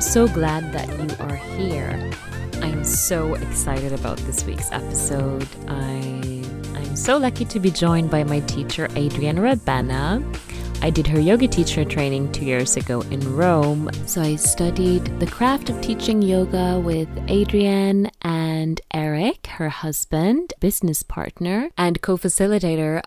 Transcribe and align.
I'm 0.00 0.06
so 0.06 0.28
glad 0.28 0.72
that 0.72 0.88
you 0.88 1.14
are 1.26 1.36
here. 1.58 2.10
I'm 2.62 2.84
so 2.84 3.34
excited 3.34 3.92
about 3.92 4.16
this 4.20 4.46
week's 4.46 4.72
episode. 4.72 5.46
I 5.68 6.42
I'm 6.74 6.96
so 6.96 7.18
lucky 7.18 7.44
to 7.44 7.60
be 7.60 7.70
joined 7.70 8.10
by 8.10 8.24
my 8.24 8.40
teacher 8.40 8.86
Adrienne 8.96 9.36
Rabana. 9.36 10.24
I 10.80 10.88
did 10.88 11.06
her 11.06 11.20
yoga 11.20 11.46
teacher 11.46 11.84
training 11.84 12.32
two 12.32 12.46
years 12.46 12.78
ago 12.78 13.02
in 13.10 13.20
Rome. 13.36 13.90
So 14.06 14.22
I 14.22 14.36
studied 14.36 15.04
the 15.20 15.26
craft 15.26 15.68
of 15.68 15.78
teaching 15.82 16.22
yoga 16.22 16.80
with 16.80 17.10
Adrienne 17.28 18.10
and 18.22 18.80
Eric, 18.94 19.48
her 19.48 19.68
husband, 19.68 20.54
business 20.60 21.02
partner, 21.02 21.68
and 21.76 22.00
co 22.00 22.16
facilitator. 22.16 23.02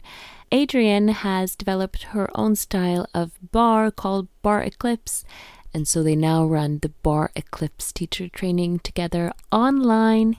Adrienne 0.54 1.08
has 1.08 1.56
developed 1.56 2.04
her 2.14 2.30
own 2.36 2.56
style 2.56 3.08
of 3.16 3.32
bar 3.52 3.90
called 3.90 4.28
Barre 4.44 4.68
Eclipse. 4.68 5.26
And 5.74 5.88
so 5.88 6.04
they 6.04 6.16
now 6.16 6.46
run 6.46 6.80
the 6.80 6.90
Barre 6.90 7.32
Eclipse 7.36 7.92
teacher 7.92 8.28
training 8.28 8.80
together 8.80 9.32
online 9.52 10.36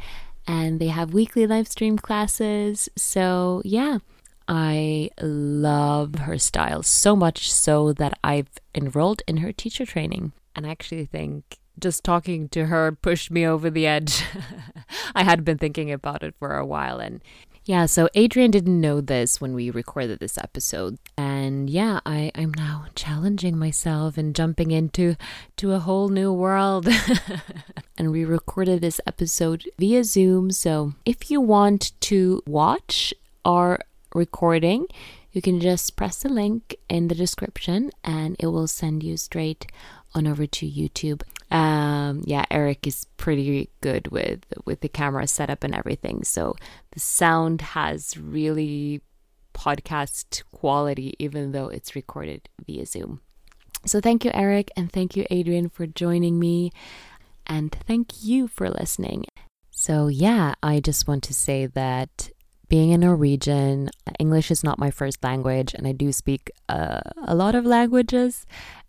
and 0.47 0.81
they 0.81 0.89
have 0.89 1.15
weekly 1.15 1.47
live 1.47 1.67
stream 1.69 1.99
classes. 1.99 2.89
So, 2.97 3.63
yeah, 3.65 3.99
I 4.47 5.11
love 5.21 6.17
her 6.17 6.39
style 6.39 6.83
so 6.83 7.17
much 7.17 7.53
so 7.53 7.93
that 7.95 8.19
I've 8.23 8.51
enrolled 8.75 9.23
in 9.27 9.39
her 9.39 9.53
teacher 9.53 9.87
training. 9.87 10.33
And 10.55 10.67
I 10.67 10.71
actually 10.71 11.07
think 11.07 11.59
just 11.79 12.05
talking 12.05 12.49
to 12.51 12.67
her 12.67 12.93
pushed 12.93 13.31
me 13.31 13.47
over 13.47 13.71
the 13.71 13.87
edge. 13.87 14.23
I 15.15 15.25
had 15.25 15.45
been 15.45 15.59
thinking 15.59 15.91
about 15.91 16.23
it 16.23 16.35
for 16.39 16.57
a 16.57 16.67
while 16.67 17.01
and 17.01 17.23
yeah, 17.67 17.87
so 17.87 18.09
Adrienne 18.15 18.51
didn't 18.51 18.79
know 18.79 19.01
this 19.01 19.41
when 19.41 19.55
we 19.55 19.71
recorded 19.71 20.19
this 20.19 20.37
episode. 20.37 20.99
And 21.17 21.71
yeah, 21.71 22.01
I, 22.05 22.31
I'm 22.35 22.53
now 22.53 22.87
challenging 22.95 23.57
myself 23.57 24.19
and 24.19 24.35
jumping 24.35 24.71
into 24.71 25.17
to 25.57 25.73
a 25.73 25.79
whole 25.79 26.11
new 26.11 26.31
world. 26.31 26.87
and 27.99 28.11
we 28.11 28.25
recorded 28.27 28.83
this 28.83 29.01
episode 29.07 29.65
via 29.79 30.05
Zoom. 30.05 30.51
So 30.51 30.93
if 31.07 31.31
you 31.31 31.41
want 31.41 31.99
to 32.03 32.43
watch 32.47 33.15
our 33.47 33.81
recording, 34.15 34.87
you 35.33 35.41
can 35.41 35.59
just 35.59 35.97
press 35.97 36.23
the 36.23 36.29
link 36.29 36.77
in 36.91 37.09
the 37.09 37.15
description 37.15 37.91
and 38.05 38.37
it 38.39 38.49
will 38.49 38.69
send 38.69 39.03
you 39.03 39.17
straight 39.17 39.73
on 40.15 40.27
over 40.27 40.47
to 40.47 40.71
YouTube. 40.71 41.23
Um, 41.55 42.23
yeah, 42.27 42.45
Eric 42.51 42.85
is 42.85 43.07
pretty 43.17 43.71
good 43.81 44.09
with 44.09 44.41
with 44.65 44.81
the 44.81 44.89
camera 44.89 45.29
setup 45.29 45.63
and 45.63 45.73
everything, 45.73 46.25
so 46.25 46.57
the 46.91 46.99
sound 46.99 47.61
has 47.61 48.17
really 48.19 49.03
podcast 49.55 50.43
quality, 50.51 51.15
even 51.21 51.53
though 51.53 51.69
it's 51.69 51.95
recorded 51.95 52.49
via 52.67 52.85
Zoom. 52.87 53.21
So 53.87 54.01
thank 54.01 54.25
you, 54.25 54.33
Eric, 54.35 54.73
and 54.77 54.91
thank 54.91 55.15
you, 55.15 55.27
Adrienne, 55.31 55.69
for 55.69 55.87
joining 55.87 56.41
me, 56.41 56.73
and 57.47 57.71
thank 57.87 58.25
you 58.25 58.49
for 58.49 58.69
listening. 58.69 59.25
So 59.71 60.09
yeah, 60.09 60.55
I 60.61 60.81
just 60.81 61.07
want 61.07 61.23
to 61.25 61.35
say 61.35 61.67
that 61.67 62.31
being 62.69 62.93
a 62.93 62.99
Norwegian, 62.99 63.91
English 64.19 64.51
is 64.51 64.65
not 64.65 64.79
my 64.79 64.91
first 64.91 65.23
language, 65.23 65.75
and 65.75 65.87
I 65.87 65.93
do 65.93 66.11
speak 66.11 66.51
uh, 66.69 67.01
a 67.23 67.35
lot 67.35 67.55
of 67.55 67.65
languages. 67.65 68.47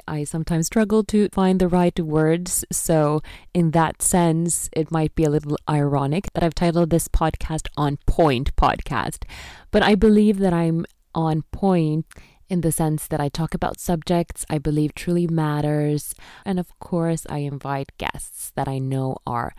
I 0.07 0.23
sometimes 0.23 0.67
struggle 0.67 1.03
to 1.05 1.29
find 1.31 1.59
the 1.59 1.67
right 1.67 1.97
words. 1.99 2.65
So, 2.71 3.21
in 3.53 3.71
that 3.71 4.01
sense, 4.01 4.69
it 4.73 4.91
might 4.91 5.15
be 5.15 5.23
a 5.23 5.29
little 5.29 5.57
ironic 5.69 6.31
that 6.33 6.43
I've 6.43 6.55
titled 6.55 6.89
this 6.89 7.07
podcast 7.07 7.67
On 7.77 7.97
Point 8.05 8.55
Podcast. 8.55 9.23
But 9.71 9.83
I 9.83 9.95
believe 9.95 10.39
that 10.39 10.53
I'm 10.53 10.85
on 11.13 11.43
point 11.51 12.05
in 12.49 12.61
the 12.61 12.71
sense 12.71 13.07
that 13.07 13.19
I 13.19 13.29
talk 13.29 13.53
about 13.53 13.79
subjects 13.79 14.45
I 14.49 14.59
believe 14.59 14.93
truly 14.93 15.27
matters. 15.27 16.13
And 16.45 16.59
of 16.59 16.77
course, 16.79 17.25
I 17.29 17.39
invite 17.39 17.97
guests 17.97 18.51
that 18.55 18.67
I 18.67 18.77
know 18.77 19.17
are 19.25 19.53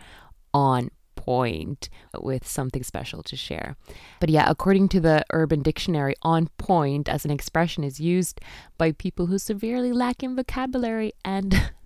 on 0.53 0.89
point 1.27 1.89
with 2.21 2.47
something 2.47 2.83
special 2.83 3.21
to 3.21 3.35
share. 3.35 3.75
But 4.21 4.29
yeah, 4.29 4.45
according 4.47 4.87
to 4.89 5.01
the 5.01 5.25
Urban 5.33 5.61
Dictionary, 5.61 6.15
on 6.21 6.47
point 6.57 7.09
as 7.09 7.25
an 7.25 7.31
expression 7.31 7.83
is 7.83 7.99
used 7.99 8.39
by 8.77 8.93
people 8.93 9.25
who 9.25 9.37
severely 9.37 9.91
lack 9.91 10.23
in 10.23 10.37
vocabulary, 10.37 11.11
and 11.25 11.71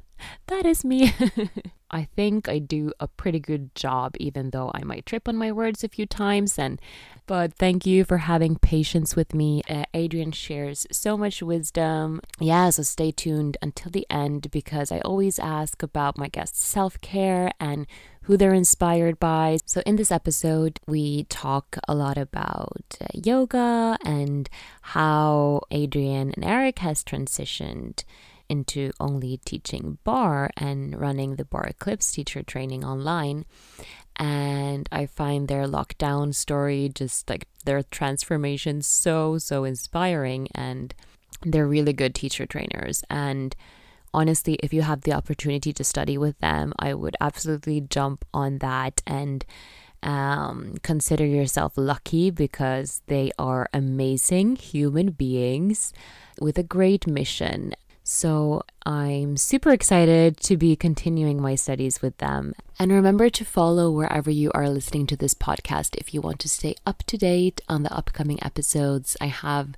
that 0.47 0.65
is 0.65 0.83
me. 0.83 1.13
I 1.91 2.05
think 2.15 2.47
I 2.47 2.59
do 2.59 2.93
a 2.99 3.07
pretty 3.07 3.39
good 3.39 3.75
job, 3.75 4.15
even 4.19 4.51
though 4.51 4.71
I 4.73 4.83
might 4.83 5.05
trip 5.05 5.27
on 5.27 5.35
my 5.35 5.51
words 5.51 5.83
a 5.83 5.89
few 5.89 6.05
times. 6.05 6.57
And 6.57 6.81
but 7.27 7.53
thank 7.53 7.85
you 7.85 8.05
for 8.05 8.19
having 8.19 8.55
patience 8.55 9.15
with 9.15 9.33
me. 9.33 9.61
Uh, 9.69 9.83
Adrienne 9.93 10.31
shares 10.31 10.87
so 10.91 11.17
much 11.17 11.43
wisdom. 11.43 12.21
Yeah, 12.39 12.69
so 12.69 12.83
stay 12.83 13.11
tuned 13.11 13.57
until 13.61 13.91
the 13.91 14.07
end 14.09 14.49
because 14.51 14.91
I 14.91 14.99
always 14.99 15.37
ask 15.37 15.83
about 15.83 16.17
my 16.17 16.29
guests' 16.29 16.63
self 16.63 16.99
care 17.01 17.51
and 17.59 17.85
who 18.23 18.37
they're 18.37 18.53
inspired 18.53 19.19
by. 19.19 19.57
So, 19.65 19.81
in 19.85 19.95
this 19.95 20.11
episode, 20.11 20.79
we 20.87 21.25
talk 21.25 21.77
a 21.87 21.95
lot 21.95 22.17
about 22.17 22.95
uh, 23.01 23.07
yoga 23.13 23.97
and 24.05 24.49
how 24.81 25.61
Adrienne 25.73 26.31
and 26.35 26.45
Eric 26.45 26.79
has 26.79 27.03
transitioned 27.03 28.03
into 28.51 28.91
only 28.99 29.39
teaching 29.45 29.97
bar 30.03 30.51
and 30.57 30.99
running 30.99 31.35
the 31.35 31.45
Barre 31.45 31.69
eclipse 31.69 32.11
teacher 32.11 32.43
training 32.43 32.83
online. 32.83 33.45
And 34.17 34.87
i 34.91 35.05
find 35.05 35.47
their 35.47 35.65
lockdown 35.65 36.35
story 36.35 36.91
just 36.93 37.29
like 37.29 37.47
their 37.65 37.81
transformation 37.83 38.81
so 38.81 39.37
so 39.37 39.63
inspiring. 39.63 40.49
And 40.53 40.93
they're 41.43 41.67
really 41.67 41.93
good 41.93 42.13
teacher 42.13 42.45
trainers. 42.45 43.03
And 43.09 43.55
honestly 44.13 44.55
if 44.55 44.73
you 44.73 44.81
have 44.81 45.01
the 45.01 45.13
opportunity 45.13 45.71
to 45.71 45.83
study 45.83 46.17
with 46.17 46.37
them 46.39 46.73
i 46.77 46.93
would 46.93 47.15
absolutely 47.21 47.79
jump 47.79 48.25
on 48.33 48.57
that 48.57 49.01
and 49.07 49.45
um, 50.03 50.75
consider 50.81 51.25
yourself 51.25 51.73
lucky 51.75 52.31
because 52.31 53.01
they 53.05 53.31
are 53.37 53.69
amazing 53.71 54.55
human 54.55 55.11
beings 55.11 55.93
with 56.39 56.57
a 56.57 56.63
great 56.63 57.05
mission 57.05 57.73
so 58.11 58.61
I'm 58.85 59.37
super 59.37 59.71
excited 59.71 60.35
to 60.41 60.57
be 60.57 60.75
continuing 60.75 61.41
my 61.41 61.55
studies 61.55 62.01
with 62.01 62.17
them. 62.17 62.53
And 62.77 62.91
remember 62.91 63.29
to 63.29 63.45
follow 63.45 63.89
wherever 63.89 64.29
you 64.29 64.51
are 64.53 64.69
listening 64.69 65.07
to 65.07 65.15
this 65.15 65.33
podcast 65.33 65.95
if 65.95 66.13
you 66.13 66.19
want 66.19 66.39
to 66.39 66.49
stay 66.49 66.75
up 66.85 67.03
to 67.03 67.17
date 67.17 67.61
on 67.69 67.83
the 67.83 67.93
upcoming 67.95 68.43
episodes. 68.43 69.15
I 69.21 69.27
have 69.27 69.75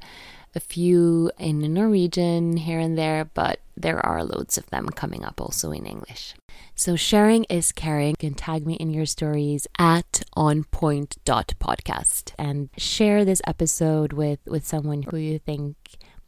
a 0.55 0.59
few 0.59 1.29
in 1.37 1.59
Norwegian 1.73 2.57
here 2.57 2.79
and 2.79 2.97
there, 2.97 3.25
but 3.35 3.59
there 3.77 4.03
are 4.03 4.23
loads 4.23 4.57
of 4.57 4.67
them 4.71 4.89
coming 4.89 5.23
up 5.23 5.39
also 5.39 5.71
in 5.71 5.85
English. 5.85 6.33
So 6.73 6.95
sharing 6.95 7.43
is 7.45 7.71
caring. 7.71 8.15
You 8.19 8.29
can 8.29 8.33
tag 8.33 8.65
me 8.65 8.73
in 8.73 8.89
your 8.89 9.05
stories 9.05 9.67
at 9.77 10.23
onpoint.podcast 10.35 12.33
and 12.39 12.69
share 12.77 13.23
this 13.25 13.43
episode 13.45 14.11
with, 14.11 14.39
with 14.47 14.65
someone 14.65 15.03
who 15.03 15.17
you 15.17 15.37
think 15.37 15.75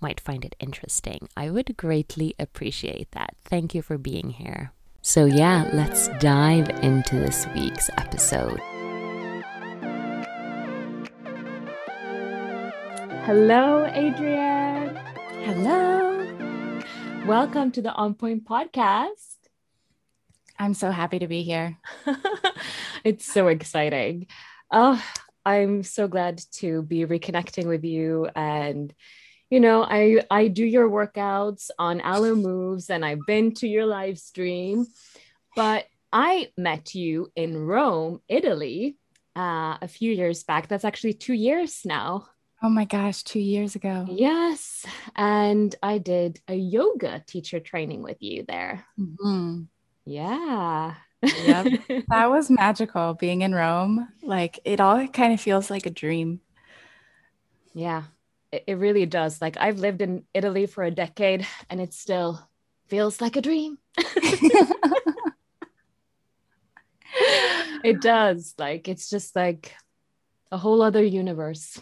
might 0.06 0.20
find 0.20 0.46
it 0.46 0.56
interesting. 0.60 1.28
I 1.36 1.50
would 1.50 1.76
greatly 1.78 2.36
appreciate 2.38 3.10
that. 3.14 3.34
Thank 3.44 3.74
you 3.74 3.82
for 3.82 3.98
being 3.98 4.30
here. 4.30 4.72
So, 5.02 5.26
yeah, 5.26 5.68
let's 5.74 6.10
dive 6.20 6.70
into 6.84 7.16
this 7.16 7.48
week's 7.56 7.90
episode. 7.98 8.60
Hello, 13.26 13.85
Adrienne. 13.85 14.96
Hello. 15.44 15.97
Welcome 17.26 17.72
to 17.72 17.82
the 17.82 17.91
On 17.94 18.14
Point 18.14 18.46
podcast. 18.46 19.38
I'm 20.59 20.76
so 20.76 20.91
happy 20.91 21.18
to 21.18 21.28
be 21.28 21.41
here. 21.41 21.79
it's 23.03 23.26
so 23.26 23.47
exciting. 23.47 24.28
Oh, 24.70 25.03
I'm 25.44 25.82
so 25.82 26.08
glad 26.08 26.44
to 26.59 26.84
be 26.84 27.08
reconnecting 27.08 27.66
with 27.66 27.84
you 27.84 28.29
and 28.35 28.94
you 29.50 29.59
know, 29.59 29.84
I 29.84 30.24
I 30.32 30.47
do 30.47 30.66
your 30.66 30.90
workouts 30.90 31.70
on 31.78 32.02
Alo 32.02 32.36
Moves 32.36 32.90
and 32.90 33.06
I've 33.06 33.26
been 33.28 33.53
to 33.56 33.68
your 33.68 33.86
live 33.86 34.18
stream, 34.18 34.88
but 35.56 35.86
I 36.12 36.52
met 36.58 36.96
you 36.96 37.32
in 37.36 37.58
Rome, 37.58 38.22
Italy, 38.28 38.97
uh, 39.36 39.78
a 39.82 39.88
few 39.88 40.12
years 40.12 40.44
back. 40.44 40.68
That's 40.68 40.86
actually 40.86 41.14
two 41.14 41.34
years 41.34 41.82
now. 41.86 42.28
Oh 42.64 42.70
my 42.70 42.86
gosh, 42.86 43.22
two 43.24 43.40
years 43.40 43.76
ago. 43.76 44.08
Yes. 44.09 44.86
And 45.16 45.76
I 45.84 46.00
did 46.00 46.40
a 46.48 46.56
yoga 46.56 47.24
teacher 47.28 47.59
training 47.59 48.02
with 48.02 48.18
you 48.22 48.46
there. 48.48 48.86
Mm-hmm. 49.00 49.64
Yeah. 50.06 50.96
Yep. 51.22 51.82
that 52.08 52.26
was 52.30 52.50
magical 52.50 53.14
being 53.14 53.41
in 53.41 53.53
Rome. 53.53 54.08
Like 54.24 54.59
it 54.64 54.80
all 54.80 55.06
kind 55.08 55.34
of 55.34 55.41
feels 55.41 55.70
like 55.70 55.86
a 55.86 55.91
dream. 55.91 56.40
Yeah 57.74 58.03
it 58.67 58.75
really 58.75 59.05
does. 59.05 59.41
Like 59.41 59.57
I've 59.57 59.79
lived 59.79 60.02
in 60.02 60.23
Italy 60.34 60.66
for 60.66 60.84
a 60.84 60.91
decade 60.91 61.46
and 61.69 61.81
it 61.81 61.93
still 61.93 62.49
feels 62.87 63.22
like 63.22 63.35
a 63.35 63.41
dream. 63.41 63.78
it 67.84 68.02
does. 68.02 68.53
Like 68.57 68.87
it's 68.87 69.09
just 69.09 69.35
like 69.35 69.73
a 70.52 70.57
whole 70.57 70.81
other 70.81 71.03
universe. 71.03 71.79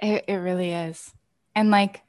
It, 0.00 0.24
it 0.28 0.36
really 0.36 0.72
is. 0.72 1.12
And 1.54 1.70
like, 1.70 2.02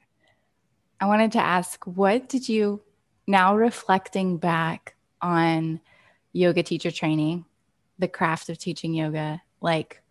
I 1.00 1.06
wanted 1.06 1.34
to 1.34 1.40
ask, 1.40 1.86
what 1.86 2.30
did 2.30 2.48
you, 2.48 2.82
now 3.28 3.56
reflecting 3.56 4.38
back 4.38 4.96
on 5.22 5.82
yoga 6.32 6.64
teacher 6.64 6.92
training, 6.92 7.46
the 8.00 8.08
craft 8.08 8.50
of 8.50 8.58
teaching 8.58 8.94
yoga, 8.94 9.42
like, 9.62 10.02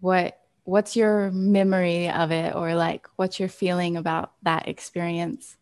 what 0.00 0.43
what's 0.64 0.96
your 0.96 1.30
memory 1.30 2.10
of 2.10 2.30
it 2.32 2.54
or 2.54 2.74
like 2.74 3.06
what's 3.16 3.38
your 3.38 3.48
feeling 3.48 3.96
about 3.96 4.32
that 4.42 4.68
experience 4.68 5.56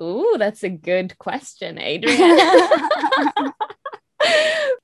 Ooh, 0.00 0.36
that's 0.38 0.64
a 0.64 0.70
good 0.70 1.18
question, 1.18 1.78
Adrienne. 1.78 2.38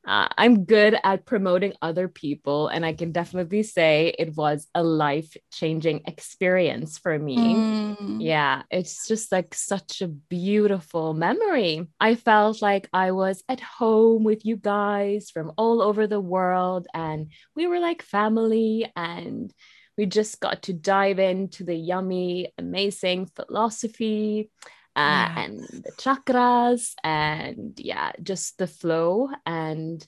Uh, 0.09 0.27
I'm 0.39 0.65
good 0.65 0.97
at 1.05 1.27
promoting 1.27 1.75
other 1.83 2.09
people, 2.09 2.69
and 2.69 2.87
I 2.87 2.95
can 2.95 3.13
definitely 3.13 3.63
say 3.63 4.15
it 4.19 4.35
was 4.35 4.67
a 4.75 4.83
life 4.83 5.37
changing 5.53 6.01
experience 6.07 6.97
for 6.97 7.19
me. 7.19 7.37
Mm. 7.37 8.17
Yeah, 8.19 8.63
it's 8.71 9.07
just 9.07 9.31
like 9.31 9.55
such 9.55 10.01
a 10.01 10.09
beautiful 10.09 11.13
memory. 11.13 11.87
I 12.01 12.15
felt 12.15 12.63
like 12.63 12.89
I 12.91 13.11
was 13.11 13.45
at 13.51 13.61
home 13.61 14.25
with 14.25 14.47
you 14.47 14.57
guys 14.57 15.29
from 15.29 15.53
all 15.59 15.83
over 15.83 16.07
the 16.07 16.21
world, 16.21 16.87
and 16.95 17.31
we 17.55 17.67
were 17.67 17.79
like 17.79 18.01
family, 18.01 18.91
and 18.97 19.53
we 19.99 20.07
just 20.07 20.41
got 20.41 20.63
to 20.63 20.73
dive 20.73 21.19
into 21.19 21.65
the 21.65 21.75
yummy, 21.75 22.55
amazing 22.57 23.27
philosophy 23.27 24.51
uh, 24.99 25.29
and 25.37 25.61
the 25.61 25.93
chakras 25.97 26.95
and 27.05 27.79
yeah 27.79 28.13
just 28.23 28.59
the 28.59 28.67
flow. 28.67 29.29
And 29.47 30.07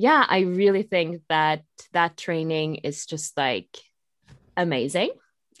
yeah 0.00 0.24
i 0.28 0.40
really 0.42 0.84
think 0.84 1.22
that 1.28 1.64
that 1.92 2.16
training 2.16 2.76
is 2.76 3.04
just 3.04 3.36
like 3.36 3.76
amazing. 4.56 5.10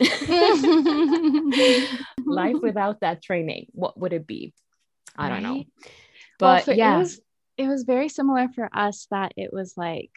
Life 2.24 2.56
without 2.62 3.00
that 3.00 3.20
training 3.20 3.66
what 3.72 3.98
would 3.98 4.12
it 4.12 4.26
be? 4.26 4.54
I 5.16 5.28
right? 5.28 5.34
don't 5.34 5.42
know. 5.42 5.64
But 6.38 6.68
well, 6.68 6.76
yeah 6.76 6.94
it 6.94 6.98
was, 6.98 7.20
it 7.56 7.66
was 7.66 7.82
very 7.82 8.08
similar 8.08 8.48
for 8.54 8.70
us 8.72 9.08
that 9.10 9.32
it 9.36 9.52
was 9.52 9.76
like 9.76 10.12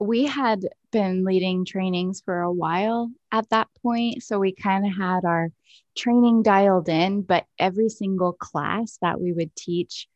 we 0.00 0.24
had 0.24 0.66
been 0.90 1.24
leading 1.24 1.66
trainings 1.66 2.22
for 2.24 2.40
a 2.40 2.52
while 2.52 3.10
at 3.30 3.48
that 3.50 3.68
point. 3.82 4.22
So 4.22 4.38
we 4.38 4.52
kind 4.52 4.86
of 4.86 4.96
had 4.96 5.26
our 5.26 5.52
training 5.96 6.42
dialed 6.42 6.88
in, 6.88 7.20
but 7.22 7.44
every 7.58 7.90
single 7.90 8.32
class 8.32 8.98
that 9.02 9.20
we 9.20 9.32
would 9.32 9.54
teach 9.54 10.08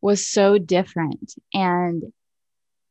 was 0.00 0.26
so 0.26 0.58
different. 0.58 1.34
And 1.52 2.04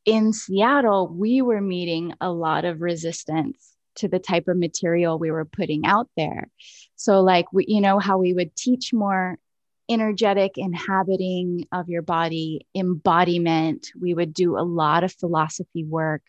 in 0.04 0.34
Seattle, 0.34 1.08
we 1.08 1.40
were 1.40 1.62
meeting 1.62 2.12
a 2.20 2.30
lot 2.30 2.66
of 2.66 2.82
resistance 2.82 3.74
to 3.96 4.08
the 4.08 4.18
type 4.18 4.48
of 4.48 4.58
material 4.58 5.18
we 5.18 5.30
were 5.30 5.46
putting 5.46 5.86
out 5.86 6.10
there. 6.16 6.50
So, 6.96 7.22
like, 7.22 7.50
we, 7.52 7.64
you 7.66 7.80
know, 7.80 7.98
how 7.98 8.18
we 8.18 8.34
would 8.34 8.54
teach 8.56 8.92
more 8.92 9.38
energetic 9.88 10.52
inhabiting 10.56 11.66
of 11.72 11.88
your 11.88 12.02
body, 12.02 12.66
embodiment. 12.74 13.90
We 14.00 14.14
would 14.14 14.32
do 14.32 14.56
a 14.56 14.62
lot 14.62 15.04
of 15.04 15.12
philosophy 15.12 15.84
work, 15.84 16.22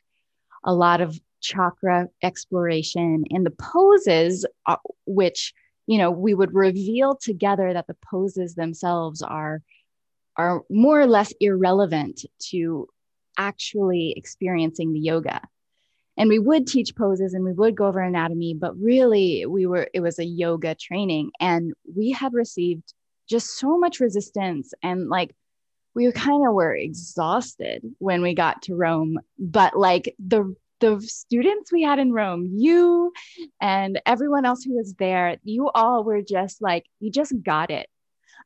a 0.64 0.74
lot 0.74 1.02
of 1.02 1.20
chakra 1.42 2.08
exploration, 2.24 3.24
and 3.30 3.46
the 3.46 3.52
poses, 3.52 4.46
uh, 4.66 4.78
which 5.06 5.54
you 5.88 5.98
know 5.98 6.12
we 6.12 6.34
would 6.34 6.54
reveal 6.54 7.16
together 7.16 7.74
that 7.74 7.88
the 7.88 7.98
poses 8.10 8.56
themselves 8.56 9.22
are 9.22 9.62
are 10.38 10.64
more 10.70 11.00
or 11.00 11.08
less 11.08 11.34
irrelevant 11.40 12.26
to 12.40 12.88
actually 13.38 14.14
experiencing 14.18 14.94
the 14.94 15.00
yoga 15.00 15.42
and 16.18 16.30
we 16.30 16.40
would 16.40 16.68
teach 16.68 16.96
poses 16.96 17.34
and 17.34 17.44
we 17.44 17.52
would 17.52 17.76
go 17.76 17.86
over 17.86 18.00
anatomy 18.00 18.54
but 18.54 18.78
really 18.80 19.46
we 19.46 19.66
were 19.66 19.90
it 19.94 20.00
was 20.00 20.20
a 20.20 20.26
yoga 20.26 20.76
training 20.76 21.32
and 21.40 21.74
we 21.96 22.12
had 22.12 22.34
received 22.34 22.94
just 23.28 23.58
so 23.58 23.78
much 23.78 24.00
resistance 24.00 24.74
and 24.84 25.10
like 25.10 25.36
we 25.94 26.12
kind 26.12 26.46
of 26.46 26.54
were 26.54 26.76
exhausted 26.76 27.82
when 28.00 28.22
we 28.22 28.34
got 28.34 28.62
to 28.64 28.76
Rome 28.76 29.20
but 29.40 29.78
like 29.78 30.16
the 30.20 30.56
the 30.82 31.00
students 31.02 31.72
we 31.72 31.82
had 31.82 32.00
in 32.00 32.12
Rome 32.12 32.50
you 32.54 33.14
and 33.62 34.02
everyone 34.06 34.46
else 34.46 34.64
who 34.64 34.76
was 34.76 34.94
there 34.96 35.38
you 35.44 35.70
all 35.74 36.04
were 36.04 36.22
just 36.22 36.62
like 36.62 36.86
you 37.00 37.12
just 37.12 37.34
got 37.44 37.72
it 37.72 37.88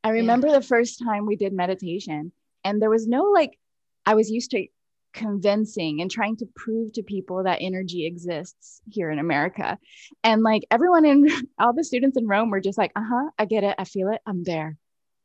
I 0.03 0.11
remember 0.11 0.47
yeah. 0.47 0.53
the 0.53 0.65
first 0.65 1.01
time 1.03 1.25
we 1.25 1.35
did 1.35 1.53
meditation 1.53 2.31
and 2.63 2.81
there 2.81 2.89
was 2.89 3.07
no 3.07 3.23
like 3.25 3.57
I 4.05 4.15
was 4.15 4.31
used 4.31 4.51
to 4.51 4.65
convincing 5.13 6.01
and 6.01 6.09
trying 6.09 6.37
to 6.37 6.45
prove 6.55 6.93
to 6.93 7.03
people 7.03 7.43
that 7.43 7.59
energy 7.61 8.05
exists 8.05 8.81
here 8.89 9.09
in 9.11 9.19
America. 9.19 9.77
And 10.23 10.43
like 10.43 10.65
everyone 10.71 11.05
in 11.05 11.27
all 11.59 11.73
the 11.73 11.83
students 11.83 12.17
in 12.17 12.27
Rome 12.27 12.49
were 12.49 12.61
just 12.61 12.77
like, 12.77 12.91
uh 12.95 13.03
huh, 13.03 13.29
I 13.37 13.45
get 13.45 13.63
it. 13.63 13.75
I 13.77 13.83
feel 13.83 14.09
it. 14.09 14.21
I'm 14.25 14.43
there. 14.43 14.77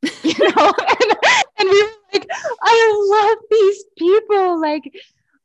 You 0.22 0.34
know? 0.38 0.72
and, 1.00 1.12
and 1.58 1.68
we 1.68 1.82
were 1.82 1.90
like, 2.12 2.26
I 2.62 3.32
love 3.32 3.38
these 3.50 3.84
people. 3.96 4.60
Like, 4.60 4.92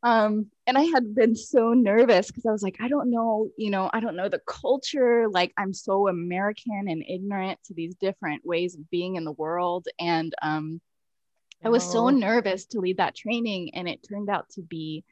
um, 0.04 0.48
and 0.66 0.78
I 0.78 0.84
had 0.84 1.14
been 1.14 1.36
so 1.36 1.74
nervous 1.74 2.28
because 2.28 2.46
I 2.46 2.52
was 2.52 2.64
like, 2.64 2.78
I 2.80 2.88
don't 2.88 3.12
know, 3.12 3.50
you 3.58 3.70
know, 3.70 3.90
I 3.92 4.00
don't 4.00 4.16
know 4.16 4.30
the 4.30 4.42
culture. 4.48 5.28
Like, 5.30 5.54
I'm 5.58 5.74
so 5.74 6.08
American 6.08 6.88
and 6.88 7.04
ignorant 7.08 7.60
to 7.66 7.74
these 7.74 7.96
different 7.96 8.46
ways 8.46 8.76
of 8.76 8.90
being 8.90 9.16
in 9.16 9.26
the 9.26 9.32
world. 9.34 9.88
And 10.00 10.34
um, 10.42 10.80
I 11.64 11.70
was 11.70 11.84
so 11.84 12.10
nervous 12.10 12.66
to 12.68 12.80
lead 12.80 12.98
that 12.98 13.16
training, 13.16 13.76
and 13.76 13.88
it 13.88 14.06
turned 14.08 14.30
out 14.30 14.50
to 14.52 14.62
be 14.62 15.04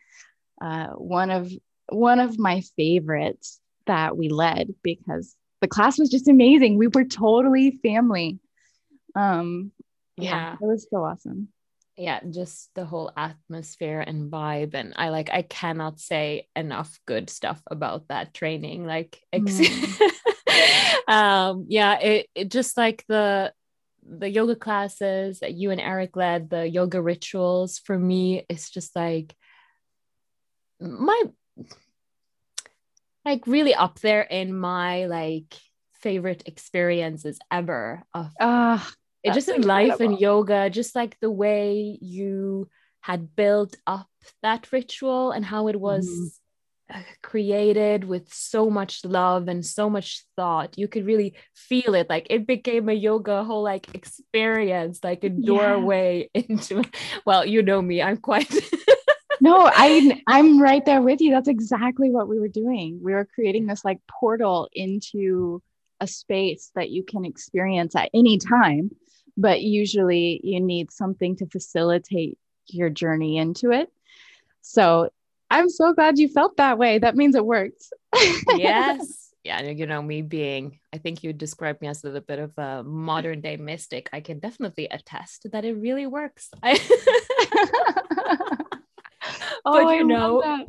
uh, 0.61 0.87
one 0.87 1.29
of 1.29 1.51
one 1.89 2.19
of 2.19 2.39
my 2.39 2.61
favorites 2.75 3.59
that 3.85 4.17
we 4.17 4.29
led 4.29 4.73
because 4.83 5.35
the 5.61 5.67
class 5.67 5.97
was 5.99 6.09
just 6.09 6.27
amazing. 6.27 6.77
We 6.77 6.87
were 6.87 7.05
totally 7.05 7.79
family. 7.83 8.39
Um, 9.15 9.71
yeah, 10.17 10.31
yeah 10.31 10.53
it 10.61 10.65
was 10.65 10.87
so 10.89 11.03
awesome. 11.03 11.49
Yeah, 11.97 12.19
just 12.29 12.69
the 12.75 12.85
whole 12.85 13.11
atmosphere 13.17 14.01
and 14.05 14.31
vibe, 14.31 14.75
and 14.75 14.93
I 14.95 15.09
like 15.09 15.29
I 15.31 15.41
cannot 15.41 15.99
say 15.99 16.47
enough 16.55 16.99
good 17.05 17.29
stuff 17.29 17.61
about 17.69 18.07
that 18.09 18.33
training. 18.33 18.85
Like, 18.85 19.19
ex- 19.33 19.59
mm. 19.59 20.11
um, 21.07 21.65
yeah, 21.67 21.99
it, 21.99 22.27
it 22.35 22.51
just 22.51 22.77
like 22.77 23.03
the 23.07 23.51
the 24.07 24.29
yoga 24.29 24.55
classes 24.55 25.39
that 25.39 25.53
you 25.53 25.71
and 25.71 25.81
Eric 25.81 26.15
led, 26.15 26.49
the 26.49 26.67
yoga 26.67 27.01
rituals 27.01 27.79
for 27.79 27.97
me, 27.97 28.45
it's 28.49 28.69
just 28.69 28.95
like 28.95 29.35
my 30.79 31.23
like 33.25 33.45
really 33.45 33.73
up 33.73 33.99
there 33.99 34.21
in 34.21 34.57
my 34.57 35.05
like 35.05 35.53
favorite 35.93 36.43
experiences 36.45 37.39
ever 37.51 38.03
of 38.13 38.31
uh, 38.39 38.79
it 39.23 39.33
just 39.33 39.49
in 39.49 39.63
life 39.63 39.99
and 39.99 40.19
yoga, 40.19 40.69
just 40.69 40.95
like 40.95 41.19
the 41.19 41.31
way 41.31 41.97
you 42.01 42.69
had 43.01 43.35
built 43.35 43.75
up 43.85 44.07
that 44.41 44.71
ritual 44.71 45.31
and 45.31 45.43
how 45.43 45.67
it 45.67 45.79
was 45.79 46.07
mm-hmm 46.07 46.27
Uh, 46.93 47.01
created 47.21 48.05
with 48.05 48.33
so 48.33 48.69
much 48.69 49.03
love 49.03 49.49
and 49.49 49.65
so 49.65 49.89
much 49.89 50.23
thought. 50.37 50.77
You 50.77 50.87
could 50.87 51.05
really 51.05 51.35
feel 51.53 51.93
it. 51.95 52.09
Like 52.09 52.27
it 52.29 52.47
became 52.47 52.87
a 52.87 52.93
yoga 52.93 53.43
whole 53.43 53.61
like 53.61 53.93
experience 53.93 55.03
like 55.03 55.25
a 55.25 55.29
doorway 55.29 56.29
yeah. 56.33 56.43
into 56.49 56.83
well 57.25 57.45
you 57.45 57.61
know 57.61 57.81
me 57.81 58.01
i'm 58.01 58.15
quite 58.15 58.49
no 59.41 59.69
i 59.73 60.21
i'm 60.27 60.61
right 60.61 60.85
there 60.85 61.01
with 61.01 61.19
you. 61.19 61.31
That's 61.31 61.49
exactly 61.49 62.09
what 62.09 62.29
we 62.29 62.39
were 62.39 62.47
doing. 62.47 62.99
We 63.03 63.13
were 63.13 63.25
creating 63.25 63.65
this 63.65 63.83
like 63.83 63.99
portal 64.07 64.69
into 64.71 65.61
a 65.99 66.07
space 66.07 66.71
that 66.75 66.89
you 66.89 67.03
can 67.03 67.25
experience 67.25 67.97
at 67.97 68.09
any 68.13 68.37
time 68.37 68.91
but 69.37 69.61
usually 69.61 70.41
you 70.43 70.59
need 70.59 70.91
something 70.91 71.35
to 71.35 71.45
facilitate 71.45 72.39
your 72.65 72.89
journey 72.89 73.37
into 73.37 73.71
it. 73.71 73.91
So 74.61 75.09
I'm 75.49 75.69
so 75.69 75.93
glad 75.93 76.17
you 76.19 76.27
felt 76.27 76.57
that 76.57 76.77
way. 76.77 76.99
That 76.99 77.15
means 77.15 77.35
it 77.35 77.45
worked. 77.45 77.83
yes. 78.55 79.23
Yeah, 79.43 79.61
you 79.61 79.85
know, 79.85 80.01
me 80.01 80.23
being, 80.23 80.77
I 80.91 80.97
think 80.97 81.23
you 81.23 81.31
described 81.31 81.81
me 81.81 81.87
as 81.87 82.03
a 82.03 82.07
little 82.07 82.19
bit 82.19 82.39
of 82.39 82.51
a 82.57 82.83
modern 82.83 83.39
day 83.39 83.55
mystic. 83.55 84.09
I 84.11 84.19
can 84.19 84.39
definitely 84.39 84.89
attest 84.91 85.47
that 85.53 85.63
it 85.63 85.71
really 85.75 86.05
works. 86.05 86.49
I- 86.61 86.77
oh, 89.65 89.85
but 89.85 89.95
you 89.95 90.03
know, 90.03 90.65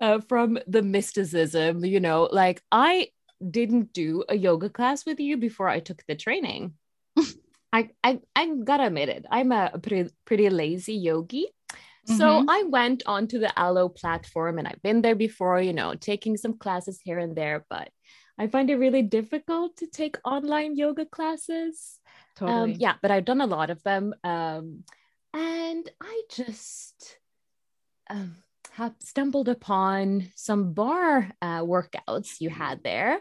uh, 0.00 0.20
from 0.30 0.58
the 0.66 0.80
mysticism, 0.80 1.84
you 1.84 2.00
know, 2.00 2.26
like 2.32 2.62
I 2.72 3.08
didn't 3.50 3.92
do 3.92 4.24
a 4.30 4.34
yoga 4.34 4.70
class 4.70 5.04
with 5.04 5.20
you 5.20 5.36
before 5.36 5.68
I 5.68 5.80
took 5.80 6.02
the 6.06 6.14
training. 6.14 6.72
I, 7.72 7.90
I 8.02 8.20
I 8.34 8.50
gotta 8.64 8.86
admit 8.86 9.08
it. 9.10 9.26
I'm 9.30 9.52
a 9.52 9.78
pretty 9.78 10.10
pretty 10.24 10.48
lazy 10.48 10.94
yogi. 10.94 11.48
Mm-hmm. 12.08 12.18
So 12.18 12.44
I 12.48 12.64
went 12.64 13.04
onto 13.06 13.38
the 13.38 13.52
Alo 13.56 13.88
platform 13.88 14.58
and 14.58 14.66
I've 14.66 14.82
been 14.82 15.02
there 15.02 15.14
before, 15.14 15.60
you 15.60 15.72
know, 15.72 15.94
taking 15.94 16.36
some 16.36 16.58
classes 16.58 17.00
here 17.02 17.18
and 17.18 17.36
there, 17.36 17.64
but 17.70 17.90
I 18.38 18.48
find 18.48 18.70
it 18.70 18.76
really 18.76 19.02
difficult 19.02 19.76
to 19.78 19.86
take 19.86 20.16
online 20.24 20.76
yoga 20.76 21.06
classes. 21.06 22.00
Um, 22.40 22.48
totally. 22.48 22.72
Um, 22.72 22.80
yeah, 22.80 22.94
but 23.00 23.10
I've 23.10 23.24
done 23.24 23.40
a 23.40 23.46
lot 23.46 23.70
of 23.70 23.82
them. 23.82 24.14
Um, 24.24 24.84
and 25.32 25.88
I 26.00 26.22
just, 26.30 27.18
um, 28.10 28.36
have 28.72 28.94
stumbled 29.00 29.48
upon 29.48 30.30
some 30.34 30.72
bar 30.72 31.30
uh, 31.42 31.60
workouts 31.60 32.40
you 32.40 32.48
had 32.48 32.82
there. 32.82 33.20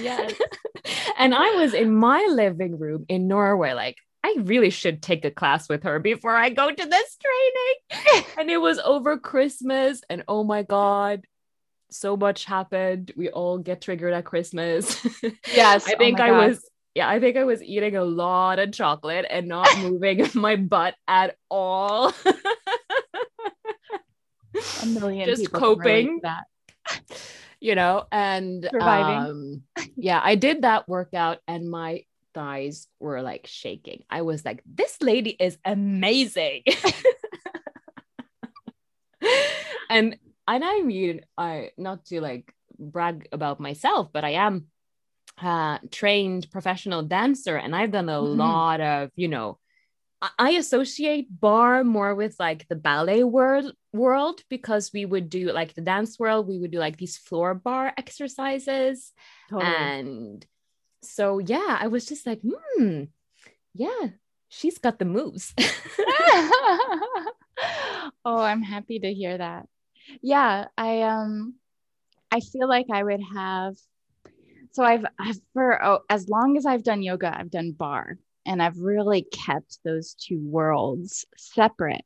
Yes. 0.00 0.34
and 1.18 1.34
I 1.34 1.56
was 1.56 1.72
in 1.72 1.94
my 1.94 2.26
living 2.30 2.78
room 2.78 3.06
in 3.08 3.26
Norway, 3.26 3.72
like, 3.72 3.96
I 4.24 4.36
really 4.40 4.70
should 4.70 5.02
take 5.02 5.24
a 5.24 5.30
class 5.30 5.68
with 5.68 5.82
her 5.82 5.98
before 5.98 6.34
I 6.36 6.50
go 6.50 6.70
to 6.70 6.86
this 6.86 7.16
training. 7.16 8.24
and 8.38 8.50
it 8.50 8.58
was 8.58 8.78
over 8.78 9.18
Christmas. 9.18 10.02
And 10.08 10.22
oh 10.28 10.44
my 10.44 10.62
God, 10.62 11.22
so 11.90 12.16
much 12.16 12.44
happened. 12.44 13.12
We 13.16 13.30
all 13.30 13.58
get 13.58 13.82
triggered 13.82 14.12
at 14.12 14.24
Christmas. 14.24 15.04
Yes. 15.52 15.86
I 15.86 15.96
think 15.96 16.20
oh 16.20 16.24
I 16.24 16.28
God. 16.28 16.48
was, 16.48 16.70
yeah, 16.94 17.08
I 17.08 17.20
think 17.20 17.36
I 17.36 17.44
was 17.44 17.62
eating 17.62 17.96
a 17.96 18.04
lot 18.04 18.58
of 18.58 18.72
chocolate 18.72 19.26
and 19.28 19.48
not 19.48 19.68
moving 19.78 20.28
my 20.34 20.56
butt 20.56 20.94
at 21.08 21.36
all. 21.50 22.12
a 24.82 24.86
million 24.86 25.26
just 25.26 25.50
coping 25.50 26.20
that 26.22 26.44
you 27.60 27.74
know 27.74 28.04
and 28.10 28.68
surviving 28.70 29.62
um, 29.76 29.88
yeah 29.96 30.20
i 30.22 30.34
did 30.34 30.62
that 30.62 30.88
workout 30.88 31.38
and 31.46 31.70
my 31.70 32.02
thighs 32.34 32.88
were 33.00 33.22
like 33.22 33.46
shaking 33.46 34.02
i 34.10 34.22
was 34.22 34.44
like 34.44 34.62
this 34.66 35.00
lady 35.00 35.30
is 35.30 35.58
amazing 35.64 36.62
and 39.90 40.16
and 40.48 40.64
i 40.64 40.82
mean 40.82 41.20
i 41.36 41.70
not 41.76 42.04
to 42.04 42.20
like 42.20 42.52
brag 42.78 43.28
about 43.32 43.60
myself 43.60 44.08
but 44.12 44.24
i 44.24 44.30
am 44.30 44.66
uh 45.40 45.78
trained 45.90 46.50
professional 46.50 47.02
dancer 47.02 47.56
and 47.56 47.74
i've 47.74 47.92
done 47.92 48.08
a 48.08 48.12
mm-hmm. 48.12 48.38
lot 48.38 48.80
of 48.80 49.10
you 49.14 49.28
know 49.28 49.58
I 50.38 50.50
associate 50.50 51.26
bar 51.40 51.82
more 51.82 52.14
with 52.14 52.36
like 52.38 52.68
the 52.68 52.76
ballet 52.76 53.24
world 53.24 53.72
world 53.92 54.40
because 54.48 54.92
we 54.94 55.04
would 55.04 55.28
do 55.28 55.50
like 55.50 55.74
the 55.74 55.80
dance 55.80 56.18
world, 56.18 56.46
we 56.46 56.58
would 56.58 56.70
do 56.70 56.78
like 56.78 56.96
these 56.96 57.16
floor 57.16 57.54
bar 57.54 57.92
exercises. 57.98 59.12
Totally. 59.50 59.72
And 59.74 60.46
so 61.02 61.38
yeah, 61.38 61.78
I 61.80 61.88
was 61.88 62.06
just 62.06 62.26
like, 62.26 62.40
hmm, 62.42 63.04
yeah, 63.74 64.08
she's 64.48 64.78
got 64.78 64.98
the 64.98 65.04
moves. 65.04 65.54
oh, 68.24 68.40
I'm 68.40 68.62
happy 68.62 68.98
to 69.00 69.12
hear 69.12 69.36
that. 69.38 69.66
Yeah, 70.22 70.66
I 70.76 71.02
um 71.02 71.54
I 72.30 72.40
feel 72.40 72.68
like 72.68 72.86
I 72.92 73.02
would 73.02 73.22
have 73.34 73.76
so 74.72 74.82
I've, 74.82 75.04
I've 75.18 75.38
for 75.52 75.84
oh, 75.84 76.00
as 76.08 76.28
long 76.28 76.56
as 76.56 76.66
I've 76.66 76.82
done 76.82 77.02
yoga, 77.02 77.36
I've 77.36 77.50
done 77.50 77.72
bar 77.72 78.18
and 78.46 78.62
I've 78.62 78.78
really 78.78 79.22
kept 79.22 79.78
those 79.84 80.14
two 80.14 80.40
worlds 80.40 81.26
separate. 81.36 82.04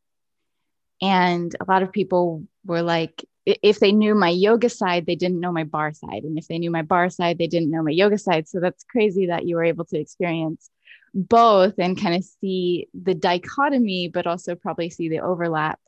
And 1.00 1.54
a 1.60 1.70
lot 1.70 1.82
of 1.82 1.92
people 1.92 2.44
were 2.64 2.82
like, 2.82 3.24
if 3.46 3.78
they 3.78 3.92
knew 3.92 4.14
my 4.14 4.30
yoga 4.30 4.68
side, 4.68 5.06
they 5.06 5.14
didn't 5.14 5.40
know 5.40 5.52
my 5.52 5.64
bar 5.64 5.92
side. 5.92 6.24
And 6.24 6.36
if 6.36 6.48
they 6.48 6.58
knew 6.58 6.70
my 6.70 6.82
bar 6.82 7.08
side, 7.08 7.38
they 7.38 7.46
didn't 7.46 7.70
know 7.70 7.82
my 7.82 7.92
yoga 7.92 8.18
side. 8.18 8.48
So 8.48 8.58
that's 8.58 8.84
crazy 8.84 9.26
that 9.26 9.46
you 9.46 9.54
were 9.54 9.64
able 9.64 9.84
to 9.86 9.98
experience 9.98 10.68
both 11.14 11.74
and 11.78 12.00
kind 12.00 12.16
of 12.16 12.24
see 12.24 12.88
the 12.92 13.14
dichotomy, 13.14 14.08
but 14.08 14.26
also 14.26 14.56
probably 14.56 14.90
see 14.90 15.08
the 15.08 15.20
overlap 15.20 15.78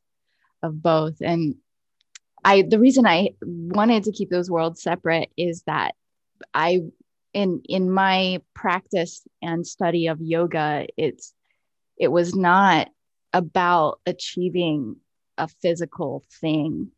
of 0.62 0.80
both. 0.80 1.16
And 1.20 1.56
I, 2.44 2.62
the 2.62 2.78
reason 2.78 3.06
I 3.06 3.30
wanted 3.42 4.04
to 4.04 4.12
keep 4.12 4.30
those 4.30 4.50
worlds 4.50 4.82
separate 4.82 5.30
is 5.36 5.62
that 5.66 5.94
I 6.54 6.82
in 7.34 7.62
in 7.68 7.90
my 7.90 8.40
practice 8.54 9.22
and 9.42 9.66
study 9.66 10.06
of 10.06 10.18
yoga 10.20 10.86
it's 10.96 11.34
it 11.98 12.08
was 12.08 12.34
not 12.34 12.88
about 13.34 14.00
achieving 14.06 14.96
a 15.36 15.46
physical 15.46 16.24
thing 16.40 16.90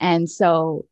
and 0.00 0.28
so 0.28 0.86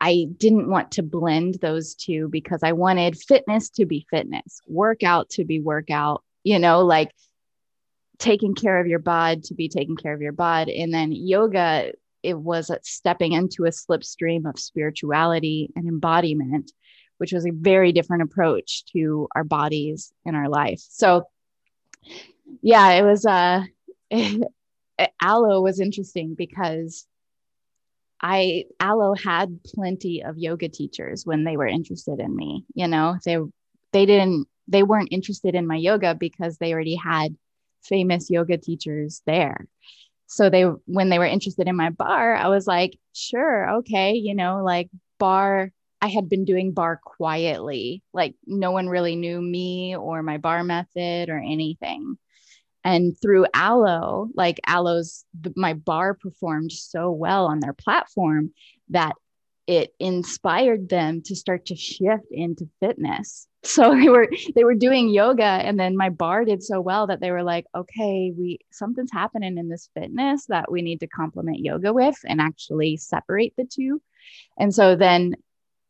i 0.00 0.26
didn't 0.36 0.68
want 0.68 0.92
to 0.92 1.02
blend 1.02 1.54
those 1.60 1.94
two 1.94 2.28
because 2.28 2.60
i 2.62 2.72
wanted 2.72 3.16
fitness 3.16 3.70
to 3.70 3.86
be 3.86 4.06
fitness 4.10 4.60
workout 4.66 5.28
to 5.28 5.44
be 5.44 5.60
workout 5.60 6.22
you 6.44 6.58
know 6.58 6.84
like 6.84 7.10
taking 8.18 8.54
care 8.54 8.78
of 8.78 8.86
your 8.86 8.98
bod 8.98 9.42
to 9.42 9.54
be 9.54 9.68
taking 9.68 9.96
care 9.96 10.14
of 10.14 10.22
your 10.22 10.32
bod 10.32 10.68
and 10.68 10.92
then 10.92 11.12
yoga 11.12 11.92
it 12.22 12.38
was 12.38 12.70
stepping 12.82 13.32
into 13.32 13.64
a 13.64 13.70
slipstream 13.70 14.48
of 14.48 14.58
spirituality 14.58 15.70
and 15.76 15.86
embodiment 15.86 16.72
which 17.18 17.32
was 17.32 17.46
a 17.46 17.52
very 17.52 17.92
different 17.92 18.22
approach 18.22 18.84
to 18.92 19.28
our 19.34 19.44
bodies 19.44 20.12
and 20.24 20.36
our 20.36 20.48
life. 20.48 20.82
So, 20.88 21.24
yeah, 22.62 22.90
it 22.92 23.02
was 23.02 23.24
uh, 23.24 23.64
Alo 25.22 25.60
was 25.60 25.80
interesting 25.80 26.34
because 26.34 27.06
I 28.20 28.64
Alo 28.80 29.14
had 29.14 29.62
plenty 29.64 30.22
of 30.22 30.38
yoga 30.38 30.68
teachers 30.68 31.26
when 31.26 31.44
they 31.44 31.56
were 31.56 31.66
interested 31.66 32.20
in 32.20 32.34
me. 32.34 32.64
You 32.74 32.88
know, 32.88 33.16
they 33.24 33.38
they 33.92 34.06
didn't 34.06 34.48
they 34.68 34.82
weren't 34.82 35.12
interested 35.12 35.54
in 35.54 35.66
my 35.66 35.76
yoga 35.76 36.14
because 36.14 36.58
they 36.58 36.72
already 36.72 36.96
had 36.96 37.36
famous 37.82 38.30
yoga 38.30 38.58
teachers 38.58 39.22
there. 39.26 39.66
So 40.26 40.50
they 40.50 40.62
when 40.86 41.08
they 41.08 41.18
were 41.18 41.26
interested 41.26 41.68
in 41.68 41.76
my 41.76 41.90
bar, 41.90 42.34
I 42.34 42.48
was 42.48 42.66
like, 42.66 42.98
sure, 43.12 43.76
okay, 43.78 44.14
you 44.14 44.34
know, 44.34 44.62
like 44.64 44.90
bar 45.18 45.72
I 46.00 46.08
had 46.08 46.28
been 46.28 46.44
doing 46.44 46.72
bar 46.72 47.00
quietly. 47.02 48.02
Like 48.12 48.34
no 48.46 48.70
one 48.70 48.88
really 48.88 49.16
knew 49.16 49.40
me 49.40 49.96
or 49.96 50.22
my 50.22 50.38
bar 50.38 50.62
method 50.64 51.28
or 51.28 51.38
anything. 51.38 52.18
And 52.86 53.20
through 53.20 53.46
Alo, 53.52 54.28
like 54.36 54.60
Alo's, 54.64 55.24
my 55.56 55.74
bar 55.74 56.14
performed 56.14 56.70
so 56.70 57.10
well 57.10 57.46
on 57.46 57.58
their 57.58 57.72
platform 57.72 58.52
that 58.90 59.16
it 59.66 59.92
inspired 59.98 60.88
them 60.88 61.20
to 61.22 61.34
start 61.34 61.66
to 61.66 61.74
shift 61.74 62.26
into 62.30 62.70
fitness. 62.80 63.48
So 63.66 63.96
they 63.96 64.08
were 64.08 64.28
they 64.54 64.62
were 64.62 64.76
doing 64.76 65.08
yoga 65.08 65.42
and 65.42 65.76
then 65.76 65.96
my 65.96 66.08
bar 66.08 66.44
did 66.44 66.62
so 66.62 66.80
well 66.80 67.08
that 67.08 67.18
they 67.18 67.32
were 67.32 67.42
like, 67.42 67.66
okay, 67.74 68.32
we 68.38 68.60
something's 68.70 69.10
happening 69.10 69.58
in 69.58 69.68
this 69.68 69.90
fitness 69.92 70.46
that 70.46 70.70
we 70.70 70.82
need 70.82 71.00
to 71.00 71.08
complement 71.08 71.58
yoga 71.58 71.92
with 71.92 72.16
and 72.24 72.40
actually 72.40 72.96
separate 72.96 73.54
the 73.56 73.64
two. 73.64 74.00
And 74.56 74.72
so 74.72 74.94
then 74.94 75.34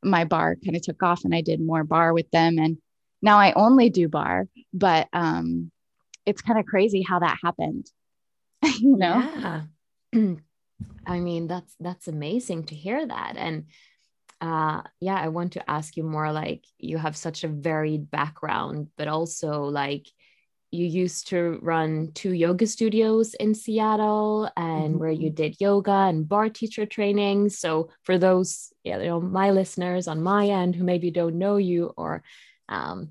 my 0.02 0.24
bar 0.24 0.56
kind 0.64 0.74
of 0.74 0.80
took 0.80 1.02
off 1.02 1.26
and 1.26 1.34
I 1.34 1.42
did 1.42 1.60
more 1.60 1.84
bar 1.84 2.14
with 2.14 2.30
them. 2.30 2.58
And 2.58 2.78
now 3.20 3.36
I 3.36 3.52
only 3.52 3.90
do 3.90 4.08
bar, 4.08 4.48
but 4.72 5.08
um, 5.12 5.70
it's 6.26 6.42
kind 6.42 6.58
of 6.58 6.66
crazy 6.66 7.02
how 7.02 7.20
that 7.20 7.38
happened. 7.42 7.86
you 8.80 8.96
know? 8.96 9.64
Yeah. 10.12 10.34
I 11.06 11.20
mean, 11.20 11.46
that's 11.46 11.74
that's 11.80 12.08
amazing 12.08 12.64
to 12.64 12.74
hear 12.74 13.06
that. 13.06 13.34
And 13.36 13.66
uh 14.40 14.82
yeah, 15.00 15.16
I 15.16 15.28
want 15.28 15.54
to 15.54 15.70
ask 15.70 15.96
you 15.96 16.02
more 16.02 16.30
like 16.32 16.64
you 16.78 16.98
have 16.98 17.16
such 17.16 17.44
a 17.44 17.48
varied 17.48 18.10
background, 18.10 18.88
but 18.98 19.08
also 19.08 19.62
like 19.62 20.06
you 20.72 20.84
used 20.84 21.28
to 21.28 21.58
run 21.62 22.10
two 22.12 22.32
yoga 22.32 22.66
studios 22.66 23.34
in 23.34 23.54
Seattle 23.54 24.50
and 24.56 24.90
mm-hmm. 24.90 24.98
where 24.98 25.10
you 25.10 25.30
did 25.30 25.60
yoga 25.60 25.92
and 25.92 26.28
bar 26.28 26.48
teacher 26.48 26.84
training. 26.84 27.48
So 27.48 27.90
for 28.02 28.18
those, 28.18 28.72
you 28.84 28.98
know, 28.98 29.20
my 29.20 29.52
listeners 29.52 30.08
on 30.08 30.22
my 30.22 30.48
end 30.48 30.74
who 30.74 30.84
maybe 30.84 31.10
don't 31.10 31.38
know 31.38 31.56
you 31.56 31.92
or 31.96 32.22
um, 32.68 33.10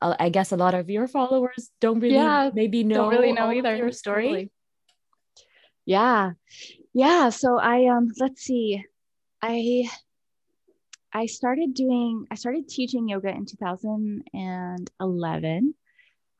I 0.00 0.28
guess 0.28 0.52
a 0.52 0.56
lot 0.56 0.74
of 0.74 0.90
your 0.90 1.08
followers 1.08 1.70
don't 1.80 2.00
really 2.00 2.14
yeah, 2.14 2.50
maybe 2.52 2.84
know, 2.84 2.96
don't 2.96 3.10
really 3.10 3.32
know 3.32 3.50
either 3.52 3.74
your 3.74 3.92
story. 3.92 4.24
Totally. 4.24 4.50
Yeah. 5.86 6.32
Yeah. 6.92 7.30
So 7.30 7.58
I 7.58 7.86
um 7.86 8.10
let's 8.18 8.42
see. 8.42 8.84
I 9.40 9.88
I 11.12 11.26
started 11.26 11.74
doing 11.74 12.26
I 12.30 12.34
started 12.34 12.68
teaching 12.68 13.08
yoga 13.08 13.28
in 13.28 13.46
2011 13.46 15.74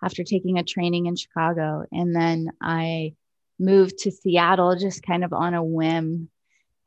after 0.03 0.25
taking 0.25 0.59
a 0.59 0.65
training 0.65 1.07
in 1.07 1.17
Chicago. 1.17 1.85
And 1.93 2.15
then 2.15 2.51
I 2.61 3.15
moved 3.59 3.99
to 3.99 4.11
Seattle 4.11 4.77
just 4.77 5.03
kind 5.03 5.25
of 5.25 5.33
on 5.33 5.55
a 5.55 5.65
whim 5.65 6.29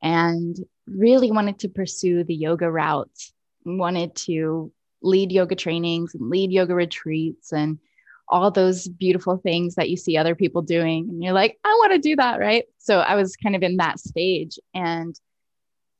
and 0.01 0.55
really 0.85 1.31
wanted 1.31 1.59
to 1.59 1.69
pursue 1.69 2.23
the 2.23 2.35
yoga 2.35 2.69
route, 2.69 3.31
wanted 3.65 4.15
to 4.15 4.71
lead 5.01 5.31
yoga 5.31 5.55
trainings 5.55 6.15
and 6.15 6.29
lead 6.29 6.51
yoga 6.51 6.75
retreats 6.75 7.51
and 7.51 7.79
all 8.27 8.49
those 8.49 8.87
beautiful 8.87 9.37
things 9.37 9.75
that 9.75 9.89
you 9.89 9.97
see 9.97 10.17
other 10.17 10.35
people 10.35 10.61
doing. 10.61 11.07
And 11.09 11.23
you're 11.23 11.33
like, 11.33 11.59
I 11.63 11.69
want 11.79 11.93
to 11.93 11.99
do 11.99 12.15
that. 12.15 12.39
Right. 12.39 12.65
So 12.79 12.99
I 12.99 13.15
was 13.15 13.35
kind 13.35 13.55
of 13.55 13.63
in 13.63 13.77
that 13.77 13.99
stage. 13.99 14.57
And 14.73 15.19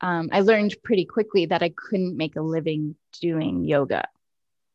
um, 0.01 0.29
I 0.31 0.41
learned 0.41 0.75
pretty 0.83 1.05
quickly 1.05 1.45
that 1.47 1.61
I 1.61 1.69
couldn't 1.75 2.17
make 2.17 2.35
a 2.35 2.41
living 2.41 2.95
doing 3.21 3.63
yoga 3.63 4.05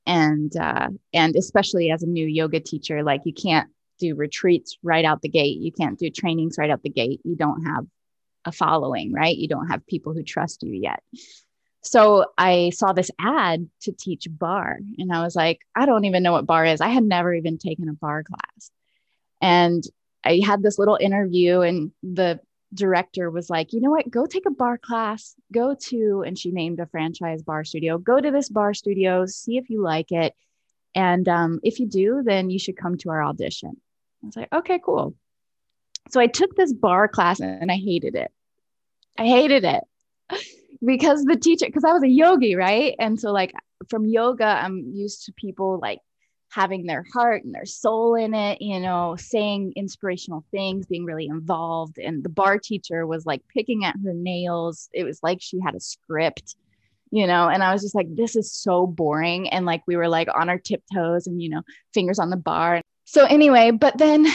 and 0.07 0.55
uh, 0.57 0.89
and 1.13 1.37
especially 1.37 1.91
as 1.91 2.03
a 2.03 2.07
new 2.07 2.27
yoga 2.27 2.61
teacher 2.61 3.03
like 3.03 3.21
you 3.25 3.33
can't 3.33 3.69
do 3.99 4.15
retreats 4.15 4.79
right 4.83 5.05
out 5.05 5.23
the 5.23 5.29
gate 5.29 5.59
you 5.59 5.71
can't 5.73 5.99
do 5.99 6.11
trainings 6.11 6.57
right 6.59 6.71
out 6.71 6.83
the 6.83 6.91
gate 6.91 7.21
you 7.25 7.37
don't 7.37 7.65
have 7.65 7.85
a 8.47 8.53
following 8.53 9.13
right 9.13 9.37
you 9.37 9.47
don't 9.47 9.69
have 9.69 9.87
people 9.87 10.15
who 10.15 10.23
trust 10.23 10.63
you 10.63 10.73
yet 10.73 11.03
so 11.83 12.27
i 12.37 12.71
saw 12.71 12.93
this 12.93 13.11
ad 13.19 13.69
to 13.81 13.93
teach 13.93 14.27
bar, 14.31 14.79
and 14.99 15.13
i 15.13 15.23
was 15.23 15.35
like 15.35 15.61
i 15.75 15.87
don't 15.87 16.05
even 16.05 16.23
know 16.23 16.33
what 16.33 16.47
bar 16.47 16.65
is 16.65 16.81
i 16.81 16.89
had 16.89 17.05
never 17.05 17.35
even 17.35 17.59
taken 17.59 17.89
a 17.89 17.95
bar 17.95 18.23
class 18.23 18.71
and 19.41 19.85
i 20.25 20.41
had 20.45 20.63
this 20.63 20.79
little 20.79 20.99
interview 21.01 21.61
and 21.61 21.93
the 22.03 22.41
director 22.73 23.31
was 23.31 23.51
like, 23.51 23.73
you 23.73 23.81
know 23.81 23.91
what, 23.91 24.11
go 24.11 24.27
take 24.27 24.47
a 24.47 24.51
bar 24.51 24.79
class, 24.79 25.35
go 25.53 25.75
to, 25.75 26.23
and 26.27 26.39
she 26.39 26.51
named 26.51 26.81
a 26.81 26.87
franchise 26.87 27.43
bar 27.43 27.65
studio, 27.65 27.99
go 27.99 28.21
to 28.21 28.31
this 28.31 28.49
bar 28.49 28.75
studio, 28.75 29.27
see 29.27 29.57
if 29.57 29.71
you 29.71 29.83
like 29.83 30.13
it. 30.13 30.35
And 30.95 31.29
um, 31.29 31.61
if 31.63 31.79
you 31.81 31.87
do, 31.87 32.23
then 32.25 32.51
you 32.51 32.59
should 32.59 32.77
come 32.77 32.97
to 32.99 33.11
our 33.11 33.23
audition. 33.23 33.77
I 34.23 34.27
was 34.27 34.37
like, 34.37 34.53
okay, 34.53 34.81
cool. 34.85 35.15
So 36.11 36.21
I 36.21 36.27
took 36.27 36.55
this 36.57 36.73
bar 36.73 37.09
class 37.09 37.41
and 37.41 37.71
I 37.71 37.77
hated 37.77 38.15
it. 38.15 38.31
I 39.19 39.27
hated 39.27 39.65
it 39.65 39.85
because 40.85 41.25
the 41.25 41.37
teacher, 41.37 41.67
because 41.67 41.85
I 41.85 41.93
was 41.93 42.03
a 42.03 42.09
yogi, 42.09 42.55
right? 42.57 42.95
And 42.99 43.21
so, 43.21 43.33
like, 43.33 43.53
from 43.89 44.07
yoga, 44.07 44.45
I'm 44.45 44.93
used 44.95 45.27
to 45.27 45.33
people 45.33 45.79
like 45.81 46.01
having 46.51 46.85
their 46.85 47.05
heart 47.13 47.45
and 47.45 47.55
their 47.55 47.65
soul 47.65 48.15
in 48.17 48.35
it, 48.35 48.61
you 48.61 48.81
know, 48.81 49.17
saying 49.17 49.73
inspirational 49.77 50.45
things, 50.51 50.87
being 50.87 51.05
really 51.05 51.27
involved. 51.27 51.99
And 51.99 52.25
the 52.25 52.29
bar 52.29 52.59
teacher 52.59 53.07
was 53.07 53.25
like 53.25 53.43
picking 53.49 53.85
at 53.85 53.97
her 54.05 54.13
nails. 54.13 54.89
It 54.93 55.05
was 55.05 55.23
like 55.23 55.41
she 55.41 55.61
had 55.61 55.75
a 55.75 55.81
script, 55.81 56.57
you 57.11 57.27
know, 57.27 57.49
and 57.49 57.63
I 57.63 57.73
was 57.73 57.83
just 57.83 57.95
like, 57.95 58.15
this 58.15 58.35
is 58.35 58.53
so 58.53 58.87
boring. 58.87 59.49
And 59.49 59.65
like 59.65 59.83
we 59.87 59.97
were 59.97 60.09
like 60.09 60.29
on 60.35 60.49
our 60.49 60.59
tiptoes 60.59 61.27
and, 61.27 61.41
you 61.41 61.51
know, 61.51 61.63
fingers 61.95 62.19
on 62.19 62.31
the 62.31 62.37
bar. 62.37 62.83
So 63.05 63.25
anyway, 63.27 63.71
but 63.71 63.97
then, 63.97 64.27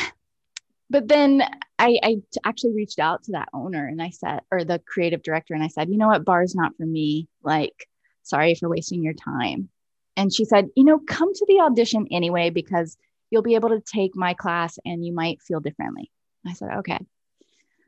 but 0.89 1.07
then 1.07 1.43
I, 1.77 1.99
I 2.01 2.21
actually 2.45 2.73
reached 2.73 2.99
out 2.99 3.23
to 3.23 3.33
that 3.33 3.49
owner 3.53 3.85
and 3.87 4.01
I 4.01 4.09
said, 4.09 4.41
or 4.51 4.63
the 4.63 4.79
creative 4.79 5.23
director, 5.23 5.53
and 5.53 5.63
I 5.63 5.67
said, 5.67 5.89
you 5.89 5.97
know 5.97 6.07
what, 6.07 6.25
barre 6.25 6.43
is 6.43 6.55
not 6.55 6.75
for 6.77 6.85
me. 6.85 7.27
Like, 7.43 7.87
sorry 8.23 8.55
for 8.55 8.69
wasting 8.69 9.03
your 9.03 9.13
time 9.13 9.69
and 10.17 10.33
she 10.33 10.45
said, 10.45 10.69
you 10.75 10.83
know, 10.83 10.99
come 10.99 11.33
to 11.33 11.45
the 11.47 11.59
audition 11.61 12.07
anyway, 12.11 12.49
because 12.49 12.97
you'll 13.29 13.41
be 13.41 13.55
able 13.55 13.69
to 13.69 13.81
take 13.81 14.15
my 14.15 14.33
class 14.33 14.79
and 14.85 15.05
you 15.05 15.13
might 15.13 15.41
feel 15.41 15.59
differently. 15.59 16.11
I 16.45 16.53
said, 16.53 16.69
okay. 16.79 16.99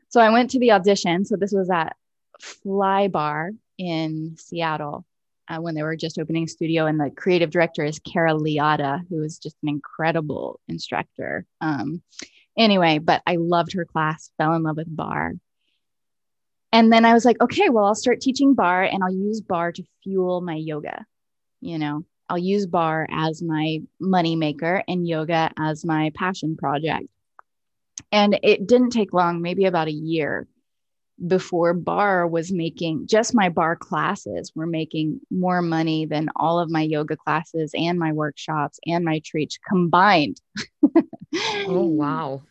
So 0.09 0.19
I 0.19 0.29
went 0.31 0.51
to 0.51 0.59
the 0.59 0.71
audition. 0.71 1.25
So 1.25 1.35
this 1.35 1.53
was 1.53 1.69
at 1.69 1.95
Flybarre 2.41 3.51
in 3.77 4.35
Seattle 4.37 5.05
uh, 5.47 5.57
when 5.57 5.75
they 5.75 5.83
were 5.83 5.95
just 5.95 6.19
opening 6.19 6.47
studio. 6.47 6.85
And 6.85 6.99
the 6.99 7.11
creative 7.11 7.51
director 7.51 7.83
is 7.83 7.99
Kara 7.99 8.33
Liotta, 8.33 9.05
who 9.09 9.23
is 9.23 9.37
just 9.37 9.55
an 9.63 9.69
incredible 9.69 10.59
instructor. 10.67 11.45
Um, 11.61 12.01
anyway, 12.57 12.99
but 12.99 13.21
I 13.25 13.37
loved 13.37 13.73
her 13.73 13.85
class, 13.85 14.31
fell 14.37 14.53
in 14.53 14.63
love 14.63 14.77
with 14.77 14.93
bar. 14.93 15.33
And 16.71 16.91
then 16.91 17.05
I 17.05 17.13
was 17.13 17.23
like, 17.23 17.39
okay, 17.41 17.69
well, 17.69 17.85
I'll 17.85 17.95
start 17.95 18.19
teaching 18.19 18.53
bar 18.53 18.83
and 18.83 19.01
I'll 19.03 19.13
use 19.13 19.41
bar 19.41 19.71
to 19.71 19.83
fuel 20.03 20.41
my 20.41 20.55
yoga, 20.55 21.05
you 21.61 21.79
know, 21.79 22.03
I'll 22.29 22.37
use 22.37 22.65
bar 22.65 23.07
as 23.09 23.41
my 23.41 23.81
money 23.99 24.35
maker 24.35 24.83
and 24.87 25.07
yoga 25.07 25.51
as 25.57 25.85
my 25.85 26.11
passion 26.13 26.57
project. 26.57 27.07
And 28.11 28.39
it 28.43 28.67
didn't 28.67 28.91
take 28.91 29.13
long, 29.13 29.41
maybe 29.41 29.65
about 29.65 29.87
a 29.87 29.93
year 29.93 30.47
before 31.25 31.73
bar 31.73 32.27
was 32.27 32.51
making 32.51 33.07
just 33.07 33.33
my 33.33 33.49
bar 33.49 33.75
classes 33.75 34.51
were 34.55 34.67
making 34.67 35.19
more 35.31 35.61
money 35.61 36.05
than 36.05 36.29
all 36.35 36.59
of 36.59 36.69
my 36.69 36.81
yoga 36.81 37.15
classes 37.17 37.71
and 37.73 37.97
my 37.97 38.11
workshops 38.13 38.79
and 38.85 39.03
my 39.03 39.19
treats 39.25 39.57
combined. 39.67 40.39
oh 41.35 41.85
wow. 41.85 42.41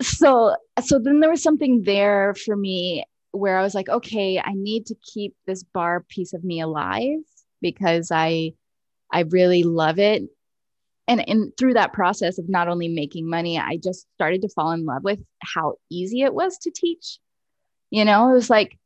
So 0.00 0.56
so 0.82 0.98
then 0.98 1.20
there 1.20 1.30
was 1.30 1.42
something 1.42 1.82
there 1.82 2.34
for 2.34 2.56
me 2.56 3.04
where 3.32 3.58
I 3.58 3.62
was 3.62 3.74
like, 3.74 3.88
okay, 3.88 4.38
I 4.38 4.52
need 4.54 4.86
to 4.86 4.94
keep 4.94 5.34
this 5.46 5.62
bar 5.62 6.04
piece 6.08 6.32
of 6.32 6.44
me 6.44 6.60
alive 6.60 7.20
because 7.60 8.10
I 8.10 8.54
I 9.12 9.20
really 9.20 9.62
love 9.62 9.98
it. 9.98 10.22
And, 11.08 11.28
and 11.28 11.52
through 11.58 11.74
that 11.74 11.92
process 11.92 12.38
of 12.38 12.48
not 12.48 12.68
only 12.68 12.88
making 12.88 13.28
money, 13.28 13.58
I 13.58 13.76
just 13.76 14.06
started 14.14 14.42
to 14.42 14.48
fall 14.48 14.70
in 14.70 14.84
love 14.84 15.02
with 15.02 15.20
how 15.42 15.74
easy 15.90 16.22
it 16.22 16.32
was 16.32 16.58
to 16.58 16.70
teach. 16.70 17.18
You 17.90 18.04
know, 18.04 18.30
it 18.30 18.34
was 18.34 18.48
like 18.48 18.78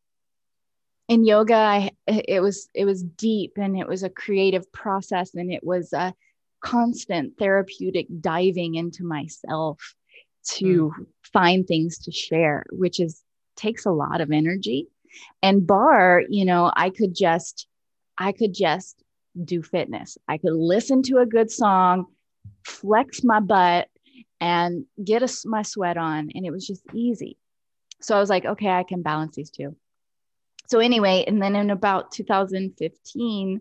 in 1.08 1.24
yoga, 1.24 1.54
I, 1.54 1.90
it 2.06 2.40
was 2.40 2.68
it 2.74 2.84
was 2.84 3.02
deep 3.02 3.52
and 3.56 3.78
it 3.78 3.86
was 3.86 4.02
a 4.02 4.10
creative 4.10 4.70
process 4.72 5.34
and 5.34 5.52
it 5.52 5.62
was 5.62 5.92
a 5.92 6.14
constant 6.60 7.38
therapeutic 7.38 8.06
diving 8.20 8.74
into 8.74 9.04
myself 9.04 9.94
to 10.48 10.92
mm. 10.96 11.06
find 11.32 11.66
things 11.66 11.98
to 11.98 12.12
share, 12.12 12.64
which 12.70 13.00
is 13.00 13.22
takes 13.56 13.86
a 13.86 13.90
lot 13.90 14.20
of 14.20 14.30
energy. 14.30 14.88
And 15.42 15.66
bar 15.66 16.22
you 16.28 16.44
know, 16.44 16.70
I 16.74 16.90
could 16.90 17.14
just 17.14 17.66
I 18.18 18.32
could 18.32 18.54
just 18.54 19.02
do 19.42 19.62
fitness. 19.62 20.16
I 20.28 20.38
could 20.38 20.54
listen 20.54 21.02
to 21.04 21.18
a 21.18 21.26
good 21.26 21.50
song, 21.50 22.06
flex 22.64 23.22
my 23.22 23.40
butt, 23.40 23.88
and 24.40 24.86
get 25.02 25.22
a, 25.22 25.28
my 25.44 25.62
sweat 25.62 25.96
on. 25.96 26.30
And 26.34 26.46
it 26.46 26.50
was 26.50 26.66
just 26.66 26.82
easy. 26.94 27.36
So 28.00 28.16
I 28.16 28.20
was 28.20 28.30
like, 28.30 28.44
okay, 28.44 28.68
I 28.68 28.82
can 28.82 29.02
balance 29.02 29.36
these 29.36 29.50
two. 29.50 29.76
So, 30.68 30.80
anyway, 30.80 31.24
and 31.26 31.40
then 31.40 31.54
in 31.54 31.70
about 31.70 32.12
2015, 32.12 33.60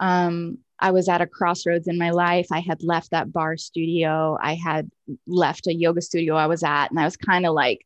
um, 0.00 0.58
I 0.80 0.92
was 0.92 1.08
at 1.08 1.20
a 1.20 1.26
crossroads 1.26 1.88
in 1.88 1.98
my 1.98 2.10
life. 2.10 2.48
I 2.52 2.60
had 2.60 2.82
left 2.82 3.10
that 3.10 3.32
bar 3.32 3.56
studio. 3.56 4.38
I 4.40 4.54
had 4.54 4.90
left 5.26 5.66
a 5.66 5.74
yoga 5.74 6.00
studio 6.00 6.36
I 6.36 6.46
was 6.46 6.62
at, 6.62 6.90
and 6.90 7.00
I 7.00 7.04
was 7.04 7.16
kind 7.16 7.46
of 7.46 7.54
like, 7.54 7.84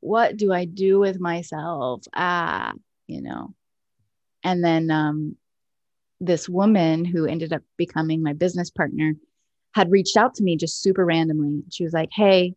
what 0.00 0.36
do 0.36 0.52
I 0.52 0.64
do 0.64 1.00
with 1.00 1.20
myself? 1.20 2.04
Ah, 2.14 2.72
you 3.06 3.22
know. 3.22 3.54
And 4.44 4.62
then 4.62 4.90
um, 4.90 5.36
this 6.20 6.48
woman 6.48 7.04
who 7.04 7.26
ended 7.26 7.52
up 7.52 7.62
becoming 7.76 8.22
my 8.22 8.32
business 8.32 8.70
partner 8.70 9.14
had 9.74 9.90
reached 9.90 10.16
out 10.16 10.34
to 10.34 10.42
me 10.42 10.56
just 10.56 10.80
super 10.80 11.04
randomly. 11.04 11.62
She 11.70 11.84
was 11.84 11.92
like, 11.92 12.10
Hey, 12.12 12.54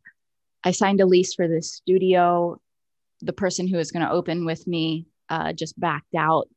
I 0.64 0.72
signed 0.72 1.02
a 1.02 1.06
lease 1.06 1.34
for 1.34 1.48
this 1.48 1.74
studio. 1.74 2.60
The 3.22 3.34
person 3.34 3.68
who 3.68 3.78
is 3.78 3.92
going 3.92 4.06
to 4.06 4.12
open 4.12 4.46
with 4.46 4.68
me 4.68 5.08
uh, 5.30 5.54
just 5.54 5.80
backed 5.80 6.16
out. 6.16 6.48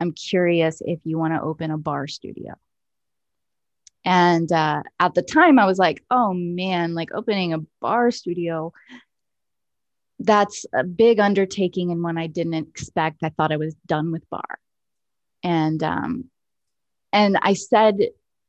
I'm 0.00 0.12
curious 0.12 0.80
if 0.84 1.00
you 1.04 1.18
want 1.18 1.34
to 1.34 1.42
open 1.42 1.70
a 1.70 1.78
bar 1.78 2.06
studio. 2.06 2.54
And 4.04 4.50
uh, 4.50 4.82
at 4.98 5.14
the 5.14 5.22
time, 5.22 5.58
I 5.58 5.66
was 5.66 5.78
like, 5.78 6.02
oh 6.10 6.32
man, 6.32 6.94
like 6.94 7.10
opening 7.12 7.52
a 7.52 7.58
bar 7.80 8.10
studio, 8.10 8.72
that's 10.18 10.64
a 10.72 10.84
big 10.84 11.20
undertaking 11.20 11.90
and 11.90 12.02
one 12.02 12.18
I 12.18 12.26
didn't 12.26 12.54
expect. 12.54 13.22
I 13.22 13.28
thought 13.30 13.52
I 13.52 13.56
was 13.56 13.74
done 13.86 14.10
with 14.10 14.28
bar. 14.30 14.58
And 15.42 15.82
um, 15.82 16.30
and 17.12 17.38
I 17.42 17.54
said, 17.54 17.98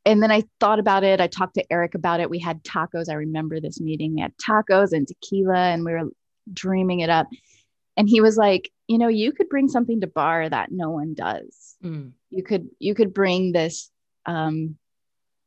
and 0.06 0.22
then 0.22 0.32
I 0.32 0.44
thought 0.60 0.80
about 0.80 1.04
it. 1.04 1.22
I 1.22 1.28
talked 1.28 1.56
to 1.56 1.72
Eric 1.72 1.96
about 1.96 2.20
it. 2.20 2.30
We 2.30 2.40
had 2.40 2.64
tacos. 2.64 3.10
I 3.10 3.14
remember 3.14 3.60
this 3.60 3.80
meeting. 3.80 4.16
We 4.16 4.22
had 4.22 4.34
tacos 4.38 4.94
and 4.94 5.08
tequila, 5.08 5.56
and 5.56 5.86
we 5.86 5.94
were 5.94 6.10
dreaming 6.52 7.02
it 7.02 7.10
up. 7.10 7.28
And 8.02 8.10
he 8.10 8.20
was 8.20 8.36
like, 8.36 8.72
you 8.88 8.98
know, 8.98 9.10
you 9.10 9.32
could 9.32 9.48
bring 9.48 9.70
something 9.70 10.02
to 10.02 10.08
bar 10.08 10.50
that 10.50 10.72
no 10.72 10.90
one 10.90 11.14
does. 11.14 11.76
Mm. 11.84 12.14
You 12.32 12.42
could 12.42 12.68
you 12.80 12.96
could 12.96 13.14
bring 13.14 13.52
this 13.52 13.92
um, 14.26 14.76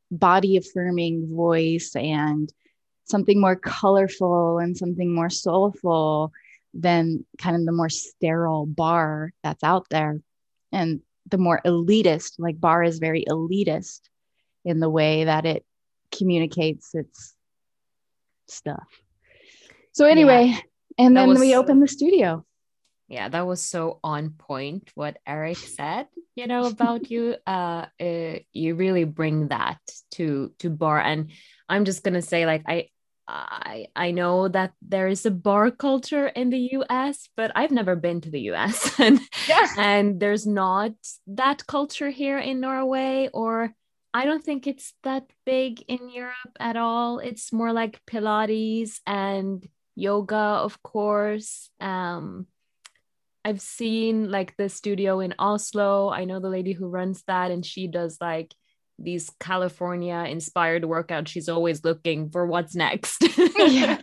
body 0.09 0.55
affirming 0.55 1.35
voice 1.35 1.97
and 1.97 2.49
something 3.03 3.41
more 3.41 3.57
colorful 3.57 4.59
and 4.59 4.77
something 4.77 5.13
more 5.13 5.29
soulful 5.29 6.31
than 6.73 7.25
kind 7.37 7.57
of 7.57 7.65
the 7.65 7.73
more 7.73 7.89
sterile 7.89 8.65
bar 8.65 9.33
that's 9.43 9.65
out 9.65 9.87
there. 9.89 10.21
And 10.71 11.01
the 11.29 11.37
more 11.37 11.59
elitist, 11.65 12.35
like 12.37 12.61
bar 12.61 12.83
is 12.83 12.99
very 12.99 13.25
elitist 13.29 13.99
in 14.63 14.79
the 14.79 14.89
way 14.89 15.25
that 15.25 15.45
it 15.45 15.65
communicates 16.17 16.95
its 16.95 17.35
stuff. 18.47 18.87
So 19.91 20.05
anyway, 20.05 20.53
yeah, 20.53 20.59
and 20.97 21.15
then 21.15 21.39
we 21.39 21.55
opened 21.55 21.81
the 21.81 21.87
studio. 21.87 22.45
Yeah, 23.07 23.29
that 23.29 23.45
was 23.45 23.63
so 23.63 23.99
on 24.03 24.31
point 24.31 24.91
what 24.95 25.17
Eric 25.27 25.57
said, 25.57 26.07
you 26.35 26.47
know, 26.47 26.65
about 26.65 27.11
you. 27.11 27.35
Uh, 27.47 27.85
uh 28.01 28.39
you 28.53 28.75
really 28.75 29.03
bring 29.03 29.49
that 29.49 29.79
to 30.11 30.51
to 30.59 30.69
bar 30.69 30.99
and 30.99 31.31
I'm 31.69 31.85
just 31.85 32.03
going 32.03 32.15
to 32.15 32.21
say 32.21 32.45
like 32.45 32.63
I 32.67 32.89
I 33.27 33.87
I 33.95 34.11
know 34.11 34.47
that 34.47 34.73
there 34.81 35.07
is 35.07 35.25
a 35.25 35.31
bar 35.31 35.71
culture 35.71 36.27
in 36.27 36.49
the 36.49 36.69
US, 36.79 37.29
but 37.35 37.51
I've 37.55 37.71
never 37.71 37.95
been 37.95 38.21
to 38.21 38.31
the 38.31 38.51
US 38.51 38.99
and 38.99 39.19
yeah. 39.47 39.67
and 39.77 40.19
there's 40.19 40.47
not 40.47 40.93
that 41.27 41.65
culture 41.67 42.09
here 42.09 42.39
in 42.39 42.59
Norway 42.59 43.29
or 43.33 43.73
I 44.13 44.25
don't 44.25 44.43
think 44.43 44.65
it's 44.65 44.93
that 45.03 45.25
big 45.45 45.83
in 45.89 46.09
Europe 46.09 46.55
at 46.59 46.77
all. 46.77 47.19
It's 47.19 47.51
more 47.51 47.73
like 47.73 47.99
pilates 48.05 48.99
and 49.05 49.67
yoga, 49.95 50.35
of 50.35 50.81
course. 50.83 51.69
Um 51.79 52.47
I've 53.43 53.61
seen 53.61 54.31
like 54.31 54.57
the 54.57 54.69
studio 54.69 55.19
in 55.19 55.35
Oslo. 55.37 56.09
I 56.09 56.25
know 56.25 56.39
the 56.39 56.49
lady 56.49 56.73
who 56.73 56.87
runs 56.87 57.23
that 57.27 57.51
and 57.51 57.63
she 57.63 57.87
does 57.87 58.17
like 58.19 58.55
these 58.97 59.29
California 59.39 60.25
inspired 60.27 60.83
workouts. 60.83 61.27
She's 61.27 61.49
always 61.49 61.83
looking 61.83 62.29
for 62.29 62.47
what's 62.47 62.75
next. 62.75 63.23
yeah. 63.57 64.01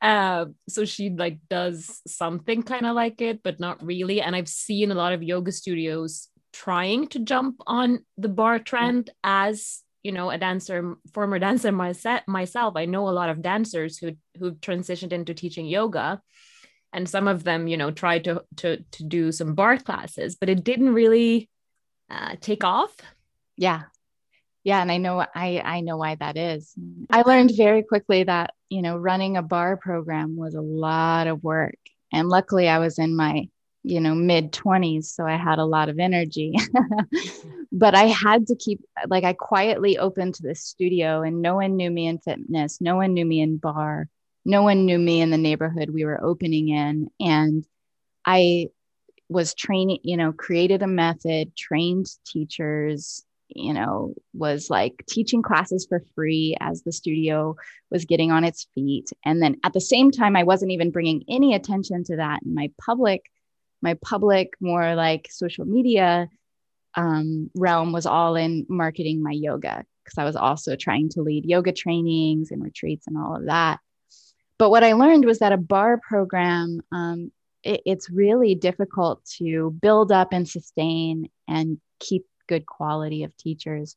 uh, 0.00 0.46
so 0.68 0.84
she 0.84 1.10
like 1.10 1.40
does 1.48 2.00
something 2.06 2.62
kind 2.62 2.86
of 2.86 2.94
like 2.94 3.20
it, 3.20 3.42
but 3.42 3.60
not 3.60 3.84
really. 3.84 4.20
And 4.20 4.34
I've 4.34 4.48
seen 4.48 4.90
a 4.90 4.94
lot 4.94 5.12
of 5.12 5.22
yoga 5.22 5.52
studios 5.52 6.28
trying 6.52 7.08
to 7.08 7.18
jump 7.18 7.56
on 7.66 8.04
the 8.16 8.28
bar 8.28 8.58
trend 8.58 9.10
as 9.22 9.82
you 10.02 10.12
know 10.12 10.30
a 10.30 10.38
dancer 10.38 10.96
former 11.12 11.38
dancer 11.38 11.72
myself 11.72 12.22
myself. 12.26 12.74
I 12.76 12.86
know 12.86 13.08
a 13.08 13.10
lot 13.10 13.30
of 13.30 13.42
dancers 13.42 13.98
who 13.98 14.12
who 14.38 14.52
transitioned 14.52 15.12
into 15.12 15.34
teaching 15.34 15.66
yoga 15.66 16.20
and 16.92 17.08
some 17.08 17.28
of 17.28 17.44
them 17.44 17.68
you 17.68 17.76
know 17.76 17.90
tried 17.90 18.24
to 18.24 18.42
to 18.56 18.82
to 18.92 19.04
do 19.04 19.32
some 19.32 19.54
bar 19.54 19.78
classes 19.78 20.36
but 20.36 20.48
it 20.48 20.64
didn't 20.64 20.94
really 20.94 21.48
uh, 22.10 22.36
take 22.40 22.64
off. 22.64 22.94
Yeah. 23.56 23.82
Yeah 24.64 24.82
and 24.82 24.92
i 24.92 24.98
know 24.98 25.24
i 25.34 25.62
i 25.64 25.80
know 25.80 25.96
why 25.96 26.16
that 26.16 26.36
is. 26.36 26.74
I 27.10 27.22
learned 27.22 27.52
very 27.56 27.82
quickly 27.82 28.24
that 28.24 28.54
you 28.68 28.82
know 28.82 28.96
running 28.96 29.36
a 29.36 29.42
bar 29.42 29.76
program 29.76 30.36
was 30.36 30.54
a 30.54 30.60
lot 30.60 31.26
of 31.26 31.42
work 31.42 31.78
and 32.12 32.28
luckily 32.28 32.68
i 32.68 32.78
was 32.78 32.98
in 32.98 33.16
my 33.16 33.48
you 33.82 34.00
know 34.00 34.14
mid 34.14 34.52
20s 34.52 35.04
so 35.04 35.26
i 35.26 35.36
had 35.36 35.58
a 35.58 35.64
lot 35.64 35.88
of 35.88 35.98
energy. 35.98 36.54
Mm-hmm. 37.70 37.78
But 37.78 37.94
i 37.94 38.04
had 38.04 38.48
to 38.48 38.56
keep 38.56 38.80
like 39.08 39.22
i 39.24 39.32
quietly 39.32 39.96
opened 39.96 40.34
to 40.34 40.42
this 40.42 40.64
studio 40.64 41.22
and 41.22 41.40
no 41.40 41.54
one 41.54 41.76
knew 41.76 41.90
me 41.90 42.06
in 42.06 42.18
fitness 42.18 42.80
no 42.80 42.96
one 42.96 43.14
knew 43.14 43.24
me 43.24 43.40
in 43.40 43.58
bar 43.58 44.08
no 44.44 44.62
one 44.62 44.86
knew 44.86 44.98
me 44.98 45.20
in 45.20 45.30
the 45.30 45.38
neighborhood 45.38 45.90
we 45.90 46.04
were 46.04 46.22
opening 46.22 46.68
in 46.68 47.08
and 47.20 47.64
i 48.26 48.66
was 49.28 49.54
training 49.54 50.00
you 50.02 50.16
know 50.16 50.32
created 50.32 50.82
a 50.82 50.86
method 50.88 51.54
trained 51.56 52.06
teachers 52.26 53.24
you 53.54 53.72
know 53.72 54.14
was 54.32 54.70
like 54.70 55.04
teaching 55.08 55.42
classes 55.42 55.86
for 55.88 56.02
free 56.14 56.56
as 56.60 56.82
the 56.82 56.92
studio 56.92 57.56
was 57.90 58.04
getting 58.04 58.30
on 58.30 58.44
its 58.44 58.68
feet. 58.74 59.10
And 59.24 59.42
then 59.42 59.56
at 59.64 59.72
the 59.72 59.80
same 59.80 60.10
time 60.10 60.36
i 60.36 60.42
wasn't 60.42 60.72
even 60.72 60.90
bringing 60.90 61.24
any 61.28 61.54
attention 61.54 62.04
to 62.04 62.16
that 62.16 62.42
in 62.44 62.54
my 62.54 62.70
public 62.80 63.30
my 63.82 63.94
public, 64.02 64.54
more 64.60 64.94
like 64.94 65.28
social 65.30 65.64
media 65.64 66.28
um, 66.94 67.50
realm 67.54 67.92
was 67.92 68.06
all 68.06 68.36
in 68.36 68.66
marketing 68.68 69.22
my 69.22 69.32
yoga 69.32 69.84
because 70.04 70.18
I 70.18 70.24
was 70.24 70.36
also 70.36 70.76
trying 70.76 71.08
to 71.10 71.22
lead 71.22 71.44
yoga 71.44 71.72
trainings 71.72 72.50
and 72.50 72.62
retreats 72.62 73.06
and 73.06 73.16
all 73.16 73.36
of 73.36 73.46
that. 73.46 73.78
But 74.58 74.70
what 74.70 74.84
I 74.84 74.92
learned 74.94 75.24
was 75.24 75.38
that 75.38 75.52
a 75.52 75.56
bar 75.56 75.98
program, 75.98 76.80
um, 76.92 77.30
it, 77.62 77.82
it's 77.86 78.10
really 78.10 78.54
difficult 78.54 79.24
to 79.38 79.70
build 79.80 80.10
up 80.12 80.32
and 80.32 80.48
sustain 80.48 81.30
and 81.48 81.80
keep 81.98 82.26
good 82.48 82.66
quality 82.66 83.22
of 83.22 83.36
teachers. 83.36 83.96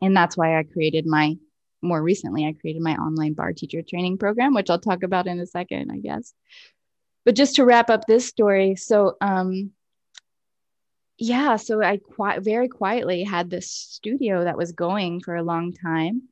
And 0.00 0.16
that's 0.16 0.36
why 0.36 0.58
I 0.58 0.62
created 0.62 1.06
my, 1.06 1.36
more 1.82 2.02
recently, 2.02 2.46
I 2.46 2.52
created 2.52 2.82
my 2.82 2.94
online 2.94 3.34
bar 3.34 3.52
teacher 3.52 3.82
training 3.82 4.18
program, 4.18 4.54
which 4.54 4.70
I'll 4.70 4.78
talk 4.78 5.02
about 5.02 5.26
in 5.26 5.40
a 5.40 5.46
second, 5.46 5.90
I 5.90 5.98
guess 5.98 6.32
but 7.24 7.36
just 7.36 7.56
to 7.56 7.64
wrap 7.64 7.90
up 7.90 8.06
this 8.06 8.26
story 8.26 8.76
so 8.76 9.16
um 9.20 9.70
yeah 11.18 11.56
so 11.56 11.82
i 11.82 11.96
quite 11.96 12.42
very 12.42 12.68
quietly 12.68 13.22
had 13.22 13.50
this 13.50 13.70
studio 13.70 14.44
that 14.44 14.56
was 14.56 14.72
going 14.72 15.20
for 15.20 15.36
a 15.36 15.42
long 15.42 15.72
time. 15.72 16.22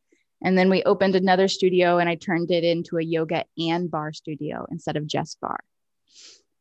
And 0.42 0.56
then 0.56 0.70
we 0.70 0.82
opened 0.84 1.16
another 1.16 1.48
studio 1.48 1.98
and 1.98 2.08
i 2.08 2.14
turned 2.14 2.50
it 2.50 2.64
into 2.64 2.96
a 2.96 3.02
yoga 3.02 3.44
and 3.58 3.90
bar 3.90 4.12
studio 4.12 4.66
instead 4.70 4.96
of 4.96 5.06
just 5.06 5.40
bar. 5.40 5.60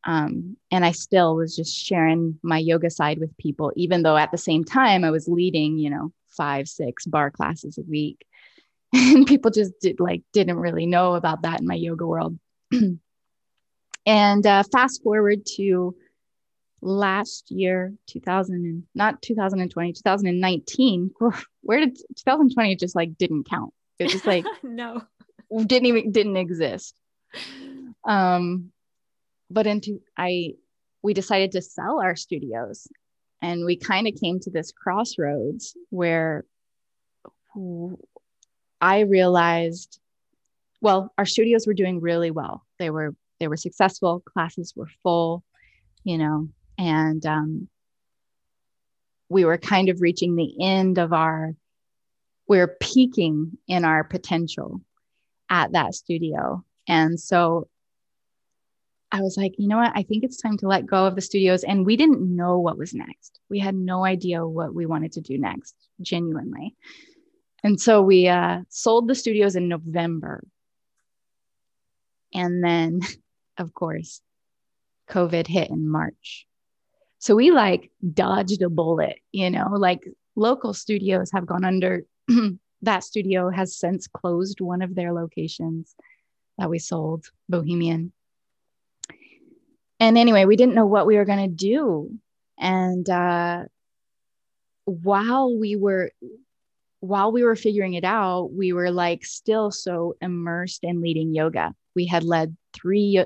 Um, 0.03 0.57
and 0.71 0.85
i 0.85 0.91
still 0.91 1.35
was 1.35 1.55
just 1.55 1.75
sharing 1.75 2.39
my 2.43 2.57
yoga 2.57 2.89
side 2.89 3.19
with 3.19 3.37
people 3.37 3.71
even 3.75 4.03
though 4.03 4.17
at 4.17 4.31
the 4.31 4.37
same 4.37 4.63
time 4.63 5.03
i 5.03 5.11
was 5.11 5.27
leading 5.27 5.77
you 5.77 5.89
know 5.89 6.13
five 6.29 6.67
six 6.67 7.05
bar 7.05 7.31
classes 7.31 7.77
a 7.77 7.89
week. 7.89 8.25
And 8.93 9.27
people 9.27 9.51
just 9.51 9.73
did 9.81 9.99
like 9.99 10.23
didn't 10.33 10.57
really 10.57 10.87
know 10.87 11.13
about 11.13 11.43
that 11.43 11.59
in 11.61 11.67
my 11.67 11.75
yoga 11.75 12.07
world 12.07 12.39
And 14.09 14.43
uh, 14.47 14.63
fast 14.71 15.03
forward 15.03 15.45
to 15.57 15.95
last 16.81 17.51
year, 17.51 17.93
2000 18.07 18.55
and 18.55 18.83
not 18.95 19.21
2020, 19.21 19.93
2019. 19.93 21.11
Where 21.61 21.79
did 21.79 21.95
2020 21.95 22.75
just 22.75 22.95
like 22.95 23.15
didn't 23.19 23.47
count? 23.47 23.71
It 23.99 24.09
just 24.09 24.25
like 24.25 24.45
no, 24.63 25.03
didn't 25.55 25.85
even 25.85 26.11
didn't 26.11 26.37
exist. 26.37 26.95
Um, 28.03 28.71
but 29.51 29.67
into 29.67 30.01
I 30.17 30.55
we 31.03 31.13
decided 31.13 31.51
to 31.51 31.61
sell 31.61 32.01
our 32.01 32.15
studios, 32.15 32.87
and 33.43 33.63
we 33.63 33.77
kind 33.77 34.07
of 34.07 34.15
came 34.19 34.39
to 34.39 34.49
this 34.49 34.71
crossroads 34.71 35.77
where 35.91 36.45
I 38.81 39.01
realized, 39.01 39.99
well, 40.81 41.13
our 41.15 41.27
studios 41.27 41.67
were 41.67 41.75
doing 41.75 42.01
really 42.01 42.31
well. 42.31 42.65
They 42.79 42.89
were 42.89 43.13
they 43.39 43.47
were 43.47 43.57
successful 43.57 44.21
classes 44.21 44.73
were 44.75 44.89
full 45.03 45.43
you 46.03 46.17
know 46.17 46.47
and 46.77 47.25
um, 47.25 47.67
we 49.29 49.45
were 49.45 49.57
kind 49.57 49.89
of 49.89 50.01
reaching 50.01 50.35
the 50.35 50.55
end 50.61 50.97
of 50.97 51.13
our 51.13 51.53
we 52.47 52.57
we're 52.57 52.75
peaking 52.81 53.57
in 53.67 53.85
our 53.85 54.03
potential 54.03 54.81
at 55.49 55.71
that 55.73 55.93
studio. 55.93 56.63
And 56.87 57.19
so 57.19 57.67
i 59.11 59.21
was 59.21 59.37
like 59.37 59.53
you 59.57 59.67
know 59.67 59.77
what? 59.77 59.91
I 59.95 60.03
think 60.03 60.23
it's 60.23 60.41
time 60.41 60.57
to 60.57 60.67
let 60.67 60.85
go 60.85 61.05
of 61.05 61.15
the 61.15 61.21
studios. 61.21 61.63
And 61.63 61.85
we 61.85 61.95
didn't 61.95 62.35
know 62.35 62.59
what 62.59 62.77
was 62.77 62.93
next. 62.93 63.39
We 63.49 63.59
had 63.59 63.75
no 63.75 64.05
idea 64.05 64.45
what 64.45 64.73
we 64.73 64.85
wanted 64.85 65.13
to 65.13 65.21
do 65.21 65.37
next 65.37 65.75
genuinely. 66.01 66.75
And 67.63 67.79
so 67.79 68.01
we 68.01 68.27
uh, 68.27 68.61
sold 68.69 69.07
the 69.07 69.15
studios 69.15 69.55
in 69.55 69.67
november. 69.67 70.43
And 72.33 72.63
then 72.63 73.01
of 73.59 73.73
course, 73.73 74.21
COVID 75.09 75.47
hit 75.47 75.69
in 75.69 75.87
March. 75.87 76.47
So 77.19 77.35
we 77.35 77.51
like 77.51 77.91
dodged 78.13 78.61
a 78.61 78.69
bullet, 78.69 79.19
you 79.31 79.49
know, 79.49 79.67
like 79.71 80.07
local 80.35 80.73
studios 80.73 81.31
have 81.31 81.45
gone 81.45 81.65
under. 81.65 82.05
that 82.81 83.03
studio 83.03 83.49
has 83.49 83.75
since 83.75 84.07
closed 84.07 84.61
one 84.61 84.81
of 84.81 84.95
their 84.95 85.11
locations 85.13 85.93
that 86.57 86.69
we 86.69 86.79
sold, 86.79 87.25
Bohemian. 87.49 88.13
And 89.99 90.17
anyway, 90.17 90.45
we 90.45 90.55
didn't 90.55 90.75
know 90.75 90.85
what 90.85 91.05
we 91.05 91.17
were 91.17 91.25
going 91.25 91.49
to 91.49 91.55
do. 91.55 92.17
And 92.57 93.09
uh, 93.09 93.63
while 94.85 95.57
we 95.57 95.75
were 95.75 96.11
while 96.99 97.31
we 97.31 97.43
were 97.43 97.55
figuring 97.55 97.93
it 97.93 98.03
out, 98.03 98.51
we 98.51 98.73
were 98.73 98.91
like 98.91 99.25
still 99.25 99.71
so 99.71 100.15
immersed 100.21 100.83
in 100.83 101.01
leading 101.01 101.33
yoga. 101.33 101.73
We 101.95 102.05
had 102.05 102.23
led 102.23 102.55
three 102.73 103.23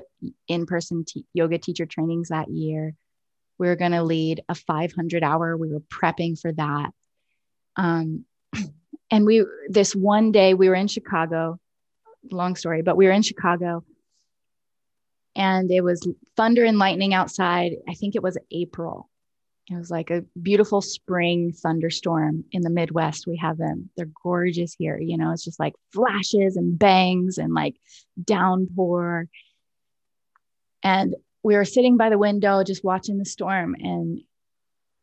in 0.48 0.66
person 0.66 1.04
yoga 1.32 1.58
teacher 1.58 1.86
trainings 1.86 2.28
that 2.28 2.48
year. 2.48 2.94
We 3.58 3.68
were 3.68 3.76
going 3.76 3.92
to 3.92 4.02
lead 4.02 4.42
a 4.48 4.54
500 4.54 5.22
hour. 5.22 5.56
We 5.56 5.72
were 5.72 5.80
prepping 5.80 6.40
for 6.40 6.52
that. 6.52 6.90
Um, 7.76 8.24
and 9.10 9.26
we, 9.26 9.44
this 9.68 9.94
one 9.94 10.32
day, 10.32 10.54
we 10.54 10.68
were 10.68 10.74
in 10.74 10.88
Chicago, 10.88 11.58
long 12.30 12.56
story, 12.56 12.82
but 12.82 12.96
we 12.96 13.06
were 13.06 13.12
in 13.12 13.22
Chicago 13.22 13.84
and 15.36 15.70
it 15.70 15.82
was 15.82 16.06
thunder 16.36 16.64
and 16.64 16.78
lightning 16.78 17.14
outside. 17.14 17.72
I 17.88 17.94
think 17.94 18.14
it 18.14 18.22
was 18.22 18.38
April. 18.50 19.08
It 19.70 19.76
was 19.76 19.90
like 19.90 20.10
a 20.10 20.24
beautiful 20.40 20.82
spring 20.82 21.52
thunderstorm 21.52 22.44
in 22.52 22.60
the 22.60 22.70
Midwest. 22.70 23.26
We 23.26 23.38
have 23.38 23.56
them. 23.56 23.88
They're 23.96 24.10
gorgeous 24.22 24.74
here. 24.74 24.98
You 24.98 25.16
know, 25.16 25.32
it's 25.32 25.44
just 25.44 25.58
like 25.58 25.74
flashes 25.92 26.56
and 26.56 26.78
bangs 26.78 27.38
and 27.38 27.54
like 27.54 27.76
downpour. 28.22 29.28
And 30.82 31.14
we 31.42 31.56
were 31.56 31.64
sitting 31.64 31.96
by 31.96 32.10
the 32.10 32.18
window 32.18 32.62
just 32.62 32.84
watching 32.84 33.16
the 33.18 33.24
storm. 33.24 33.74
And 33.78 34.20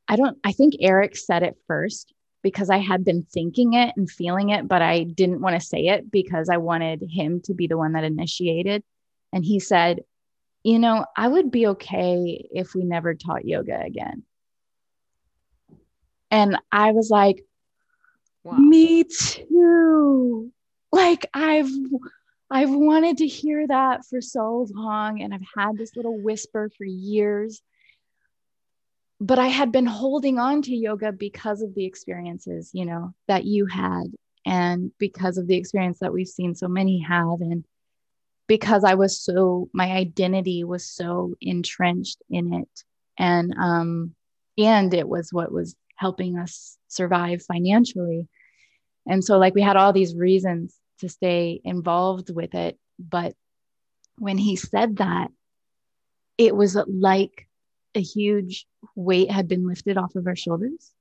I 0.08 0.16
don't, 0.16 0.38
I 0.44 0.52
think 0.52 0.76
Eric 0.80 1.18
said 1.18 1.42
it 1.42 1.58
first 1.66 2.14
because 2.44 2.70
I 2.70 2.78
had 2.78 3.04
been 3.04 3.24
thinking 3.24 3.74
it 3.74 3.94
and 3.98 4.10
feeling 4.10 4.50
it, 4.50 4.68
but 4.68 4.84
I 4.84 5.04
didn't 5.04 5.42
want 5.42 5.60
to 5.60 5.66
say 5.66 5.88
it 5.88 6.12
because 6.12 6.50
I 6.50 6.58
wanted 6.58 7.04
him 7.10 7.42
to 7.46 7.56
be 7.56 7.66
the 7.66 7.78
one 7.78 7.94
that 7.94 8.04
initiated. 8.04 8.84
And 9.34 9.44
he 9.44 9.60
said, 9.60 10.02
You 10.64 10.78
know, 10.78 11.06
I 11.18 11.28
would 11.28 11.50
be 11.50 11.68
okay 11.68 12.48
if 12.52 12.76
we 12.76 12.84
never 12.84 13.16
taught 13.16 13.46
yoga 13.46 13.82
again. 13.82 14.24
And 16.32 16.58
I 16.72 16.92
was 16.92 17.10
like, 17.10 17.46
wow. 18.44 18.54
me 18.54 19.04
too. 19.04 20.52
Like 20.92 21.28
I've 21.34 21.70
I've 22.50 22.72
wanted 22.72 23.18
to 23.18 23.28
hear 23.28 23.68
that 23.68 24.06
for 24.06 24.22
so 24.22 24.68
long 24.74 25.22
and 25.22 25.34
I've 25.34 25.42
had 25.56 25.78
this 25.78 25.96
little 25.96 26.20
whisper 26.20 26.72
for 26.78 26.86
years. 26.86 27.62
But 29.20 29.38
I 29.38 29.48
had 29.48 29.72
been 29.72 29.86
holding 29.86 30.40
on 30.40 30.64
to 30.64 30.76
yoga 30.76 31.12
because 31.12 31.62
of 31.62 31.76
the 31.76 31.86
experiences, 31.86 32.72
you 32.74 32.86
know, 32.86 33.14
that 33.28 33.46
you 33.46 33.68
had 33.68 34.06
and 34.46 34.92
because 34.98 35.38
of 35.38 35.48
the 35.48 35.56
experience 35.56 36.00
that 36.00 36.12
we've 36.12 36.28
seen 36.28 36.56
so 36.56 36.68
many 36.68 37.00
have 37.00 37.42
and 37.42 37.64
because 38.48 38.84
I 38.84 38.96
was 38.96 39.22
so 39.22 39.70
my 39.74 39.92
identity 39.92 40.64
was 40.64 40.86
so 40.86 41.36
entrenched 41.40 42.22
in 42.30 42.54
it 42.54 42.84
and 43.18 43.54
um 43.58 44.16
and 44.58 44.94
it 44.94 45.08
was 45.08 45.32
what 45.32 45.52
was 45.52 45.76
helping 46.02 46.36
us 46.36 46.78
survive 46.88 47.44
financially. 47.44 48.28
And 49.08 49.24
so, 49.24 49.38
like, 49.38 49.54
we 49.54 49.62
had 49.62 49.78
all 49.78 49.94
these 49.94 50.16
reasons 50.16 50.76
to 51.00 51.08
stay 51.08 51.62
involved 51.64 52.34
with 52.34 52.56
it. 52.56 52.80
But 52.98 53.36
when 54.18 54.40
he 54.40 54.56
said 54.56 54.98
that, 54.98 55.28
it 56.40 56.56
was 56.56 56.76
like 56.88 57.48
a 57.94 58.02
huge 58.02 58.66
weight 58.96 59.30
had 59.30 59.48
been 59.48 59.68
lifted 59.68 59.96
off 59.98 60.16
of 60.16 60.26
our 60.26 60.36
shoulders 60.36 60.92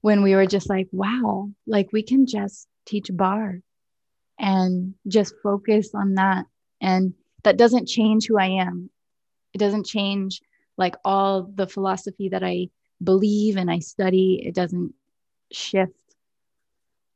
when 0.00 0.22
we 0.22 0.34
were 0.34 0.46
just 0.46 0.70
like, 0.70 0.88
wow, 0.92 1.50
like 1.66 1.92
we 1.92 2.02
can 2.02 2.26
just 2.26 2.66
teach 2.86 3.08
bar 3.12 3.60
and 4.38 4.94
just 5.06 5.34
focus 5.42 5.90
on 5.94 6.14
that. 6.14 6.46
And 6.80 7.12
that 7.44 7.58
doesn't 7.58 7.86
change 7.86 8.26
who 8.26 8.38
I 8.38 8.62
am. 8.66 8.88
It 9.52 9.58
doesn't 9.58 9.86
change 9.86 10.40
like 10.78 10.96
all 11.04 11.42
the 11.42 11.66
philosophy 11.66 12.30
that 12.30 12.42
I 12.42 12.68
believe 13.02 13.56
and 13.56 13.70
I 13.70 13.80
study. 13.80 14.42
It 14.44 14.54
doesn't 14.54 14.94
shift 15.52 15.92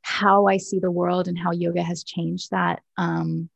how 0.03 0.47
I 0.47 0.57
see 0.57 0.79
the 0.79 0.91
world 0.91 1.29
and 1.29 1.39
how 1.39 1.53
yoga 1.53 1.83
has 1.83 2.05
changed 2.05 2.51
that. 2.51 2.83
Um, 2.97 3.49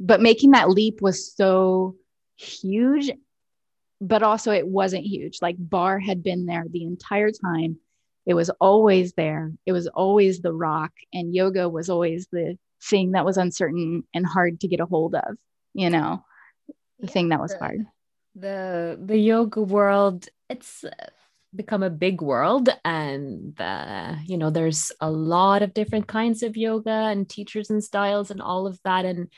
but 0.00 0.20
making 0.20 0.52
that 0.52 0.70
leap 0.70 1.02
was 1.02 1.34
so 1.34 1.96
huge, 2.36 3.10
but 4.00 4.22
also 4.22 4.52
it 4.52 4.66
wasn't 4.66 5.04
huge. 5.04 5.38
Like 5.42 5.56
bar 5.58 5.98
had 5.98 6.22
been 6.22 6.46
there 6.46 6.64
the 6.68 6.84
entire 6.84 7.30
time. 7.30 7.78
It 8.26 8.34
was 8.34 8.50
always 8.60 9.14
there. 9.14 9.52
It 9.66 9.72
was 9.72 9.86
always 9.88 10.40
the 10.40 10.52
rock, 10.52 10.92
and 11.12 11.34
yoga 11.34 11.68
was 11.68 11.88
always 11.88 12.28
the 12.30 12.58
thing 12.82 13.12
that 13.12 13.24
was 13.24 13.38
uncertain 13.38 14.04
and 14.14 14.26
hard 14.26 14.60
to 14.60 14.68
get 14.68 14.80
a 14.80 14.86
hold 14.86 15.14
of, 15.14 15.36
you 15.74 15.90
know, 15.90 16.24
the 17.00 17.06
yeah, 17.06 17.12
thing 17.12 17.30
that 17.30 17.40
was 17.40 17.52
the, 17.52 17.58
hard. 17.58 17.86
The 18.34 19.00
the 19.02 19.16
yoga 19.16 19.62
world, 19.62 20.28
it's 20.48 20.84
become 21.54 21.82
a 21.82 21.90
big 21.90 22.20
world 22.20 22.68
and 22.84 23.58
uh, 23.60 24.14
you 24.24 24.36
know 24.36 24.50
there's 24.50 24.92
a 25.00 25.10
lot 25.10 25.62
of 25.62 25.74
different 25.74 26.06
kinds 26.06 26.42
of 26.42 26.56
yoga 26.56 26.90
and 26.90 27.28
teachers 27.28 27.70
and 27.70 27.82
styles 27.82 28.30
and 28.30 28.42
all 28.42 28.66
of 28.66 28.78
that 28.84 29.04
and 29.04 29.28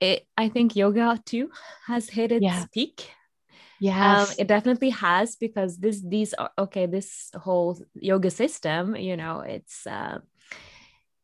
it 0.00 0.26
i 0.36 0.48
think 0.48 0.74
yoga 0.74 1.20
too 1.24 1.50
has 1.86 2.08
hit 2.08 2.32
its 2.32 2.42
yeah. 2.42 2.64
peak 2.72 3.08
Yes. 3.80 4.30
Um, 4.30 4.36
it 4.38 4.48
definitely 4.48 4.90
has 4.90 5.36
because 5.36 5.76
this 5.76 6.00
these 6.00 6.32
are 6.34 6.50
okay, 6.56 6.86
this 6.86 7.30
whole 7.34 7.78
yoga 7.94 8.30
system, 8.30 8.96
you 8.96 9.16
know, 9.16 9.40
it's 9.40 9.86
uh 9.86 10.20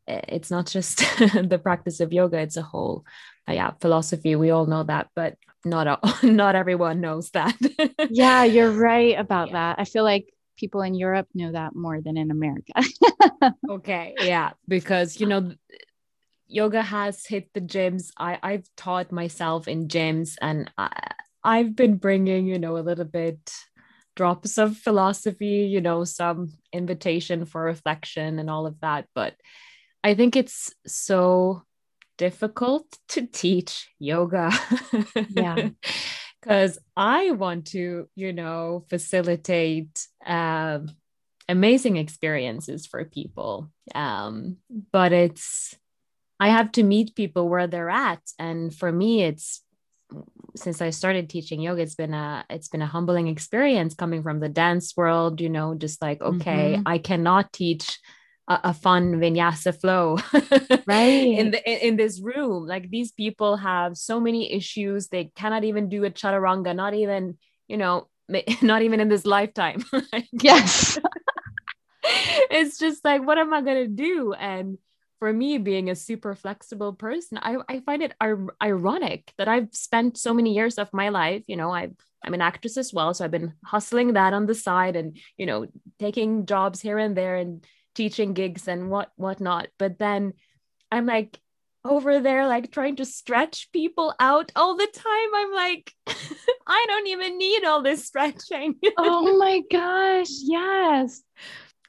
it's 0.07 0.51
not 0.51 0.67
just 0.67 0.99
the 1.19 1.61
practice 1.63 2.01
of 2.01 2.13
yoga, 2.13 2.39
it's 2.39 2.57
a 2.57 2.63
whole 2.63 3.05
uh, 3.49 3.53
yeah, 3.53 3.71
philosophy. 3.81 4.37
We 4.37 4.51
all 4.51 4.67
know 4.67 4.83
that, 4.83 5.09
but 5.15 5.37
not 5.65 5.87
all, 5.87 6.01
not 6.23 6.55
everyone 6.55 7.01
knows 7.01 7.31
that. 7.31 7.57
yeah, 8.11 8.45
you're 8.45 8.73
right 8.73 9.19
about 9.19 9.49
yeah. 9.49 9.75
that. 9.75 9.81
I 9.81 9.85
feel 9.85 10.05
like 10.05 10.33
people 10.57 10.83
in 10.83 10.95
Europe 10.95 11.29
know 11.35 11.53
that 11.53 11.75
more 11.75 12.01
than 12.01 12.17
in 12.17 12.31
America. 12.31 12.73
okay, 13.71 14.15
yeah, 14.21 14.51
because 14.69 15.21
you 15.21 15.27
know 15.27 15.53
yoga 16.47 16.83
has 16.83 17.25
hit 17.27 17.53
the 17.55 17.61
gyms. 17.61 18.11
I 18.19 18.39
I've 18.43 18.69
taught 18.77 19.13
myself 19.13 19.69
in 19.69 19.89
gyms 19.89 20.37
and 20.41 20.71
I, 20.77 20.91
I've 21.43 21.75
been 21.75 21.97
bringing, 21.97 22.47
you 22.47 22.59
know, 22.59 22.77
a 22.77 22.81
little 22.81 23.05
bit 23.05 23.53
drops 24.17 24.59
of 24.59 24.77
philosophy, 24.77 25.69
you 25.71 25.81
know, 25.81 26.05
some 26.05 26.53
invitation 26.73 27.45
for 27.47 27.63
reflection 27.63 28.39
and 28.39 28.51
all 28.51 28.67
of 28.67 28.79
that, 28.81 29.07
but 29.15 29.35
I 30.03 30.15
think 30.15 30.37
it's 30.37 30.75
so 30.87 31.63
difficult 32.21 32.85
to 33.09 33.27
teach 33.27 33.89
yoga. 33.99 34.53
yeah. 35.31 35.71
Because 36.43 36.79
I 36.97 37.33
want 37.33 37.67
to, 37.73 38.09
you 38.15 38.33
know, 38.33 38.87
facilitate 38.89 40.07
um, 40.25 40.89
amazing 41.51 41.99
experiences 41.99 42.87
for 42.87 43.05
people. 43.05 43.71
Um, 43.95 44.57
but 44.91 45.13
it's, 45.13 45.77
I 46.39 46.49
have 46.49 46.73
to 46.73 46.83
meet 46.83 47.15
people 47.15 47.47
where 47.47 47.67
they're 47.67 47.91
at. 47.91 48.23
And 48.39 48.75
for 48.75 48.91
me, 48.91 49.23
it's, 49.23 49.61
since 50.57 50.81
I 50.81 50.89
started 50.91 51.29
teaching 51.29 51.61
yoga, 51.61 51.83
it's 51.83 51.95
been 51.95 52.15
a 52.15 52.47
it's 52.49 52.69
been 52.69 52.83
a 52.83 52.87
humbling 52.87 53.29
experience 53.29 53.93
coming 53.95 54.23
from 54.23 54.41
the 54.41 54.49
dance 54.49 54.97
world, 54.97 55.43
you 55.43 55.51
know, 55.51 55.75
just 55.75 56.01
like, 56.01 56.23
okay, 56.23 56.77
mm-hmm. 56.77 56.83
I 56.87 56.97
cannot 56.97 57.53
teach 57.53 58.01
a, 58.51 58.61
a 58.65 58.75
fun 58.75 59.15
vinyasa 59.15 59.73
flow 59.81 60.19
right. 60.87 61.39
in 61.39 61.53
the 61.53 61.63
in, 61.65 61.79
in 61.89 61.97
this 61.97 62.21
room. 62.21 62.67
Like 62.67 62.91
these 62.91 63.13
people 63.13 63.57
have 63.57 63.97
so 63.97 64.21
many 64.21 64.53
issues. 64.53 65.09
They 65.09 65.31
cannot 65.37 65.65
even 65.65 65.89
do 65.89 66.05
a 66.05 66.11
chaturanga 66.11 66.75
not 66.75 66.93
even 66.95 67.39
you 67.69 67.79
know 67.79 68.09
not 68.63 68.83
even 68.83 69.01
in 69.01 69.09
this 69.09 69.25
lifetime. 69.25 69.85
Yes. 70.33 70.99
It's 72.51 72.79
just 72.79 73.05
like 73.05 73.25
what 73.25 73.39
am 73.39 73.55
i 73.55 73.61
going 73.63 73.85
to 73.85 73.89
do? 73.89 74.33
And 74.33 74.79
for 75.21 75.33
me 75.33 75.59
being 75.59 75.91
a 75.91 75.95
super 75.95 76.35
flexible 76.35 76.95
person 76.95 77.39
i, 77.43 77.57
I 77.69 77.81
find 77.81 78.03
it 78.03 78.15
ir- 78.23 78.57
ironic 78.61 79.35
that 79.37 79.49
i've 79.49 79.69
spent 79.73 80.17
so 80.17 80.33
many 80.33 80.55
years 80.55 80.79
of 80.79 80.89
my 80.95 81.11
life 81.11 81.45
you 81.47 81.57
know 81.57 81.71
i've 81.71 81.95
i'm 82.25 82.33
an 82.33 82.41
actress 82.41 82.79
as 82.79 82.91
well 82.91 83.13
so 83.13 83.27
i've 83.27 83.31
been 83.31 83.53
hustling 83.63 84.15
that 84.15 84.33
on 84.33 84.47
the 84.47 84.55
side 84.55 84.97
and 84.97 85.19
you 85.37 85.45
know 85.45 85.67
taking 85.99 86.47
jobs 86.47 86.81
here 86.81 86.97
and 86.97 87.15
there 87.15 87.37
and 87.37 87.67
teaching 87.95 88.33
gigs 88.33 88.69
and 88.69 88.91
what 88.91 89.11
whatnot. 89.17 89.69
But 89.79 89.99
then 89.99 90.33
I'm 90.91 91.07
like 91.07 91.39
over 91.85 92.21
there, 92.21 92.47
like 92.47 92.71
trying 92.71 92.97
to 92.97 93.05
stretch 93.05 93.71
people 93.73 94.15
out 94.21 94.53
all 94.55 94.77
the 94.77 94.87
time. 94.87 95.35
I'm 95.35 95.53
like, 95.53 95.95
I 96.67 96.85
don't 96.89 97.07
even 97.09 97.39
need 97.39 97.65
all 97.65 97.83
this 97.83 98.07
stretching. 98.07 98.77
oh 98.99 99.39
my 99.39 99.63
gosh. 99.71 100.29
Yes. 100.43 101.23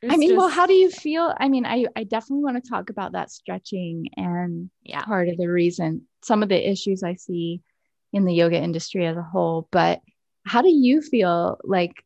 It's 0.01 0.13
I 0.13 0.17
mean, 0.17 0.29
just, 0.29 0.37
well, 0.37 0.49
how 0.49 0.65
do 0.65 0.73
you 0.73 0.89
feel? 0.89 1.33
I 1.37 1.47
mean, 1.47 1.65
I, 1.65 1.85
I 1.95 2.05
definitely 2.05 2.43
want 2.43 2.63
to 2.63 2.69
talk 2.69 2.89
about 2.89 3.11
that 3.11 3.29
stretching 3.29 4.07
and 4.17 4.71
yeah. 4.83 5.03
part 5.03 5.29
of 5.29 5.37
the 5.37 5.47
reason, 5.47 6.07
some 6.23 6.41
of 6.41 6.49
the 6.49 6.69
issues 6.69 7.03
I 7.03 7.15
see 7.15 7.61
in 8.11 8.25
the 8.25 8.33
yoga 8.33 8.57
industry 8.57 9.05
as 9.05 9.15
a 9.15 9.21
whole. 9.21 9.67
But 9.71 10.01
how 10.45 10.63
do 10.63 10.69
you 10.69 11.01
feel 11.01 11.59
like 11.63 12.03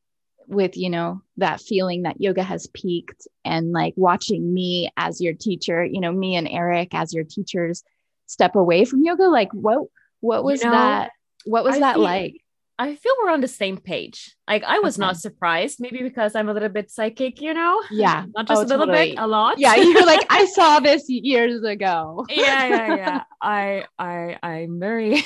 with 0.47 0.77
you 0.77 0.89
know 0.89 1.21
that 1.38 1.62
feeling 1.62 2.03
that 2.03 2.21
yoga 2.21 2.43
has 2.43 2.67
peaked 2.73 3.27
and 3.43 3.71
like 3.71 3.93
watching 3.97 4.53
me 4.53 4.89
as 4.97 5.21
your 5.21 5.34
teacher 5.34 5.84
you 5.84 5.99
know 5.99 6.12
me 6.12 6.36
and 6.36 6.47
eric 6.47 6.89
as 6.93 7.13
your 7.13 7.23
teachers 7.23 7.84
step 8.25 8.55
away 8.55 8.86
from 8.86 9.03
yoga 9.03 9.23
like 9.23 9.51
what 9.53 9.79
what 10.21 10.43
was 10.43 10.62
you 10.62 10.69
know, 10.69 10.75
that 10.75 11.12
what 11.45 11.63
was 11.63 11.75
I 11.75 11.79
that 11.79 11.93
feel, 11.95 12.03
like 12.03 12.41
I 12.77 12.95
feel 12.95 13.13
we're 13.23 13.31
on 13.31 13.39
the 13.39 13.47
same 13.47 13.77
page. 13.77 14.35
Like 14.47 14.63
I 14.63 14.79
was 14.79 14.97
okay. 14.97 15.05
not 15.05 15.17
surprised, 15.17 15.79
maybe 15.79 15.99
because 16.03 16.35
I'm 16.35 16.49
a 16.49 16.53
little 16.53 16.69
bit 16.69 16.91
psychic, 16.91 17.41
you 17.41 17.53
know? 17.53 17.81
Yeah. 17.91 18.25
Not 18.35 18.47
oh, 18.49 18.53
just 18.53 18.59
oh, 18.59 18.65
a 18.65 18.67
little 18.67 18.85
totally. 18.88 19.11
bit, 19.11 19.19
a 19.19 19.27
lot. 19.27 19.57
Yeah. 19.57 19.75
You're 19.75 20.05
like, 20.05 20.25
I 20.29 20.45
saw 20.53 20.79
this 20.81 21.05
years 21.07 21.63
ago. 21.63 22.25
yeah, 22.29 22.67
yeah, 22.67 22.95
yeah. 22.95 23.23
I 23.41 23.85
I 23.97 24.38
I'm 24.43 24.79
very 24.79 25.23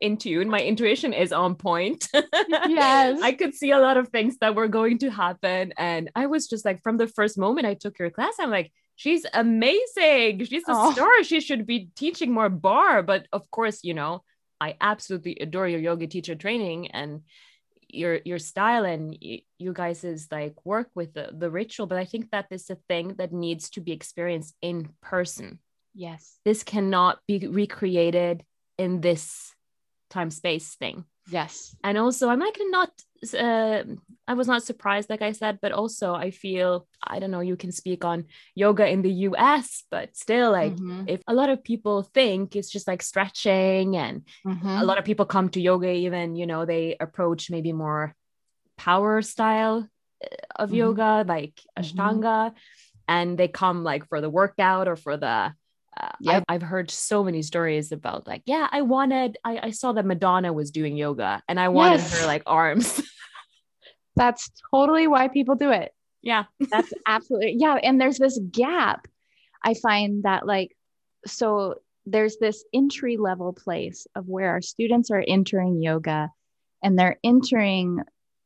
in 0.00 0.18
tune. 0.18 0.50
My 0.50 0.60
intuition 0.60 1.14
is 1.14 1.32
on 1.32 1.54
point. 1.54 2.08
yes. 2.68 3.20
I 3.22 3.32
could 3.32 3.54
see 3.54 3.70
a 3.70 3.78
lot 3.78 3.96
of 3.96 4.08
things 4.08 4.36
that 4.38 4.54
were 4.54 4.68
going 4.68 4.98
to 4.98 5.10
happen. 5.10 5.72
And 5.78 6.10
I 6.14 6.26
was 6.26 6.48
just 6.48 6.64
like, 6.64 6.82
from 6.82 6.98
the 6.98 7.08
first 7.08 7.38
moment 7.38 7.66
I 7.66 7.74
took 7.74 7.98
your 7.98 8.10
class, 8.10 8.34
I'm 8.38 8.50
like, 8.50 8.72
she's 8.96 9.24
amazing. 9.32 10.44
She's 10.44 10.68
a 10.68 10.72
oh. 10.72 10.92
star. 10.92 11.24
She 11.24 11.40
should 11.40 11.66
be 11.66 11.88
teaching 11.96 12.32
more 12.32 12.50
bar. 12.50 13.02
But 13.02 13.26
of 13.32 13.50
course, 13.50 13.80
you 13.82 13.94
know, 13.94 14.22
I 14.60 14.76
absolutely 14.80 15.36
adore 15.40 15.68
your 15.68 15.80
yoga 15.80 16.06
teacher 16.06 16.34
training 16.34 16.90
and 16.90 17.22
your 17.88 18.20
your 18.24 18.38
style 18.38 18.84
and 18.84 19.16
you 19.20 19.72
guys 19.72 20.04
is 20.04 20.28
like 20.30 20.54
work 20.64 20.90
with 20.94 21.14
the, 21.14 21.30
the 21.32 21.50
ritual 21.50 21.86
but 21.86 21.98
i 21.98 22.04
think 22.04 22.30
that 22.30 22.48
this 22.50 22.64
is 22.64 22.70
a 22.70 22.78
thing 22.88 23.14
that 23.18 23.32
needs 23.32 23.70
to 23.70 23.80
be 23.80 23.92
experienced 23.92 24.54
in 24.60 24.88
person. 25.00 25.58
Yes. 25.94 26.38
This 26.44 26.64
cannot 26.64 27.20
be 27.28 27.46
recreated 27.46 28.42
in 28.78 29.00
this 29.00 29.54
time 30.10 30.30
space 30.30 30.74
thing. 30.74 31.04
Yes. 31.28 31.76
And 31.84 31.96
also 31.98 32.28
i'm 32.28 32.40
like 32.40 32.58
not 32.60 32.90
uh, 33.32 33.84
I 34.26 34.34
was 34.34 34.48
not 34.48 34.62
surprised, 34.62 35.08
like 35.08 35.22
I 35.22 35.32
said, 35.32 35.58
but 35.62 35.72
also 35.72 36.14
I 36.14 36.30
feel 36.30 36.86
I 37.02 37.20
don't 37.20 37.30
know. 37.30 37.40
You 37.40 37.56
can 37.56 37.72
speak 37.72 38.04
on 38.04 38.26
yoga 38.54 38.88
in 38.88 39.02
the 39.02 39.12
U.S., 39.28 39.84
but 39.90 40.16
still, 40.16 40.50
like 40.50 40.74
mm-hmm. 40.74 41.04
if 41.06 41.22
a 41.26 41.34
lot 41.34 41.48
of 41.48 41.62
people 41.62 42.02
think 42.02 42.56
it's 42.56 42.70
just 42.70 42.88
like 42.88 43.02
stretching, 43.02 43.96
and 43.96 44.22
mm-hmm. 44.44 44.66
a 44.66 44.84
lot 44.84 44.98
of 44.98 45.04
people 45.04 45.26
come 45.26 45.48
to 45.50 45.60
yoga, 45.60 45.90
even 45.90 46.36
you 46.36 46.46
know 46.46 46.66
they 46.66 46.96
approach 46.98 47.50
maybe 47.50 47.72
more 47.72 48.14
power 48.76 49.22
style 49.22 49.88
uh, 50.24 50.36
of 50.56 50.70
mm-hmm. 50.70 50.78
yoga, 50.78 51.24
like 51.26 51.60
mm-hmm. 51.78 51.82
Ashtanga, 51.82 52.52
and 53.06 53.38
they 53.38 53.48
come 53.48 53.84
like 53.84 54.08
for 54.08 54.20
the 54.20 54.30
workout 54.30 54.88
or 54.88 54.96
for 54.96 55.16
the 55.16 55.54
uh, 56.00 56.08
yep. 56.20 56.44
I've, 56.48 56.56
I've, 56.56 56.62
heard 56.62 56.90
so 56.90 57.22
many 57.22 57.42
stories 57.42 57.92
about 57.92 58.26
like 58.26 58.42
yeah 58.46 58.68
i 58.72 58.82
wanted 58.82 59.36
I, 59.44 59.60
I 59.64 59.70
saw 59.70 59.92
that 59.92 60.04
madonna 60.04 60.52
was 60.52 60.70
doing 60.70 60.96
yoga 60.96 61.42
and 61.48 61.60
i 61.60 61.68
wanted 61.68 62.00
yes. 62.00 62.20
her 62.20 62.26
like 62.26 62.42
arms 62.46 63.00
that's 64.16 64.50
totally 64.72 65.06
why 65.06 65.28
people 65.28 65.54
do 65.54 65.70
it 65.70 65.92
yeah 66.22 66.44
that's 66.70 66.92
absolutely 67.06 67.56
yeah 67.58 67.74
and 67.74 68.00
there's 68.00 68.18
this 68.18 68.38
gap 68.50 69.06
i 69.62 69.74
find 69.74 70.24
that 70.24 70.46
like 70.46 70.76
so 71.26 71.76
there's 72.06 72.36
this 72.36 72.64
entry 72.72 73.16
level 73.16 73.52
place 73.52 74.06
of 74.14 74.28
where 74.28 74.50
our 74.50 74.60
students 74.60 75.10
are 75.10 75.24
entering 75.26 75.82
yoga 75.82 76.30
and 76.82 76.98
they're 76.98 77.18
entering 77.24 78.00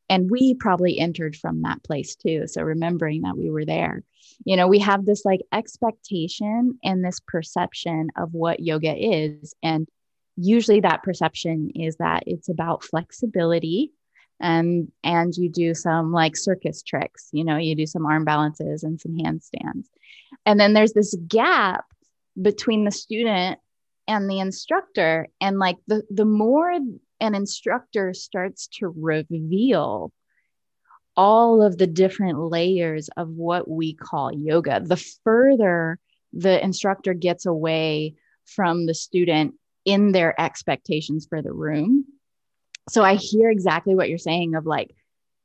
and 0.08 0.30
we 0.30 0.54
probably 0.54 0.98
entered 0.98 1.36
from 1.36 1.62
that 1.62 1.82
place 1.82 2.16
too. 2.16 2.46
So 2.46 2.62
remembering 2.62 3.22
that 3.22 3.36
we 3.36 3.50
were 3.50 3.64
there. 3.64 4.02
You 4.44 4.56
know 4.56 4.68
we 4.68 4.78
have 4.80 5.04
this 5.04 5.24
like 5.24 5.40
expectation 5.52 6.78
and 6.84 7.04
this 7.04 7.20
perception 7.26 8.10
of 8.16 8.34
what 8.34 8.60
yoga 8.60 8.94
is. 8.94 9.54
And 9.62 9.88
usually 10.36 10.80
that 10.80 11.02
perception 11.02 11.70
is 11.74 11.96
that 11.96 12.24
it's 12.26 12.48
about 12.48 12.84
flexibility. 12.84 13.92
And 14.40 14.92
and 15.02 15.34
you 15.36 15.48
do 15.48 15.74
some 15.74 16.12
like 16.12 16.36
circus 16.36 16.82
tricks 16.84 17.28
you 17.32 17.42
know 17.42 17.56
you 17.56 17.74
do 17.74 17.86
some 17.86 18.06
arm 18.06 18.24
balances 18.24 18.84
and 18.84 19.00
some 19.00 19.16
handstands. 19.16 19.86
And 20.46 20.58
then 20.60 20.72
there's 20.72 20.92
this 20.92 21.16
gap 21.26 21.84
between 22.40 22.84
the 22.84 22.92
student 22.92 23.58
and 24.06 24.28
the 24.28 24.40
instructor. 24.40 25.28
And 25.40 25.58
like 25.58 25.76
the 25.86 26.02
the 26.10 26.24
more 26.24 26.78
an 27.20 27.34
instructor 27.34 28.14
starts 28.14 28.68
to 28.78 28.92
reveal 28.96 30.12
all 31.16 31.62
of 31.62 31.76
the 31.78 31.86
different 31.86 32.38
layers 32.38 33.08
of 33.16 33.28
what 33.28 33.68
we 33.68 33.92
call 33.92 34.32
yoga. 34.32 34.80
The 34.80 35.02
further 35.24 35.98
the 36.32 36.62
instructor 36.62 37.14
gets 37.14 37.46
away 37.46 38.14
from 38.44 38.86
the 38.86 38.94
student 38.94 39.54
in 39.84 40.12
their 40.12 40.38
expectations 40.40 41.26
for 41.28 41.42
the 41.42 41.52
room. 41.52 42.04
So 42.90 43.02
i 43.02 43.14
hear 43.14 43.50
exactly 43.50 43.94
what 43.94 44.08
you're 44.08 44.18
saying 44.18 44.54
of 44.54 44.64
like 44.66 44.94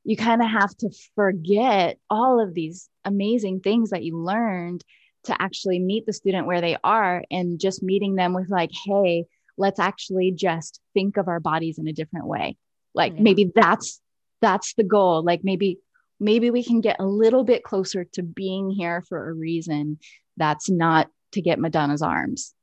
you 0.06 0.18
kind 0.18 0.42
of 0.42 0.50
have 0.50 0.76
to 0.78 0.90
forget 1.16 1.98
all 2.10 2.42
of 2.42 2.54
these 2.54 2.90
amazing 3.06 3.62
things 3.62 3.90
that 3.92 4.04
you 4.04 4.18
learned 4.18 4.84
to 5.26 5.42
actually 5.42 5.80
meet 5.80 6.06
the 6.06 6.14
student 6.14 6.46
where 6.46 6.62
they 6.62 6.78
are 6.84 7.24
and 7.32 7.60
just 7.60 7.82
meeting 7.82 8.16
them 8.16 8.34
with 8.34 8.50
like 8.50 8.72
hey 8.86 9.26
let's 9.58 9.80
actually 9.80 10.32
just 10.32 10.80
think 10.94 11.18
of 11.18 11.28
our 11.28 11.39
bodies 11.39 11.78
in 11.78 11.88
a 11.88 11.94
different 11.94 12.28
way. 12.28 12.58
Like 12.94 13.13
yeah. 13.16 13.22
maybe 13.22 13.52
that's 13.56 14.02
that's 14.42 14.74
the 14.76 14.84
goal. 14.84 15.24
Like 15.24 15.42
maybe 15.44 15.80
maybe 16.20 16.52
we 16.52 16.63
can 16.63 16.82
get 16.82 16.98
a 17.00 17.06
little 17.06 17.44
bit 17.44 17.63
closer 17.63 18.06
to 18.13 18.24
being 18.24 18.70
here 18.70 19.02
for 19.02 19.30
a 19.30 19.34
reason 19.34 19.98
that's 20.38 20.70
not 20.70 21.10
to 21.32 21.42
get 21.42 21.60
madonna's 21.60 22.02
arms 22.02 22.54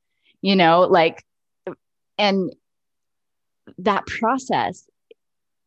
you 0.40 0.54
know 0.56 0.82
like 0.82 1.24
and 2.16 2.54
that 3.78 4.06
process 4.06 4.88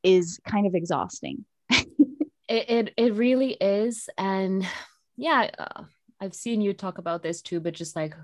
is 0.04 0.40
kind 0.46 0.68
of 0.68 0.76
exhausting. 0.76 1.46
It, 2.50 2.70
it, 2.70 2.94
it 2.98 3.14
really 3.14 3.54
is. 3.54 4.10
And 4.18 4.68
yeah 5.16 5.50
uh, 5.58 5.84
i've 6.20 6.34
seen 6.34 6.62
you 6.62 6.74
talk 6.74 6.98
about 6.98 7.24
this 7.24 7.42
too 7.42 7.60
but 7.60 7.74
just 7.74 7.96
like 7.96 8.16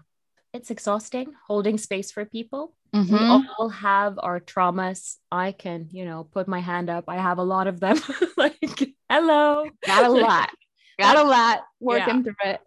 it's 0.54 0.72
exhausting 0.72 1.34
holding 1.48 1.78
space 1.78 2.12
for 2.12 2.26
people. 2.26 2.74
Mm-hmm. 2.94 3.14
we 3.14 3.50
all 3.60 3.70
have 3.70 4.18
our 4.22 4.40
traumas. 4.40 5.18
I 5.32 5.52
can 5.52 5.90
you 5.92 6.06
know 6.06 6.24
put 6.24 6.48
my 6.48 6.60
hand 6.60 6.90
up. 6.90 7.06
I 7.08 7.18
have 7.18 7.38
a 7.38 7.44
lot 7.44 7.68
of 7.68 7.80
them. 7.80 7.98
Like 8.38 8.94
hello. 9.10 9.66
Got 9.86 10.06
a 10.06 10.10
lot. 10.10 10.50
Got 10.98 11.18
a 11.18 11.24
lot 11.24 11.64
working 11.80 12.18
yeah. 12.18 12.24
through 12.24 12.36
it. 12.46 12.62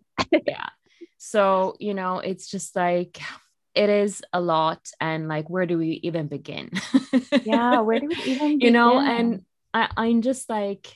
Yeah. 0.46 0.68
So 1.18 1.76
you 1.80 1.94
know 1.94 2.18
it's 2.18 2.46
just 2.46 2.76
like 2.76 3.20
it 3.74 3.88
is 3.88 4.22
a 4.32 4.40
lot. 4.40 4.90
And 5.00 5.28
like 5.28 5.48
where 5.50 5.66
do 5.66 5.78
we 5.78 6.00
even 6.02 6.26
begin? 6.28 6.70
Yeah 7.44 7.80
where 7.80 7.98
do 7.98 8.06
we 8.06 8.16
even 8.16 8.58
begin? 8.58 8.60
you 8.60 8.70
know 8.70 8.98
and 9.00 9.44
I, 9.74 9.88
i'm 9.96 10.22
just 10.22 10.48
like 10.48 10.94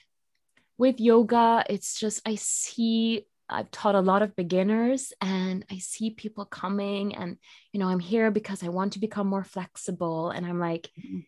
with 0.78 1.00
yoga 1.00 1.64
it's 1.68 1.98
just 1.98 2.20
i 2.26 2.34
see 2.34 3.26
i've 3.48 3.70
taught 3.70 3.94
a 3.94 4.00
lot 4.00 4.22
of 4.22 4.36
beginners 4.36 5.12
and 5.20 5.64
i 5.70 5.78
see 5.78 6.10
people 6.10 6.44
coming 6.44 7.14
and 7.14 7.36
you 7.72 7.80
know 7.80 7.88
i'm 7.88 8.00
here 8.00 8.30
because 8.30 8.62
i 8.62 8.68
want 8.68 8.92
to 8.92 8.98
become 8.98 9.26
more 9.26 9.44
flexible 9.44 10.30
and 10.30 10.46
i'm 10.46 10.58
like 10.58 10.90
mm-hmm. 10.98 11.20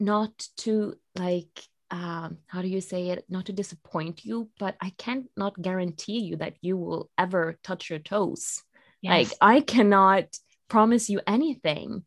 not 0.00 0.48
to 0.56 0.94
like 1.16 1.62
um, 1.88 2.38
how 2.48 2.62
do 2.62 2.68
you 2.68 2.80
say 2.80 3.10
it 3.10 3.24
not 3.28 3.46
to 3.46 3.52
disappoint 3.52 4.24
you 4.24 4.50
but 4.58 4.76
i 4.80 4.90
can't 4.98 5.26
not 5.36 5.60
guarantee 5.62 6.18
you 6.18 6.36
that 6.36 6.54
you 6.60 6.76
will 6.76 7.08
ever 7.16 7.58
touch 7.62 7.90
your 7.90 8.00
toes 8.00 8.64
Yes. 9.02 9.28
Like 9.30 9.38
I 9.40 9.60
cannot 9.60 10.24
promise 10.68 11.08
you 11.08 11.20
anything. 11.26 12.04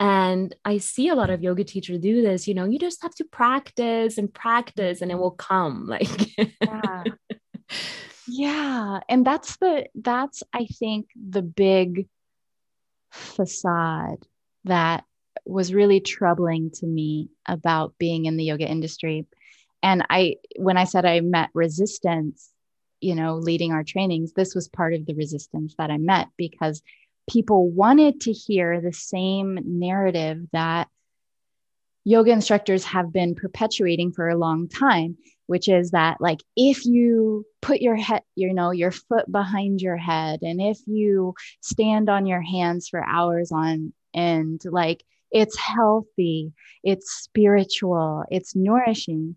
And 0.00 0.54
I 0.64 0.78
see 0.78 1.08
a 1.08 1.14
lot 1.14 1.30
of 1.30 1.42
yoga 1.42 1.64
teachers 1.64 2.00
do 2.00 2.20
this, 2.20 2.48
you 2.48 2.54
know, 2.54 2.64
you 2.64 2.78
just 2.78 3.02
have 3.02 3.14
to 3.16 3.24
practice 3.24 4.18
and 4.18 4.32
practice 4.32 5.00
and 5.00 5.10
it 5.10 5.18
will 5.18 5.30
come. 5.30 5.86
Like 5.88 6.36
yeah. 6.38 7.04
Yeah. 8.26 9.00
And 9.08 9.26
that's 9.26 9.56
the 9.56 9.86
that's 9.94 10.42
I 10.52 10.66
think 10.66 11.08
the 11.14 11.42
big 11.42 12.08
facade 13.10 14.24
that 14.64 15.04
was 15.44 15.74
really 15.74 16.00
troubling 16.00 16.70
to 16.70 16.86
me 16.86 17.28
about 17.46 17.94
being 17.98 18.26
in 18.26 18.36
the 18.36 18.44
yoga 18.44 18.68
industry. 18.68 19.26
And 19.82 20.04
I 20.08 20.36
when 20.56 20.76
I 20.76 20.84
said 20.84 21.04
I 21.04 21.20
met 21.20 21.50
resistance, 21.54 22.50
you 23.00 23.14
know, 23.14 23.36
leading 23.36 23.72
our 23.72 23.84
trainings, 23.84 24.32
this 24.32 24.54
was 24.54 24.68
part 24.68 24.94
of 24.94 25.06
the 25.06 25.14
resistance 25.14 25.74
that 25.78 25.90
I 25.90 25.98
met 25.98 26.28
because 26.36 26.82
people 27.28 27.70
wanted 27.70 28.20
to 28.22 28.32
hear 28.32 28.80
the 28.80 28.92
same 28.92 29.58
narrative 29.64 30.46
that 30.52 30.88
yoga 32.04 32.30
instructors 32.30 32.84
have 32.84 33.12
been 33.12 33.34
perpetuating 33.34 34.12
for 34.12 34.28
a 34.28 34.36
long 34.36 34.68
time 34.68 35.16
which 35.46 35.68
is 35.68 35.90
that 35.90 36.20
like 36.20 36.40
if 36.56 36.84
you 36.84 37.44
put 37.62 37.80
your 37.80 37.96
head 37.96 38.22
you 38.34 38.52
know 38.52 38.70
your 38.70 38.90
foot 38.90 39.30
behind 39.30 39.80
your 39.80 39.96
head 39.96 40.40
and 40.42 40.60
if 40.60 40.78
you 40.86 41.34
stand 41.60 42.08
on 42.08 42.26
your 42.26 42.42
hands 42.42 42.88
for 42.88 43.04
hours 43.06 43.52
on 43.52 43.92
end 44.14 44.62
like 44.64 45.02
it's 45.30 45.58
healthy 45.58 46.52
it's 46.82 47.10
spiritual 47.10 48.24
it's 48.30 48.54
nourishing 48.54 49.36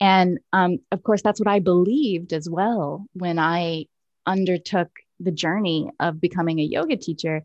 and 0.00 0.38
um, 0.52 0.78
of 0.90 1.02
course, 1.02 1.22
that's 1.22 1.38
what 1.38 1.48
I 1.48 1.58
believed 1.58 2.32
as 2.32 2.48
well 2.48 3.06
when 3.12 3.38
I 3.38 3.84
undertook 4.26 4.88
the 5.20 5.30
journey 5.30 5.90
of 6.00 6.20
becoming 6.20 6.58
a 6.58 6.64
yoga 6.64 6.96
teacher. 6.96 7.44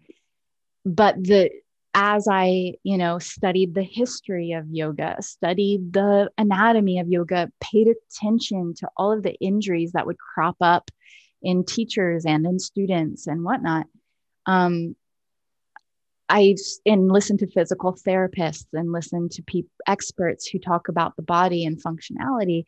But 0.86 1.22
the 1.22 1.52
as 1.98 2.28
I, 2.30 2.74
you 2.84 2.98
know, 2.98 3.20
studied 3.20 3.74
the 3.74 3.82
history 3.84 4.52
of 4.52 4.68
yoga, 4.70 5.16
studied 5.22 5.94
the 5.94 6.30
anatomy 6.38 7.00
of 7.00 7.08
yoga, 7.08 7.50
paid 7.62 7.88
attention 7.88 8.74
to 8.80 8.90
all 8.98 9.14
of 9.14 9.24
the 9.24 9.34
injuries 9.36 9.94
that 9.94 10.06
would 10.06 10.18
crop 10.20 10.58
up 10.60 10.92
in 11.42 11.64
teachers 11.64 12.26
and 12.26 12.46
in 12.46 12.60
students 12.60 13.28
and 13.28 13.46
whatnot. 13.46 13.88
Um, 14.46 14.98
I 16.28 16.56
and 16.86 17.10
listen 17.10 17.38
to 17.38 17.48
physical 17.48 17.94
therapists 17.94 18.66
and 18.74 18.92
listen 18.92 19.30
to 19.30 19.44
pe- 19.44 19.64
experts 19.88 20.48
who 20.48 20.60
talk 20.60 20.90
about 20.90 21.16
the 21.16 21.22
body 21.24 21.66
and 21.66 21.82
functionality. 21.82 22.66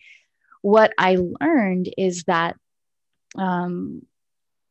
What 0.61 0.93
I 0.97 1.17
learned 1.41 1.93
is 1.97 2.23
that 2.23 2.55
um, 3.37 4.03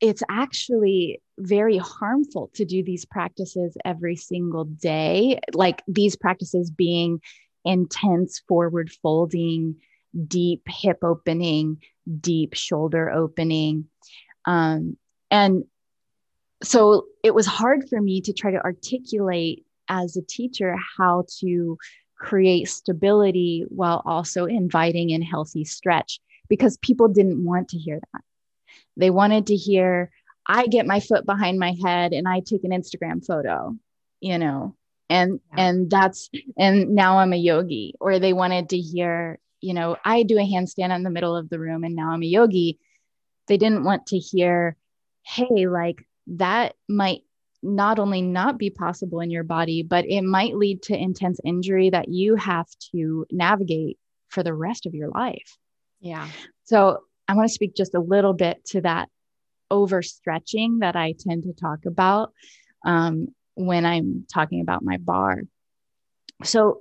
it's 0.00 0.22
actually 0.28 1.20
very 1.38 1.78
harmful 1.78 2.50
to 2.54 2.64
do 2.64 2.82
these 2.82 3.04
practices 3.04 3.76
every 3.84 4.16
single 4.16 4.64
day, 4.64 5.38
like 5.54 5.82
these 5.88 6.16
practices 6.16 6.70
being 6.70 7.20
intense 7.64 8.42
forward 8.48 8.90
folding, 9.02 9.76
deep 10.26 10.62
hip 10.68 10.98
opening, 11.02 11.78
deep 12.20 12.54
shoulder 12.54 13.10
opening. 13.10 13.86
Um, 14.44 14.96
and 15.30 15.64
so 16.62 17.06
it 17.22 17.34
was 17.34 17.46
hard 17.46 17.88
for 17.88 18.00
me 18.00 18.20
to 18.22 18.32
try 18.32 18.52
to 18.52 18.62
articulate 18.64 19.66
as 19.88 20.16
a 20.16 20.22
teacher 20.22 20.76
how 20.96 21.24
to 21.40 21.76
create 22.18 22.68
stability 22.68 23.64
while 23.68 24.02
also 24.06 24.46
inviting 24.46 25.10
in 25.10 25.22
healthy 25.22 25.64
stretch 25.64 26.20
because 26.48 26.78
people 26.78 27.08
didn't 27.08 27.44
want 27.44 27.68
to 27.68 27.78
hear 27.78 28.00
that. 28.12 28.22
They 28.96 29.10
wanted 29.10 29.48
to 29.48 29.56
hear, 29.56 30.10
I 30.46 30.66
get 30.66 30.86
my 30.86 31.00
foot 31.00 31.26
behind 31.26 31.58
my 31.58 31.74
head 31.84 32.12
and 32.12 32.26
I 32.28 32.40
take 32.40 32.64
an 32.64 32.70
Instagram 32.70 33.24
photo, 33.24 33.76
you 34.20 34.38
know, 34.38 34.76
and 35.08 35.40
yeah. 35.56 35.68
and 35.68 35.90
that's 35.90 36.30
and 36.58 36.94
now 36.94 37.18
I'm 37.18 37.32
a 37.32 37.36
yogi. 37.36 37.94
Or 38.00 38.18
they 38.18 38.32
wanted 38.32 38.70
to 38.70 38.78
hear, 38.78 39.38
you 39.60 39.74
know, 39.74 39.96
I 40.04 40.22
do 40.22 40.38
a 40.38 40.42
handstand 40.42 40.94
in 40.94 41.02
the 41.02 41.10
middle 41.10 41.36
of 41.36 41.48
the 41.48 41.58
room 41.58 41.84
and 41.84 41.94
now 41.94 42.10
I'm 42.10 42.22
a 42.22 42.26
yogi. 42.26 42.78
They 43.48 43.56
didn't 43.56 43.84
want 43.84 44.06
to 44.06 44.18
hear, 44.18 44.76
hey, 45.22 45.66
like 45.66 46.06
that 46.28 46.74
might 46.88 47.22
not 47.62 47.98
only 47.98 48.22
not 48.22 48.58
be 48.58 48.70
possible 48.70 49.20
in 49.20 49.30
your 49.30 49.42
body, 49.42 49.82
but 49.82 50.04
it 50.06 50.22
might 50.22 50.56
lead 50.56 50.82
to 50.82 50.96
intense 50.96 51.40
injury 51.44 51.90
that 51.90 52.08
you 52.08 52.36
have 52.36 52.66
to 52.92 53.26
navigate 53.30 53.98
for 54.28 54.42
the 54.42 54.54
rest 54.54 54.86
of 54.86 54.94
your 54.94 55.08
life. 55.08 55.56
Yeah. 56.00 56.28
So 56.64 57.00
I 57.28 57.34
want 57.34 57.48
to 57.48 57.54
speak 57.54 57.74
just 57.74 57.94
a 57.94 58.00
little 58.00 58.32
bit 58.32 58.64
to 58.66 58.80
that 58.82 59.08
overstretching 59.70 60.80
that 60.80 60.96
I 60.96 61.14
tend 61.18 61.44
to 61.44 61.52
talk 61.52 61.86
about 61.86 62.32
um, 62.84 63.28
when 63.54 63.84
I'm 63.84 64.26
talking 64.32 64.60
about 64.60 64.84
my 64.84 64.96
barre. 64.98 65.48
So 66.44 66.80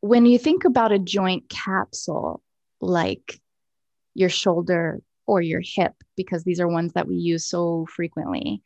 when 0.00 0.26
you 0.26 0.38
think 0.38 0.64
about 0.64 0.92
a 0.92 0.98
joint 0.98 1.48
capsule, 1.48 2.42
like 2.80 3.40
your 4.14 4.28
shoulder 4.28 5.00
or 5.26 5.40
your 5.40 5.62
hip, 5.64 5.94
because 6.16 6.44
these 6.44 6.60
are 6.60 6.68
ones 6.68 6.92
that 6.92 7.08
we 7.08 7.16
use 7.16 7.44
so 7.44 7.86
frequently, 7.86 8.62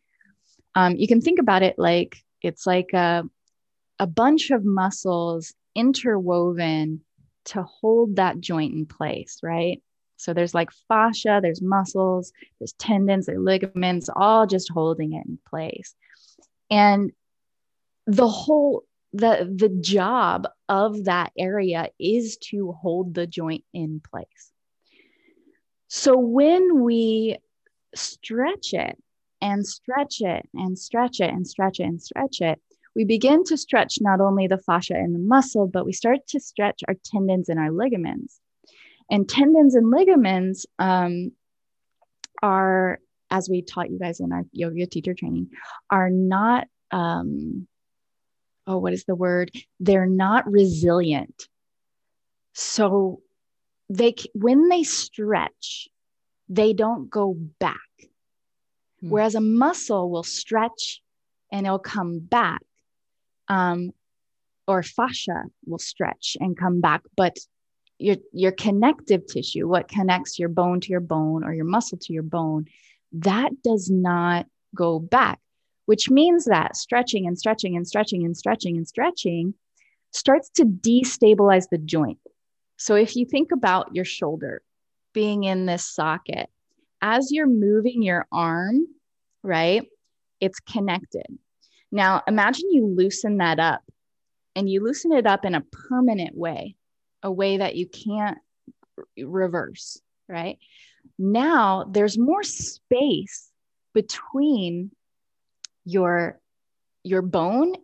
um, 0.74 0.96
you 0.96 1.06
can 1.06 1.20
think 1.20 1.38
about 1.38 1.62
it 1.62 1.78
like 1.78 2.16
it's 2.42 2.66
like 2.66 2.92
a, 2.92 3.24
a 3.98 4.06
bunch 4.06 4.50
of 4.50 4.64
muscles 4.64 5.54
interwoven 5.74 7.00
to 7.44 7.62
hold 7.62 8.16
that 8.16 8.40
joint 8.40 8.74
in 8.74 8.86
place, 8.86 9.38
right? 9.42 9.82
So 10.16 10.32
there's 10.32 10.54
like 10.54 10.70
fascia, 10.88 11.40
there's 11.42 11.62
muscles, 11.62 12.32
there's 12.58 12.72
tendons, 12.74 13.26
there's 13.26 13.38
ligaments, 13.38 14.08
all 14.14 14.46
just 14.46 14.70
holding 14.72 15.12
it 15.12 15.26
in 15.26 15.38
place. 15.48 15.94
And 16.70 17.12
the 18.06 18.28
whole 18.28 18.84
the 19.12 19.50
the 19.54 19.68
job 19.68 20.48
of 20.68 21.04
that 21.04 21.32
area 21.38 21.88
is 21.98 22.36
to 22.36 22.72
hold 22.72 23.14
the 23.14 23.26
joint 23.26 23.64
in 23.72 24.00
place. 24.00 24.52
So 25.88 26.18
when 26.18 26.82
we 26.82 27.36
stretch 27.94 28.74
it 28.74 28.98
and 29.40 29.66
stretch 29.66 30.20
it 30.20 30.48
and 30.54 30.78
stretch 30.78 31.20
it 31.20 31.30
and 31.30 31.46
stretch 31.46 31.80
it 31.80 31.84
and 31.84 32.02
stretch 32.02 32.40
it, 32.40 32.60
we 32.94 33.04
begin 33.04 33.44
to 33.44 33.56
stretch 33.56 33.98
not 34.00 34.20
only 34.20 34.46
the 34.46 34.58
fascia 34.58 34.94
and 34.94 35.14
the 35.14 35.18
muscle, 35.18 35.66
but 35.66 35.84
we 35.84 35.92
start 35.92 36.26
to 36.28 36.40
stretch 36.40 36.80
our 36.88 36.94
tendons 37.04 37.48
and 37.48 37.58
our 37.58 37.70
ligaments. 37.70 38.40
And 39.10 39.28
tendons 39.28 39.74
and 39.74 39.90
ligaments 39.90 40.66
um, 40.78 41.32
are, 42.42 42.98
as 43.30 43.48
we 43.48 43.62
taught 43.62 43.90
you 43.90 43.98
guys 43.98 44.20
in 44.20 44.32
our 44.32 44.42
yoga 44.52 44.86
teacher 44.86 45.14
training, 45.14 45.50
are 45.90 46.10
not, 46.10 46.66
um, 46.90 47.66
oh, 48.66 48.78
what 48.78 48.92
is 48.92 49.04
the 49.04 49.14
word? 49.14 49.50
They're 49.78 50.06
not 50.06 50.50
resilient. 50.50 51.48
So 52.52 53.20
they, 53.88 54.14
when 54.34 54.68
they 54.68 54.82
stretch, 54.82 55.88
they 56.48 56.72
don't 56.72 57.08
go 57.08 57.34
back. 57.60 57.78
Hmm. 59.00 59.10
Whereas 59.10 59.34
a 59.34 59.40
muscle 59.40 60.10
will 60.10 60.24
stretch 60.24 61.00
and 61.52 61.66
it'll 61.66 61.78
come 61.78 62.18
back. 62.18 62.62
Um, 63.48 63.92
or 64.66 64.82
fascia 64.82 65.44
will 65.64 65.78
stretch 65.78 66.36
and 66.40 66.58
come 66.58 66.80
back, 66.80 67.02
but 67.16 67.36
your 67.98 68.16
your 68.32 68.52
connective 68.52 69.26
tissue, 69.26 69.66
what 69.68 69.88
connects 69.88 70.38
your 70.38 70.48
bone 70.48 70.80
to 70.80 70.88
your 70.88 71.00
bone 71.00 71.44
or 71.44 71.54
your 71.54 71.64
muscle 71.64 71.98
to 71.98 72.12
your 72.12 72.22
bone, 72.22 72.66
that 73.12 73.50
does 73.62 73.90
not 73.90 74.46
go 74.74 74.98
back, 74.98 75.38
which 75.86 76.10
means 76.10 76.44
that 76.44 76.76
stretching 76.76 77.26
and 77.26 77.38
stretching 77.38 77.76
and 77.76 77.86
stretching 77.86 78.24
and 78.24 78.36
stretching 78.36 78.76
and 78.76 78.86
stretching 78.86 79.54
starts 80.10 80.50
to 80.50 80.64
destabilize 80.64 81.66
the 81.70 81.78
joint. 81.78 82.18
So 82.76 82.94
if 82.94 83.16
you 83.16 83.24
think 83.24 83.52
about 83.52 83.94
your 83.94 84.04
shoulder 84.04 84.62
being 85.12 85.44
in 85.44 85.66
this 85.66 85.86
socket, 85.86 86.48
as 87.00 87.32
you're 87.32 87.46
moving 87.46 88.02
your 88.02 88.26
arm, 88.30 88.86
right, 89.42 89.86
it's 90.40 90.60
connected. 90.60 91.26
Now 91.90 92.22
imagine 92.26 92.70
you 92.70 92.86
loosen 92.86 93.38
that 93.38 93.58
up 93.58 93.80
and 94.54 94.68
you 94.68 94.82
loosen 94.82 95.12
it 95.12 95.26
up 95.26 95.44
in 95.44 95.54
a 95.54 95.64
permanent 95.88 96.36
way 96.36 96.75
a 97.26 97.30
way 97.30 97.56
that 97.56 97.74
you 97.74 97.88
can't 97.88 98.38
reverse, 99.18 100.00
right? 100.28 100.58
Now 101.18 101.84
there's 101.90 102.16
more 102.16 102.44
space 102.44 103.50
between 103.92 104.92
your 105.84 106.38
your 107.02 107.22
bone 107.22 107.74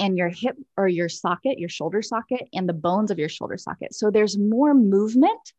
and 0.00 0.18
your 0.18 0.30
hip 0.30 0.56
or 0.76 0.88
your 0.88 1.08
socket, 1.08 1.60
your 1.60 1.68
shoulder 1.68 2.02
socket, 2.02 2.48
and 2.52 2.68
the 2.68 2.72
bones 2.72 3.12
of 3.12 3.20
your 3.20 3.28
shoulder 3.28 3.56
socket. 3.56 3.94
So 3.94 4.10
there's 4.10 4.36
more 4.36 4.74
movement. 4.74 5.52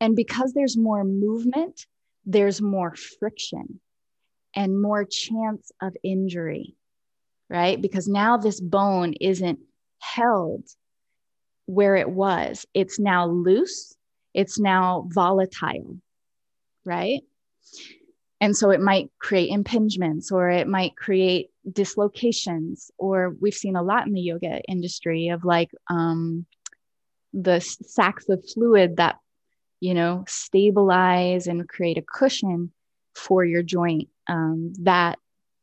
And 0.00 0.16
because 0.16 0.54
there's 0.54 0.76
more 0.76 1.04
movement, 1.04 1.86
there's 2.24 2.62
more 2.62 2.94
friction 3.20 3.78
and 4.56 4.80
more 4.80 5.04
chance 5.04 5.70
of 5.82 5.94
injury, 6.02 6.76
right? 7.50 7.80
Because 7.80 8.08
now 8.08 8.38
this 8.38 8.58
bone 8.58 9.12
isn't 9.20 9.58
held 9.98 10.64
where 11.66 11.96
it 11.96 12.10
was. 12.10 12.66
It's 12.74 12.98
now 12.98 13.26
loose, 13.26 13.94
it's 14.34 14.58
now 14.58 15.08
volatile, 15.12 15.98
right? 16.84 17.20
And 18.40 18.56
so 18.56 18.70
it 18.70 18.80
might 18.80 19.10
create 19.20 19.52
impingements 19.52 20.32
or 20.32 20.50
it 20.50 20.66
might 20.66 20.96
create 20.96 21.50
dislocations, 21.70 22.90
or 22.98 23.36
we've 23.40 23.54
seen 23.54 23.76
a 23.76 23.82
lot 23.82 24.06
in 24.06 24.14
the 24.14 24.20
yoga 24.20 24.60
industry 24.68 25.28
of 25.28 25.44
like 25.44 25.70
um, 25.88 26.44
the 27.32 27.60
sacs 27.60 28.28
of 28.28 28.44
fluid 28.52 28.96
that, 28.96 29.18
you 29.78 29.94
know, 29.94 30.24
stabilize 30.26 31.46
and 31.46 31.68
create 31.68 31.98
a 31.98 32.02
cushion 32.02 32.72
for 33.14 33.44
your 33.44 33.62
joint 33.62 34.08
um, 34.28 34.72
that 34.80 35.18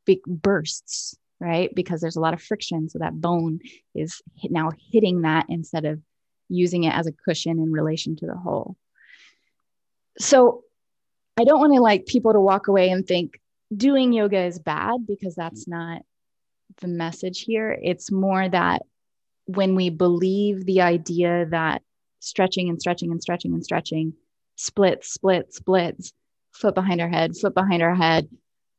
big 0.06 0.20
bursts 0.26 1.18
right? 1.40 1.74
Because 1.74 2.02
there's 2.02 2.16
a 2.16 2.22
lot 2.22 2.34
of 2.34 2.42
friction. 2.42 2.90
So 2.90 3.00
that 3.00 3.20
bone 3.20 3.60
is 3.96 4.22
now 4.44 4.72
hitting 4.92 5.22
that 5.22 5.46
instead 5.50 5.86
of 5.86 6.02
using 6.50 6.84
it 6.84 6.94
as 6.94 7.08
a 7.08 7.12
cushion 7.12 7.60
in 7.60 7.72
relation 7.72 8.16
to 8.18 8.26
the 8.26 8.36
hole. 8.36 8.76
So 10.18 10.64
I 11.38 11.44
don't 11.44 11.60
want 11.60 11.74
to 11.74 11.82
like 11.82 12.06
people 12.06 12.34
to 12.34 12.42
walk 12.42 12.68
away 12.68 12.90
and 12.90 13.08
think 13.08 13.40
doing 13.76 14.12
yoga 14.12 14.42
is 14.42 14.60
bad 14.60 15.08
because 15.08 15.36
that's 15.36 15.68
not 15.68 16.02
the 16.82 16.88
message 16.88 17.42
here. 17.42 17.78
It's 17.82 18.12
more 18.12 18.50
that 18.50 18.82
when 19.46 19.76
we 19.76 19.90
believe 19.90 20.66
the 20.66 20.82
idea 20.82 21.46
that 21.50 21.82
stretching 22.20 22.70
and 22.70 22.80
stretching 22.80 23.12
and 23.12 23.22
stretching 23.22 23.54
and 23.54 23.64
stretching 23.64 24.14
splits, 24.56 25.14
splits, 25.14 25.58
splits, 25.58 26.14
foot 26.52 26.76
behind 26.76 27.00
our 27.00 27.08
head, 27.08 27.38
foot 27.38 27.54
behind 27.54 27.82
our 27.82 27.96
head, 27.96 28.28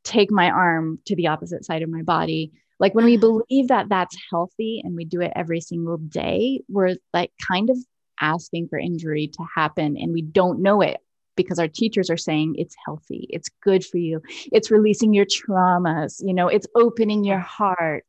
take 0.04 0.30
my 0.30 0.50
arm 0.50 0.98
to 1.06 1.16
the 1.16 1.28
opposite 1.28 1.64
side 1.64 1.82
of 1.82 1.90
my 1.90 2.02
body. 2.02 2.52
Like 2.78 2.94
when 2.94 3.04
we 3.04 3.16
ah. 3.16 3.20
believe 3.20 3.68
that 3.68 3.88
that's 3.88 4.16
healthy 4.30 4.80
and 4.84 4.94
we 4.94 5.04
do 5.04 5.20
it 5.20 5.32
every 5.36 5.60
single 5.60 5.98
day, 5.98 6.62
we're 6.68 6.96
like 7.12 7.32
kind 7.46 7.70
of 7.70 7.76
asking 8.20 8.68
for 8.68 8.78
injury 8.78 9.28
to 9.28 9.44
happen 9.54 9.96
and 9.96 10.12
we 10.12 10.22
don't 10.22 10.60
know 10.60 10.80
it 10.80 10.98
because 11.36 11.58
our 11.58 11.68
teachers 11.68 12.10
are 12.10 12.16
saying 12.16 12.54
it's 12.58 12.74
healthy, 12.84 13.26
it's 13.30 13.48
good 13.62 13.84
for 13.84 13.98
you, 13.98 14.20
it's 14.52 14.70
releasing 14.70 15.14
your 15.14 15.26
traumas, 15.26 16.16
you 16.20 16.34
know, 16.34 16.48
it's 16.48 16.66
opening 16.74 17.24
your 17.24 17.38
ah. 17.38 17.42
heart. 17.42 18.06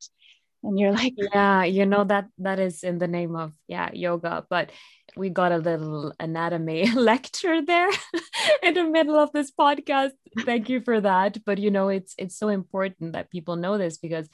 And 0.64 0.78
you're 0.78 0.92
like, 0.92 1.16
yeah, 1.18 1.64
you 1.64 1.88
know 1.88 2.04
that 2.04 2.28
that 2.38 2.60
is 2.60 2.84
in 2.84 3.00
the 3.00 3.08
name 3.08 3.36
of 3.36 3.52
yeah, 3.68 3.90
yoga, 3.94 4.46
but 4.48 4.72
we 5.16 5.30
got 5.30 5.52
a 5.52 5.58
little 5.58 6.14
anatomy 6.20 6.90
lecture 6.96 7.62
there 7.62 7.90
in 8.64 8.74
the 8.74 8.84
middle 8.84 9.18
of 9.18 9.32
this 9.32 9.52
podcast. 9.52 10.12
Thank 10.40 10.70
you 10.70 10.82
for 10.82 11.02
that. 11.02 11.44
But 11.46 11.58
you 11.58 11.72
know 11.72 11.90
it's 11.90 12.16
it's 12.18 12.38
so 12.38 12.50
important 12.50 13.14
that 13.14 13.32
people 13.32 13.56
know 13.56 13.78
this 13.78 13.98
because 13.98 14.30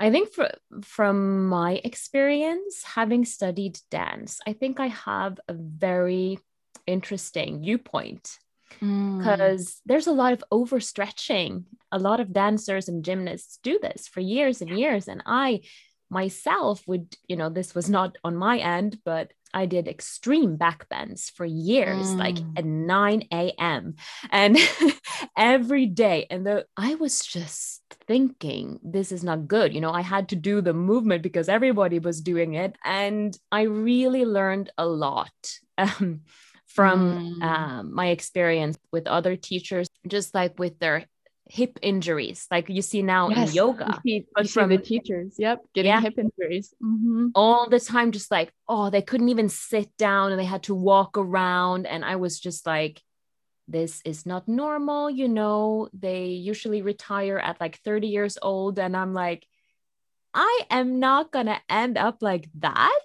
i 0.00 0.10
think 0.10 0.32
for, 0.32 0.50
from 0.82 1.46
my 1.48 1.80
experience 1.84 2.82
having 2.82 3.24
studied 3.26 3.78
dance 3.90 4.40
i 4.46 4.52
think 4.54 4.80
i 4.80 4.86
have 4.86 5.38
a 5.48 5.54
very 5.54 6.38
interesting 6.86 7.60
viewpoint 7.60 8.38
because 8.80 9.66
mm. 9.66 9.80
there's 9.86 10.06
a 10.06 10.12
lot 10.12 10.32
of 10.32 10.42
overstretching. 10.52 11.64
A 11.90 11.98
lot 11.98 12.20
of 12.20 12.32
dancers 12.32 12.88
and 12.88 13.04
gymnasts 13.04 13.58
do 13.62 13.78
this 13.80 14.08
for 14.08 14.20
years 14.20 14.62
and 14.62 14.78
years 14.78 15.08
and 15.08 15.22
i 15.26 15.60
myself 16.12 16.82
would 16.86 17.16
you 17.26 17.36
know 17.36 17.48
this 17.48 17.74
was 17.74 17.88
not 17.88 18.16
on 18.22 18.36
my 18.36 18.58
end 18.58 18.98
but 19.04 19.32
I 19.54 19.66
did 19.66 19.88
extreme 19.88 20.56
back 20.56 20.88
bends 20.88 21.30
for 21.30 21.44
years, 21.44 22.08
mm. 22.08 22.18
like 22.18 22.38
at 22.56 22.64
9 22.64 23.28
a.m. 23.32 23.96
and 24.30 24.56
every 25.36 25.86
day. 25.86 26.26
And 26.30 26.46
the, 26.46 26.66
I 26.76 26.94
was 26.94 27.20
just 27.20 27.82
thinking, 28.06 28.80
this 28.82 29.12
is 29.12 29.22
not 29.22 29.48
good. 29.48 29.74
You 29.74 29.80
know, 29.80 29.92
I 29.92 30.00
had 30.00 30.30
to 30.30 30.36
do 30.36 30.60
the 30.60 30.72
movement 30.72 31.22
because 31.22 31.48
everybody 31.48 31.98
was 31.98 32.20
doing 32.20 32.54
it. 32.54 32.76
And 32.84 33.36
I 33.50 33.62
really 33.62 34.24
learned 34.24 34.70
a 34.78 34.86
lot. 34.86 35.32
Um, 35.78 36.20
from 36.66 37.38
mm. 37.38 37.42
um, 37.42 37.94
my 37.94 38.08
experience 38.08 38.78
with 38.92 39.06
other 39.06 39.36
teachers, 39.36 39.88
just 40.06 40.34
like 40.34 40.58
with 40.58 40.78
their 40.78 41.06
hip 41.52 41.78
injuries 41.82 42.46
like 42.50 42.70
you 42.70 42.80
see 42.80 43.02
now 43.02 43.28
yes, 43.28 43.50
in 43.50 43.54
yoga 43.54 44.00
you 44.04 44.24
but 44.34 44.48
from 44.48 44.70
the 44.70 44.78
teachers 44.78 45.34
yep 45.38 45.60
getting 45.74 45.90
yeah, 45.90 46.00
hip 46.00 46.14
injuries 46.16 46.72
mm-hmm. 46.82 47.26
all 47.34 47.68
the 47.68 47.78
time 47.78 48.10
just 48.10 48.30
like 48.30 48.50
oh 48.70 48.88
they 48.88 49.02
couldn't 49.02 49.28
even 49.28 49.50
sit 49.50 49.94
down 49.98 50.32
and 50.32 50.40
they 50.40 50.46
had 50.46 50.62
to 50.62 50.74
walk 50.74 51.18
around 51.18 51.84
and 51.84 52.06
i 52.06 52.16
was 52.16 52.40
just 52.40 52.64
like 52.64 53.02
this 53.68 54.00
is 54.06 54.24
not 54.24 54.48
normal 54.48 55.10
you 55.10 55.28
know 55.28 55.90
they 55.92 56.24
usually 56.28 56.80
retire 56.80 57.38
at 57.38 57.60
like 57.60 57.78
30 57.84 58.08
years 58.08 58.38
old 58.40 58.78
and 58.78 58.96
i'm 58.96 59.12
like 59.12 59.46
i 60.32 60.60
am 60.70 61.00
not 61.00 61.30
gonna 61.30 61.60
end 61.68 61.98
up 61.98 62.22
like 62.22 62.48
that 62.60 63.04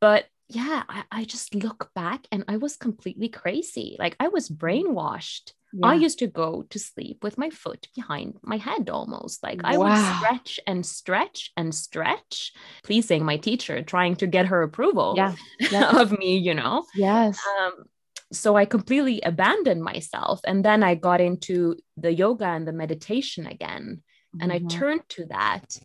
but 0.00 0.24
yeah 0.54 0.82
I, 0.88 1.04
I 1.10 1.24
just 1.24 1.54
look 1.54 1.90
back 1.94 2.26
and 2.30 2.44
i 2.48 2.56
was 2.56 2.76
completely 2.76 3.28
crazy 3.28 3.96
like 3.98 4.16
i 4.20 4.28
was 4.28 4.48
brainwashed 4.48 5.52
yeah. 5.72 5.86
I 5.86 5.94
used 5.94 6.18
to 6.18 6.26
go 6.26 6.64
to 6.68 6.78
sleep 6.78 7.24
with 7.24 7.38
my 7.38 7.48
foot 7.48 7.88
behind 7.94 8.36
my 8.42 8.58
head 8.58 8.90
almost. 8.90 9.42
Like 9.42 9.62
I 9.64 9.78
wow. 9.78 9.88
would 9.88 10.16
stretch 10.18 10.60
and 10.66 10.84
stretch 10.84 11.50
and 11.56 11.74
stretch, 11.74 12.52
pleasing 12.84 13.24
my 13.24 13.38
teacher, 13.38 13.82
trying 13.82 14.16
to 14.16 14.26
get 14.26 14.46
her 14.46 14.62
approval 14.62 15.14
yeah. 15.70 15.98
of 15.98 16.16
me, 16.18 16.36
you 16.36 16.54
know? 16.54 16.84
Yes. 16.94 17.40
Um, 17.60 17.84
so 18.32 18.56
I 18.56 18.66
completely 18.66 19.22
abandoned 19.22 19.82
myself. 19.82 20.40
And 20.44 20.64
then 20.64 20.82
I 20.82 20.94
got 20.94 21.20
into 21.20 21.76
the 21.96 22.12
yoga 22.12 22.46
and 22.46 22.68
the 22.68 22.72
meditation 22.72 23.46
again. 23.46 24.02
Mm-hmm. 24.34 24.42
And 24.42 24.52
I 24.52 24.58
mm-hmm. 24.58 24.68
turned 24.68 25.08
to 25.10 25.26
that. 25.26 25.78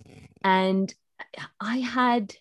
And 0.44 0.94
I 1.62 1.78
had 1.78 2.36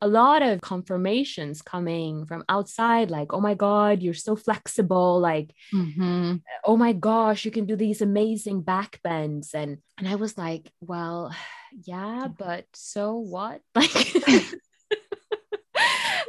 a 0.00 0.08
lot 0.08 0.42
of 0.42 0.60
confirmations 0.60 1.60
coming 1.60 2.24
from 2.24 2.44
outside 2.48 3.10
like 3.10 3.32
oh 3.32 3.40
my 3.40 3.54
god 3.54 4.02
you're 4.02 4.14
so 4.14 4.36
flexible 4.36 5.18
like 5.18 5.52
mm-hmm. 5.74 6.36
oh 6.64 6.76
my 6.76 6.92
gosh 6.92 7.44
you 7.44 7.50
can 7.50 7.66
do 7.66 7.74
these 7.76 8.00
amazing 8.00 8.62
back 8.62 9.00
bends. 9.02 9.54
And 9.54 9.78
and 9.98 10.08
i 10.08 10.14
was 10.14 10.38
like 10.38 10.70
well 10.80 11.34
yeah 11.84 12.28
but 12.28 12.64
so 12.74 13.16
what? 13.16 13.60
Like 13.74 14.14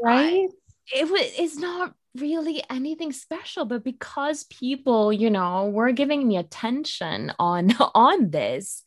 right? 0.03 0.47
I, 0.47 0.99
it 0.99 1.09
was 1.09 1.31
it's 1.37 1.57
not 1.57 1.93
really 2.15 2.63
anything 2.69 3.11
special 3.11 3.65
but 3.65 3.83
because 3.83 4.45
people 4.45 5.13
you 5.13 5.29
know 5.29 5.69
were 5.69 5.91
giving 5.91 6.27
me 6.27 6.37
attention 6.37 7.31
on 7.37 7.71
on 7.93 8.31
this 8.31 8.83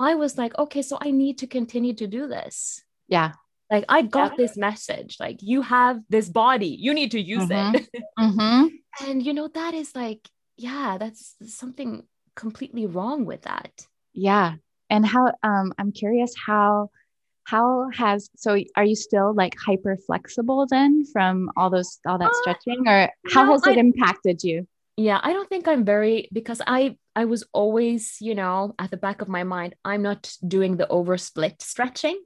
i 0.00 0.14
was 0.14 0.38
like 0.38 0.56
okay 0.58 0.80
so 0.80 0.96
i 1.00 1.10
need 1.10 1.38
to 1.38 1.46
continue 1.46 1.92
to 1.94 2.06
do 2.06 2.26
this. 2.26 2.82
Yeah 3.08 3.32
like 3.72 3.86
i 3.88 4.02
got 4.02 4.32
yeah. 4.32 4.36
this 4.36 4.56
message 4.56 5.16
like 5.18 5.38
you 5.40 5.62
have 5.62 6.00
this 6.10 6.28
body. 6.28 6.76
You 6.78 6.92
need 6.94 7.10
to 7.12 7.20
use 7.20 7.48
mm-hmm. 7.48 7.76
it. 7.76 7.88
Mm-hmm. 8.18 8.66
and 9.08 9.22
you 9.26 9.32
know 9.32 9.48
that 9.48 9.74
is 9.74 9.96
like 9.96 10.28
yeah 10.56 10.98
that's 11.00 11.34
something 11.46 12.04
completely 12.36 12.86
wrong 12.86 13.24
with 13.24 13.42
that. 13.42 13.72
Yeah. 14.12 14.54
And 14.90 15.04
how 15.06 15.32
um 15.42 15.72
i'm 15.78 15.92
curious 15.92 16.34
how 16.36 16.90
how 17.44 17.88
has 17.94 18.28
so 18.36 18.50
are 18.76 18.84
you 18.84 18.94
still 18.94 19.34
like 19.34 19.54
hyper 19.58 19.96
flexible 20.06 20.66
then 20.70 21.04
from 21.12 21.50
all 21.56 21.70
those 21.70 21.98
all 22.06 22.18
that 22.18 22.30
uh, 22.30 22.40
stretching? 22.40 22.86
Or 22.86 23.10
how 23.32 23.44
no, 23.44 23.52
has 23.52 23.66
it 23.66 23.78
I, 23.78 23.80
impacted 23.80 24.44
you? 24.44 24.68
Yeah 24.96 25.18
i 25.22 25.32
don't 25.32 25.48
think 25.48 25.66
i'm 25.66 25.84
very 25.84 26.28
because 26.32 26.60
i 26.66 26.96
i 27.16 27.24
was 27.24 27.42
always 27.52 28.18
you 28.20 28.34
know 28.34 28.74
at 28.78 28.90
the 28.90 28.98
back 28.98 29.22
of 29.22 29.28
my 29.28 29.44
mind 29.44 29.74
i'm 29.84 30.02
not 30.02 30.22
doing 30.46 30.76
the 30.76 30.88
over 30.88 31.16
split 31.16 31.62
stretching. 31.62 32.20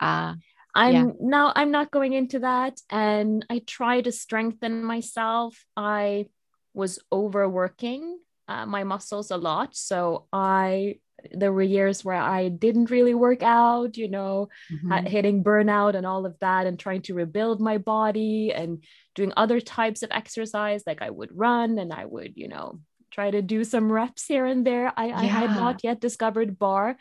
Ah. 0.00 0.32
uh, 0.32 0.34
i'm 0.74 0.94
yeah. 0.94 1.12
now 1.20 1.52
i'm 1.56 1.70
not 1.70 1.90
going 1.90 2.12
into 2.12 2.40
that 2.40 2.80
and 2.90 3.44
i 3.50 3.60
try 3.66 4.00
to 4.00 4.12
strengthen 4.12 4.84
myself 4.84 5.64
i 5.76 6.26
was 6.74 6.98
overworking 7.12 8.18
uh, 8.48 8.66
my 8.66 8.84
muscles 8.84 9.30
a 9.30 9.36
lot 9.36 9.76
so 9.76 10.26
i 10.32 10.94
there 11.32 11.52
were 11.52 11.62
years 11.62 12.04
where 12.04 12.20
I 12.20 12.48
didn't 12.48 12.90
really 12.90 13.14
work 13.14 13.42
out, 13.42 13.96
you 13.96 14.08
know, 14.08 14.48
mm-hmm. 14.72 15.06
hitting 15.06 15.44
burnout 15.44 15.94
and 15.94 16.06
all 16.06 16.26
of 16.26 16.38
that, 16.40 16.66
and 16.66 16.78
trying 16.78 17.02
to 17.02 17.14
rebuild 17.14 17.60
my 17.60 17.78
body 17.78 18.52
and 18.52 18.82
doing 19.14 19.32
other 19.36 19.60
types 19.60 20.02
of 20.02 20.10
exercise. 20.12 20.82
Like 20.86 21.02
I 21.02 21.10
would 21.10 21.30
run 21.32 21.78
and 21.78 21.92
I 21.92 22.04
would, 22.04 22.34
you 22.36 22.48
know, 22.48 22.80
try 23.10 23.30
to 23.30 23.42
do 23.42 23.64
some 23.64 23.90
reps 23.90 24.26
here 24.26 24.46
and 24.46 24.66
there. 24.66 24.92
I, 24.96 25.06
yeah. 25.06 25.18
I 25.18 25.24
had 25.24 25.50
not 25.50 25.80
yet 25.82 26.00
discovered 26.00 26.58
barre. 26.58 26.96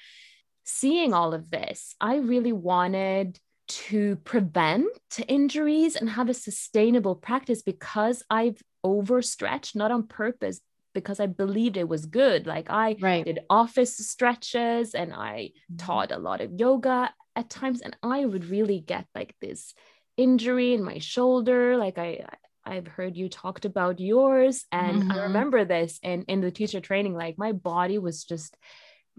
Seeing 0.65 1.13
all 1.13 1.33
of 1.33 1.49
this, 1.49 1.95
I 1.99 2.17
really 2.17 2.53
wanted 2.53 3.39
to 3.69 4.15
prevent 4.17 4.87
injuries 5.27 5.95
and 5.95 6.09
have 6.09 6.29
a 6.29 6.33
sustainable 6.33 7.15
practice 7.15 7.61
because 7.61 8.23
I've 8.29 8.61
overstretched, 8.83 9.75
not 9.75 9.91
on 9.91 10.07
purpose, 10.07 10.59
because 10.93 11.19
I 11.19 11.27
believed 11.27 11.77
it 11.77 11.87
was 11.87 12.05
good. 12.05 12.47
Like 12.47 12.69
I 12.69 12.97
right. 12.99 13.23
did 13.23 13.39
office 13.49 13.95
stretches 13.97 14.95
and 14.95 15.13
I 15.13 15.51
mm-hmm. 15.71 15.77
taught 15.77 16.11
a 16.11 16.17
lot 16.17 16.41
of 16.41 16.59
yoga 16.59 17.13
at 17.35 17.49
times, 17.49 17.81
and 17.81 17.95
I 18.03 18.25
would 18.25 18.45
really 18.45 18.79
get 18.79 19.05
like 19.15 19.35
this 19.39 19.73
injury 20.17 20.73
in 20.73 20.83
my 20.83 20.99
shoulder. 20.99 21.77
Like 21.77 21.97
I, 21.97 22.25
I've 22.65 22.87
heard 22.87 23.15
you 23.15 23.29
talked 23.29 23.65
about 23.65 23.99
yours, 23.99 24.65
and 24.71 25.03
mm-hmm. 25.03 25.11
I 25.11 25.23
remember 25.23 25.63
this 25.63 25.99
in 26.01 26.23
in 26.23 26.41
the 26.41 26.51
teacher 26.51 26.81
training. 26.81 27.13
Like 27.13 27.37
my 27.37 27.51
body 27.51 27.97
was 27.97 28.23
just 28.23 28.57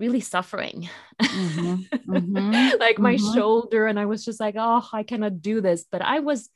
really 0.01 0.21
suffering 0.21 0.89
mm-hmm. 1.23 1.83
Mm-hmm. 2.11 2.81
like 2.81 2.99
my 2.99 3.15
mm-hmm. 3.15 3.35
shoulder 3.35 3.87
and 3.87 4.01
i 4.01 4.07
was 4.07 4.25
just 4.25 4.41
like 4.41 4.57
oh 4.59 4.85
i 4.93 5.05
cannot 5.05 5.43
do 5.43 5.61
this 5.61 5.85
but 5.93 6.03
i 6.03 6.19
was 6.19 6.49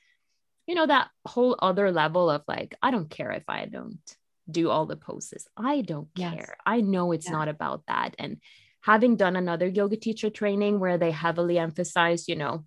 you 0.67 0.75
know 0.75 0.87
that 0.87 1.11
whole 1.29 1.55
other 1.61 1.93
level 1.93 2.29
of 2.31 2.43
like 2.49 2.75
i 2.83 2.91
don't 2.91 3.11
care 3.11 3.31
if 3.31 3.45
i 3.49 3.67
don't 3.67 4.17
do 4.51 4.71
all 4.71 4.87
the 4.87 4.97
poses. 4.97 5.47
I 5.57 5.81
don't 5.81 6.09
yes. 6.15 6.35
care. 6.35 6.57
I 6.65 6.81
know 6.81 7.13
it's 7.13 7.27
yeah. 7.27 7.33
not 7.33 7.49
about 7.49 7.83
that. 7.89 8.15
And 8.19 8.39
having 8.83 9.17
done 9.17 9.37
another 9.37 9.67
yoga 9.67 9.97
teacher 9.97 10.31
training 10.31 10.81
where 10.81 10.99
they 10.99 11.11
heavily 11.11 11.59
emphasize, 11.59 12.29
you 12.29 12.37
know, 12.37 12.65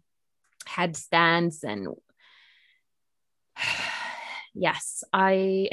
headstands 0.66 1.64
and 1.64 1.88
yes, 4.54 5.04
I 5.14 5.70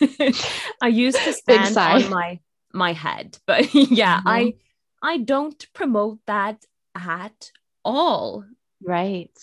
I 0.82 0.88
used 0.88 1.18
to 1.18 1.32
stand 1.32 1.76
on 1.76 2.10
my 2.10 2.40
my 2.72 2.92
head, 2.92 3.38
but 3.46 3.74
yeah, 3.74 4.18
mm-hmm. 4.18 4.28
I 4.28 4.54
I 5.02 5.18
don't 5.18 5.66
promote 5.72 6.18
that 6.26 6.64
at 6.94 7.50
all. 7.84 8.44
Right. 8.82 9.36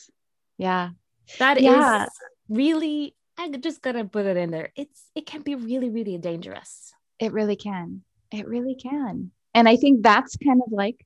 Yeah. 0.57 0.89
That 1.37 1.61
yeah. 1.61 2.03
is 2.03 2.09
really 2.49 3.15
I 3.37 3.49
just 3.49 3.81
gotta 3.81 4.03
put 4.03 4.25
it 4.25 4.37
in 4.37 4.51
there. 4.51 4.71
It's 4.75 5.09
it 5.15 5.25
can 5.25 5.41
be 5.41 5.55
really, 5.55 5.89
really 5.89 6.17
dangerous. 6.17 6.93
It 7.19 7.33
really 7.33 7.55
can. 7.55 8.03
It 8.31 8.47
really 8.47 8.75
can. 8.75 9.31
And 9.53 9.67
I 9.67 9.75
think 9.75 10.03
that's 10.03 10.35
kind 10.37 10.61
of 10.65 10.71
like 10.71 11.05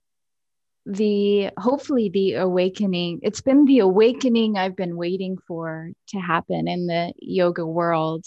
the 0.86 1.50
hopefully 1.58 2.10
the 2.10 2.34
awakening. 2.36 3.20
It's 3.24 3.42
been 3.42 3.66
the 3.66 3.80
awakening 3.80 4.58
I've 4.58 4.76
been 4.76 4.98
waiting 4.98 5.38
for 5.48 5.92
to 6.10 6.20
happen 6.20 6.68
in 6.68 6.88
the 6.88 7.14
yoga 7.20 7.66
world. 7.66 8.26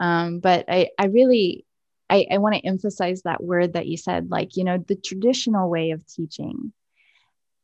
Um, 0.00 0.40
but 0.40 0.64
I, 0.68 0.88
I 0.98 1.06
really 1.06 1.66
I, 2.10 2.26
I 2.30 2.38
want 2.38 2.54
to 2.54 2.66
emphasize 2.66 3.22
that 3.22 3.42
word 3.42 3.72
that 3.72 3.86
you 3.86 3.96
said, 3.96 4.30
like, 4.30 4.56
you 4.56 4.64
know, 4.64 4.78
the 4.78 4.96
traditional 4.96 5.70
way 5.70 5.90
of 5.90 6.06
teaching. 6.06 6.72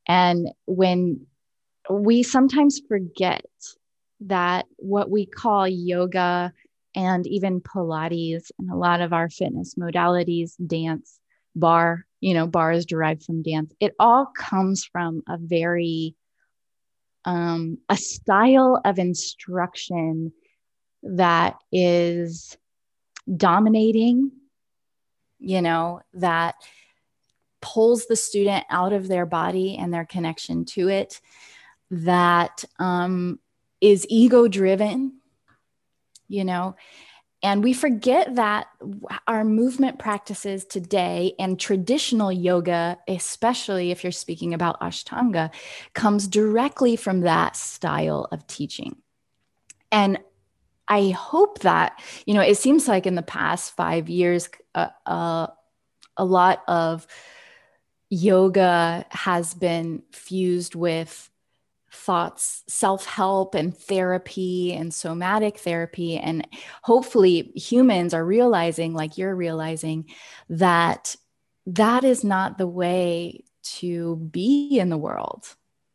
And 0.08 0.48
when 0.66 1.26
we 1.90 2.22
sometimes 2.22 2.80
forget 2.88 3.44
that 4.20 4.66
what 4.76 5.10
we 5.10 5.26
call 5.26 5.66
yoga 5.68 6.52
and 6.94 7.26
even 7.26 7.60
Pilates 7.60 8.50
and 8.58 8.70
a 8.70 8.76
lot 8.76 9.00
of 9.00 9.12
our 9.12 9.28
fitness 9.28 9.74
modalities, 9.74 10.54
dance, 10.66 11.20
barre, 11.54 12.04
you 12.20 12.34
know, 12.34 12.46
barre 12.46 12.74
is 12.74 12.86
derived 12.86 13.24
from 13.24 13.42
dance. 13.42 13.72
It 13.80 13.94
all 13.98 14.26
comes 14.26 14.84
from 14.84 15.22
a 15.28 15.36
very, 15.38 16.14
um, 17.24 17.78
a 17.88 17.96
style 17.96 18.80
of 18.84 18.98
instruction 18.98 20.32
that 21.02 21.56
is 21.72 22.56
dominating, 23.34 24.32
you 25.38 25.62
know, 25.62 26.00
that 26.14 26.56
pulls 27.60 28.06
the 28.06 28.16
student 28.16 28.64
out 28.70 28.92
of 28.92 29.08
their 29.08 29.26
body 29.26 29.76
and 29.76 29.92
their 29.92 30.04
connection 30.04 30.64
to 30.64 30.88
it, 30.88 31.20
that 31.90 32.64
um, 32.78 33.38
is 33.80 34.06
ego 34.08 34.48
driven, 34.48 35.20
you 36.28 36.44
know, 36.44 36.76
and 37.42 37.64
we 37.64 37.72
forget 37.72 38.34
that 38.34 38.66
our 39.26 39.44
movement 39.44 39.98
practices 39.98 40.66
today 40.66 41.34
and 41.38 41.58
traditional 41.58 42.30
yoga, 42.30 42.98
especially 43.08 43.90
if 43.90 44.04
you're 44.04 44.12
speaking 44.12 44.52
about 44.52 44.80
Ashtanga, 44.80 45.50
comes 45.94 46.28
directly 46.28 46.96
from 46.96 47.20
that 47.20 47.56
style 47.56 48.28
of 48.30 48.46
teaching. 48.46 48.96
And 49.90 50.18
I 50.90 51.10
hope 51.10 51.60
that, 51.60 52.02
you 52.26 52.34
know, 52.34 52.40
it 52.40 52.58
seems 52.58 52.88
like 52.88 53.06
in 53.06 53.14
the 53.14 53.22
past 53.22 53.76
five 53.76 54.08
years, 54.08 54.50
uh, 54.74 54.88
uh, 55.06 55.46
a 56.16 56.24
lot 56.24 56.62
of 56.66 57.06
yoga 58.10 59.06
has 59.10 59.54
been 59.54 60.02
fused 60.10 60.74
with 60.74 61.30
thoughts, 61.92 62.64
self 62.68 63.06
help 63.06 63.54
and 63.54 63.76
therapy 63.76 64.72
and 64.72 64.92
somatic 64.92 65.58
therapy. 65.58 66.18
And 66.18 66.46
hopefully, 66.82 67.52
humans 67.54 68.12
are 68.12 68.24
realizing, 68.24 68.92
like 68.92 69.16
you're 69.16 69.34
realizing, 69.34 70.10
that 70.48 71.14
that 71.66 72.02
is 72.02 72.24
not 72.24 72.58
the 72.58 72.66
way 72.66 73.44
to 73.62 74.16
be 74.16 74.78
in 74.78 74.88
the 74.88 74.98
world. 74.98 75.46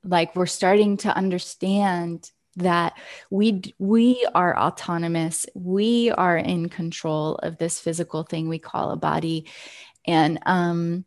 Like 0.06 0.36
we're 0.36 0.46
starting 0.46 0.98
to 0.98 1.16
understand 1.16 2.32
that 2.58 2.94
we 3.30 3.62
we 3.80 4.28
are 4.34 4.58
autonomous. 4.58 5.46
We 5.54 6.12
are 6.12 6.38
in 6.38 6.70
control 6.70 7.36
of 7.36 7.58
this 7.58 7.80
physical 7.80 8.24
thing 8.24 8.48
we 8.48 8.60
call 8.60 8.92
a 8.92 8.98
body. 8.98 9.48
And 10.06 10.40
um 10.46 11.06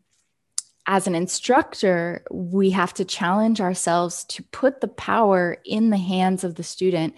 as 0.86 1.06
an 1.06 1.14
instructor, 1.14 2.24
we 2.30 2.70
have 2.70 2.94
to 2.94 3.04
challenge 3.04 3.60
ourselves 3.60 4.24
to 4.24 4.42
put 4.44 4.80
the 4.80 4.88
power 4.88 5.58
in 5.66 5.90
the 5.90 5.98
hands 5.98 6.44
of 6.44 6.54
the 6.54 6.62
student 6.62 7.14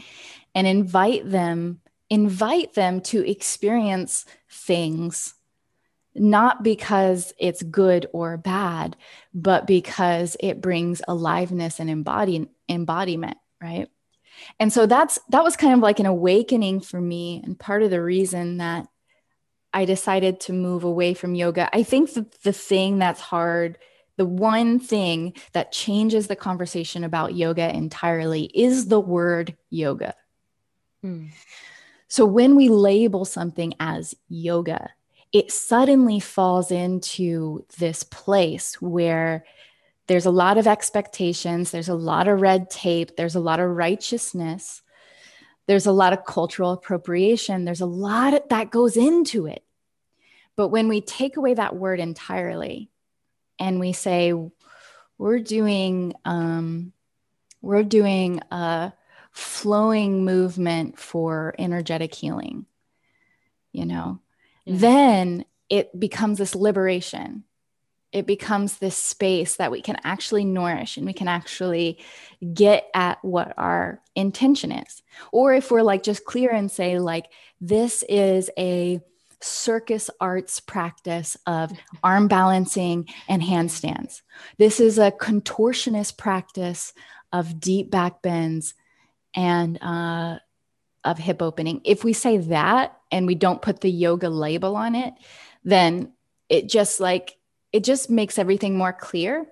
and 0.54 0.66
invite 0.66 1.30
them 1.30 1.80
invite 2.10 2.74
them 2.74 3.00
to 3.00 3.28
experience 3.28 4.26
things 4.50 5.34
not 6.12 6.64
because 6.64 7.32
it's 7.38 7.62
good 7.62 8.06
or 8.12 8.36
bad 8.36 8.96
but 9.32 9.66
because 9.66 10.36
it 10.40 10.60
brings 10.60 11.00
aliveness 11.06 11.78
and 11.78 11.88
embody, 11.88 12.48
embodiment 12.68 13.36
right 13.62 13.88
and 14.58 14.72
so 14.72 14.86
that's 14.86 15.18
that 15.30 15.44
was 15.44 15.56
kind 15.56 15.74
of 15.74 15.80
like 15.80 16.00
an 16.00 16.06
awakening 16.06 16.80
for 16.80 17.00
me 17.00 17.40
and 17.44 17.58
part 17.58 17.82
of 17.82 17.90
the 17.90 18.02
reason 18.02 18.58
that 18.58 18.86
I 19.72 19.84
decided 19.84 20.40
to 20.40 20.52
move 20.52 20.84
away 20.84 21.14
from 21.14 21.34
yoga. 21.34 21.68
I 21.74 21.82
think 21.82 22.12
the, 22.12 22.26
the 22.42 22.52
thing 22.52 22.98
that's 22.98 23.20
hard, 23.20 23.78
the 24.16 24.26
one 24.26 24.80
thing 24.80 25.34
that 25.52 25.72
changes 25.72 26.26
the 26.26 26.36
conversation 26.36 27.04
about 27.04 27.34
yoga 27.34 27.74
entirely 27.74 28.44
is 28.54 28.88
the 28.88 29.00
word 29.00 29.56
yoga. 29.70 30.14
Hmm. 31.02 31.26
So 32.08 32.24
when 32.24 32.56
we 32.56 32.68
label 32.68 33.24
something 33.24 33.74
as 33.78 34.16
yoga, 34.28 34.90
it 35.32 35.52
suddenly 35.52 36.18
falls 36.18 36.72
into 36.72 37.64
this 37.78 38.02
place 38.02 38.82
where 38.82 39.44
there's 40.10 40.26
a 40.26 40.30
lot 40.32 40.58
of 40.58 40.66
expectations, 40.66 41.70
there's 41.70 41.88
a 41.88 41.94
lot 41.94 42.26
of 42.26 42.40
red 42.40 42.68
tape, 42.68 43.16
there's 43.16 43.36
a 43.36 43.40
lot 43.40 43.60
of 43.60 43.70
righteousness, 43.70 44.82
there's 45.68 45.86
a 45.86 45.92
lot 45.92 46.12
of 46.12 46.24
cultural 46.24 46.72
appropriation. 46.72 47.64
There's 47.64 47.80
a 47.80 47.86
lot 47.86 48.48
that 48.48 48.72
goes 48.72 48.96
into 48.96 49.46
it. 49.46 49.62
But 50.56 50.70
when 50.70 50.88
we 50.88 51.00
take 51.00 51.36
away 51.36 51.54
that 51.54 51.76
word 51.76 52.00
entirely 52.00 52.90
and 53.56 53.78
we 53.78 53.92
say, 53.92 54.34
we're 55.16 55.38
doing, 55.38 56.14
um, 56.24 56.92
we're 57.62 57.84
doing 57.84 58.40
a 58.50 58.92
flowing 59.30 60.24
movement 60.24 60.98
for 60.98 61.54
energetic 61.56 62.12
healing, 62.12 62.66
you 63.70 63.86
know, 63.86 64.18
yeah. 64.64 64.74
then 64.76 65.44
it 65.68 66.00
becomes 66.00 66.38
this 66.38 66.56
liberation 66.56 67.44
it 68.12 68.26
becomes 68.26 68.78
this 68.78 68.96
space 68.96 69.56
that 69.56 69.70
we 69.70 69.82
can 69.82 69.96
actually 70.02 70.44
nourish 70.44 70.96
and 70.96 71.06
we 71.06 71.12
can 71.12 71.28
actually 71.28 71.98
get 72.54 72.88
at 72.94 73.24
what 73.24 73.54
our 73.56 74.00
intention 74.14 74.72
is. 74.72 75.02
Or 75.32 75.54
if 75.54 75.70
we're 75.70 75.82
like 75.82 76.02
just 76.02 76.24
clear 76.24 76.50
and 76.50 76.70
say 76.70 76.98
like 76.98 77.26
this 77.60 78.02
is 78.08 78.50
a 78.58 79.00
circus 79.42 80.10
arts 80.20 80.60
practice 80.60 81.36
of 81.46 81.72
arm 82.02 82.28
balancing 82.28 83.08
and 83.28 83.42
handstands. 83.42 84.22
This 84.58 84.80
is 84.80 84.98
a 84.98 85.12
contortionist 85.12 86.18
practice 86.18 86.92
of 87.32 87.60
deep 87.60 87.90
back 87.90 88.22
bends 88.22 88.74
and 89.34 89.80
uh, 89.80 90.38
of 91.04 91.18
hip 91.18 91.40
opening. 91.40 91.80
If 91.84 92.04
we 92.04 92.12
say 92.12 92.38
that 92.38 92.98
and 93.10 93.26
we 93.26 93.34
don't 93.34 93.62
put 93.62 93.80
the 93.80 93.90
yoga 93.90 94.28
label 94.28 94.76
on 94.76 94.94
it 94.94 95.14
then 95.64 96.12
it 96.48 96.68
just 96.68 97.00
like 97.00 97.36
it 97.72 97.84
just 97.84 98.10
makes 98.10 98.38
everything 98.38 98.76
more 98.76 98.92
clear. 98.92 99.46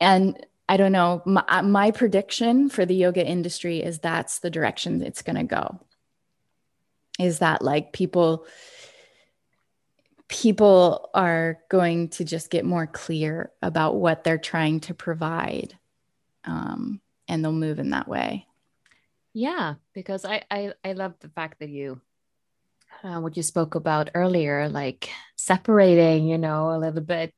And 0.00 0.44
I 0.68 0.76
don't 0.76 0.92
know, 0.92 1.22
my, 1.24 1.44
uh, 1.48 1.62
my 1.62 1.90
prediction 1.90 2.68
for 2.68 2.84
the 2.84 2.94
yoga 2.94 3.24
industry 3.24 3.82
is 3.82 3.98
that's 3.98 4.40
the 4.40 4.50
direction 4.50 5.02
it's 5.02 5.22
going 5.22 5.36
to 5.36 5.44
go. 5.44 5.80
Is 7.18 7.38
that 7.38 7.62
like 7.62 7.92
people 7.92 8.46
people 10.28 11.08
are 11.14 11.60
going 11.68 12.08
to 12.08 12.24
just 12.24 12.50
get 12.50 12.64
more 12.64 12.86
clear 12.86 13.52
about 13.62 13.94
what 13.94 14.24
they're 14.24 14.38
trying 14.38 14.80
to 14.80 14.92
provide 14.94 15.78
um, 16.44 17.00
and 17.28 17.44
they'll 17.44 17.52
move 17.52 17.78
in 17.78 17.90
that 17.90 18.08
way 18.08 18.46
yeah 19.32 19.74
because 19.92 20.24
i 20.24 20.42
i, 20.50 20.72
I 20.84 20.92
love 20.94 21.14
the 21.20 21.28
fact 21.28 21.60
that 21.60 21.68
you 21.68 22.00
uh, 23.04 23.20
what 23.20 23.36
you 23.36 23.42
spoke 23.42 23.74
about 23.74 24.10
earlier, 24.14 24.68
like 24.68 25.10
separating, 25.36 26.26
you 26.26 26.38
know, 26.38 26.70
a 26.70 26.78
little 26.78 27.02
bit 27.02 27.32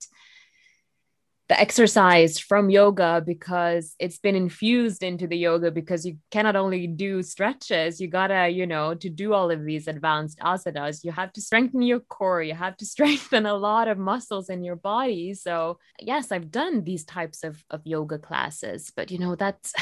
the 1.49 1.59
exercise 1.59 2.39
from 2.39 2.69
yoga 2.69 3.23
because 3.25 3.95
it's 3.99 4.19
been 4.19 4.37
infused 4.37 5.03
into 5.03 5.27
the 5.27 5.37
yoga 5.37 5.71
because 5.71 6.05
you 6.05 6.19
cannot 6.31 6.57
only 6.57 6.87
do 6.87 7.23
stretches. 7.23 8.01
You 8.01 8.09
gotta 8.09 8.49
you 8.49 8.67
know 8.67 8.95
to 8.95 9.09
do 9.09 9.33
all 9.33 9.51
of 9.51 9.65
these 9.65 9.89
advanced 9.89 10.39
asanas 10.41 11.05
you 11.05 11.13
have 11.13 11.33
to 11.33 11.41
strengthen 11.41 11.83
your 11.83 12.01
core 12.01 12.43
you 12.43 12.55
have 12.55 12.77
to 12.77 12.87
strengthen 12.95 13.47
a 13.47 13.55
lot 13.55 13.89
of 13.89 13.99
muscles 13.99 14.51
in 14.51 14.63
your 14.63 14.77
body. 14.77 15.33
So 15.35 15.79
yes 16.01 16.31
i've 16.33 16.51
done 16.51 16.85
these 16.85 17.05
types 17.05 17.45
of, 17.45 17.65
of 17.71 17.81
yoga 17.85 18.19
classes 18.19 18.93
but 18.95 19.11
you 19.11 19.19
know 19.19 19.35
that's 19.35 19.73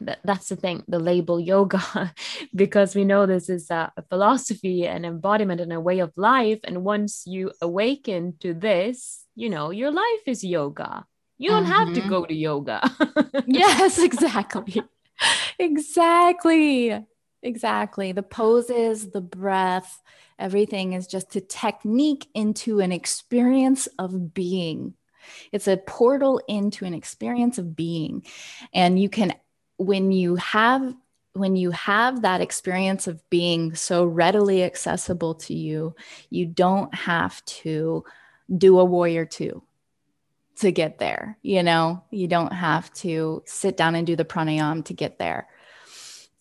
that, 0.00 0.18
that's 0.24 0.48
the 0.48 0.56
thing 0.56 0.82
the 0.88 0.98
label 0.98 1.40
yoga 1.40 2.12
because 2.54 2.94
we 2.94 3.04
know 3.04 3.26
this 3.26 3.48
is 3.48 3.70
a, 3.70 3.92
a, 3.96 4.02
philosophy 4.02 4.86
an 4.86 5.04
embodiment 5.04 5.60
and 5.60 5.72
a 5.72 5.80
way 5.80 6.00
of 6.00 6.12
life 6.16 6.60
and 6.64 6.84
once 6.84 7.24
you 7.26 7.50
awaken 7.62 8.34
to 8.40 8.52
this 8.54 9.24
you 9.34 9.48
know 9.48 9.70
your 9.70 9.90
life 9.90 10.24
is 10.26 10.44
yoga. 10.44 11.04
You 11.38 11.48
don't 11.50 11.64
mm-hmm. 11.64 11.72
have 11.72 11.94
to 11.94 12.00
mm-hmm. 12.00 12.10
go 12.10 12.26
to 12.26 12.34
yoga. 12.34 12.90
Yes 13.46 13.98
exactly. 13.98 14.82
Exactly. 15.58 16.98
Exactly. 17.42 18.12
The 18.12 18.22
poses 18.22 19.10
the 19.10 19.20
breath 19.20 20.00
everything 20.38 20.94
is 20.94 21.06
just 21.06 21.36
a 21.36 21.40
technique 21.40 22.26
into 22.34 22.80
an 22.80 22.92
experience 22.92 23.86
of 23.98 24.32
being. 24.32 24.94
It's 25.52 25.68
a 25.68 25.76
portal 25.76 26.40
into 26.48 26.84
an 26.84 26.94
experience 26.94 27.58
of 27.58 27.76
being. 27.76 28.24
And 28.72 29.00
you 29.00 29.08
can 29.08 29.34
when 29.80 30.12
you 30.12 30.36
have 30.36 30.94
when 31.32 31.56
you 31.56 31.70
have 31.70 32.22
that 32.22 32.42
experience 32.42 33.06
of 33.06 33.28
being 33.30 33.74
so 33.74 34.04
readily 34.04 34.62
accessible 34.62 35.34
to 35.34 35.54
you 35.54 35.94
you 36.28 36.44
don't 36.44 36.94
have 36.94 37.42
to 37.46 38.04
do 38.58 38.78
a 38.78 38.84
warrior 38.84 39.24
two 39.24 39.62
to 40.56 40.70
get 40.70 40.98
there 40.98 41.38
you 41.40 41.62
know 41.62 42.02
you 42.10 42.28
don't 42.28 42.52
have 42.52 42.92
to 42.92 43.42
sit 43.46 43.78
down 43.78 43.94
and 43.94 44.06
do 44.06 44.16
the 44.16 44.24
pranayam 44.24 44.84
to 44.84 44.92
get 44.92 45.18
there 45.18 45.48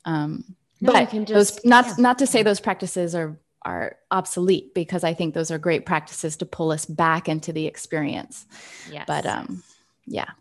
um, 0.03 0.43
no, 0.81 0.91
but 0.91 1.09
just, 1.11 1.27
those 1.27 1.65
not 1.65 1.85
yeah. 1.85 1.95
not 1.97 2.19
to 2.19 2.27
say 2.27 2.43
those 2.43 2.59
practices 2.59 3.15
are 3.15 3.39
are 3.63 3.95
obsolete 4.11 4.73
because 4.73 5.05
i 5.05 5.13
think 5.13 5.33
those 5.33 5.51
are 5.51 5.57
great 5.57 5.85
practices 5.85 6.35
to 6.35 6.45
pull 6.45 6.71
us 6.71 6.85
back 6.85 7.29
into 7.29 7.53
the 7.53 7.67
experience 7.67 8.45
yes. 8.91 9.05
but 9.07 9.25
um 9.25 9.63
yeah 10.05 10.31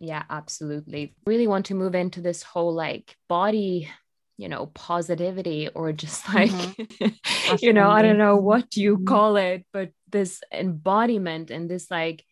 yeah, 0.00 0.22
absolutely. 0.30 1.14
Really 1.26 1.46
want 1.46 1.66
to 1.66 1.74
move 1.74 1.94
into 1.94 2.22
this 2.22 2.42
whole 2.42 2.72
like 2.72 3.16
body, 3.28 3.90
you 4.38 4.48
know, 4.48 4.66
positivity 4.66 5.68
or 5.68 5.92
just 5.92 6.26
like, 6.34 6.50
mm-hmm. 6.50 7.56
you 7.60 7.74
know, 7.74 7.90
I 7.90 8.00
don't 8.00 8.18
know 8.18 8.36
what 8.36 8.76
you 8.76 8.96
mm-hmm. 8.96 9.04
call 9.04 9.36
it, 9.36 9.66
but 9.72 9.90
this 10.10 10.40
embodiment 10.50 11.50
and 11.50 11.70
this 11.70 11.90
like 11.90 12.24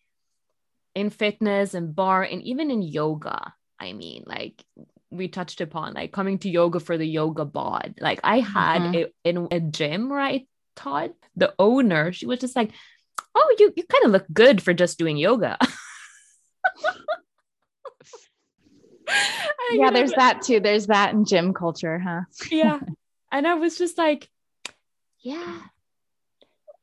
in 0.95 1.11
fitness 1.11 1.75
and 1.75 1.95
barre 1.95 2.25
and 2.25 2.43
even 2.43 2.71
in 2.71 2.81
yoga. 2.83 3.53
I 3.79 3.93
mean, 3.93 4.25
like 4.27 4.64
we 5.11 5.29
touched 5.29 5.61
upon 5.61 5.93
like 5.93 6.11
coming 6.11 6.39
to 6.39 6.51
yoga 6.51 6.81
for 6.81 6.97
the 6.97 7.07
yoga 7.07 7.45
bod. 7.45 7.97
Like 8.01 8.21
I 8.25 8.41
had 8.41 8.81
mm-hmm. 8.81 8.95
a, 8.95 9.29
in 9.29 9.49
a 9.51 9.61
gym 9.61 10.09
where 10.09 10.21
I 10.21 10.47
taught 10.75 11.11
the 11.37 11.55
owner, 11.59 12.12
she 12.12 12.25
was 12.25 12.41
just 12.41 12.57
like, 12.57 12.73
Oh, 13.35 13.57
you 13.59 13.73
you 13.77 13.85
kind 13.85 14.07
of 14.07 14.11
look 14.11 14.27
good 14.33 14.62
for 14.62 14.73
just 14.73 14.99
doing 14.99 15.19
yoga. 15.19 15.59
yeah, 19.72 19.90
there's 19.90 20.12
that 20.12 20.42
too. 20.42 20.61
There's 20.61 20.86
that 20.86 21.14
in 21.14 21.24
gym 21.24 21.52
culture, 21.54 21.98
huh? 21.98 22.22
yeah. 22.50 22.80
And 23.30 23.46
I 23.46 23.56
was 23.56 23.76
just 23.76 23.98
like, 23.98 24.26
yeah, 25.20 25.61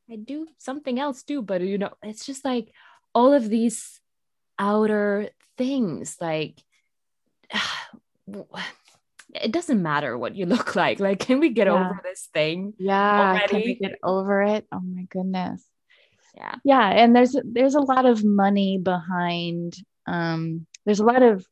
I 0.08 0.14
do 0.14 0.46
something 0.58 1.00
else 1.00 1.24
too. 1.24 1.42
But, 1.42 1.62
you 1.62 1.76
know, 1.76 1.92
it's 2.04 2.24
just 2.24 2.44
like 2.44 2.70
all 3.16 3.32
of 3.32 3.48
these 3.48 4.00
outer 4.56 5.30
things, 5.58 6.18
like, 6.20 6.62
it 9.34 9.52
doesn't 9.52 9.82
matter 9.82 10.16
what 10.16 10.36
you 10.36 10.46
look 10.54 10.76
like. 10.76 11.00
Like, 11.00 11.18
can 11.18 11.40
we 11.40 11.50
get 11.50 11.66
yeah. 11.66 11.72
over 11.72 12.00
this 12.02 12.28
thing? 12.32 12.74
Yeah. 12.78 13.30
Already? 13.30 13.48
Can 13.48 13.60
we 13.62 13.74
get 13.74 13.98
over 14.02 14.42
it? 14.42 14.66
Oh 14.70 14.80
my 14.80 15.06
goodness. 15.10 15.64
Yeah. 16.36 16.54
Yeah. 16.64 16.88
And 16.88 17.16
there's 17.16 17.36
there's 17.44 17.74
a 17.74 17.80
lot 17.80 18.06
of 18.06 18.24
money 18.24 18.78
behind 18.78 19.74
um 20.06 20.66
there's 20.84 21.00
a 21.00 21.04
lot 21.04 21.22
of 21.22 21.44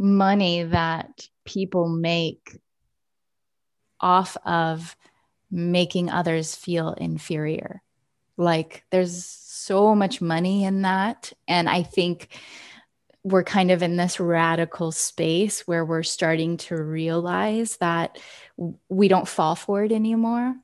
money 0.00 0.62
that 0.62 1.28
people 1.44 1.88
make 1.88 2.58
off 4.00 4.36
of 4.46 4.96
making 5.50 6.10
others 6.10 6.54
feel 6.54 6.92
inferior. 6.94 7.82
Like 8.38 8.84
there's 8.90 9.24
so 9.24 9.94
much 9.94 10.22
money 10.22 10.64
in 10.64 10.82
that. 10.82 11.32
And 11.46 11.68
I 11.68 11.82
think 11.82 12.28
we're 13.22 13.44
kind 13.44 13.70
of 13.70 13.82
in 13.82 13.96
this 13.96 14.18
radical 14.18 14.90
space 14.90 15.68
where 15.68 15.84
we're 15.84 16.02
starting 16.02 16.56
to 16.56 16.82
realize 16.82 17.76
that 17.76 18.18
we 18.88 19.08
don't 19.08 19.28
fall 19.28 19.54
for 19.54 19.84
it 19.84 19.92
anymore 19.92 20.54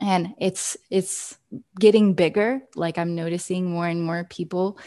and 0.00 0.34
it's 0.38 0.76
it's 0.90 1.36
getting 1.78 2.14
bigger 2.14 2.62
like 2.74 2.98
i'm 2.98 3.14
noticing 3.14 3.70
more 3.70 3.86
and 3.86 4.02
more 4.02 4.24
people 4.24 4.78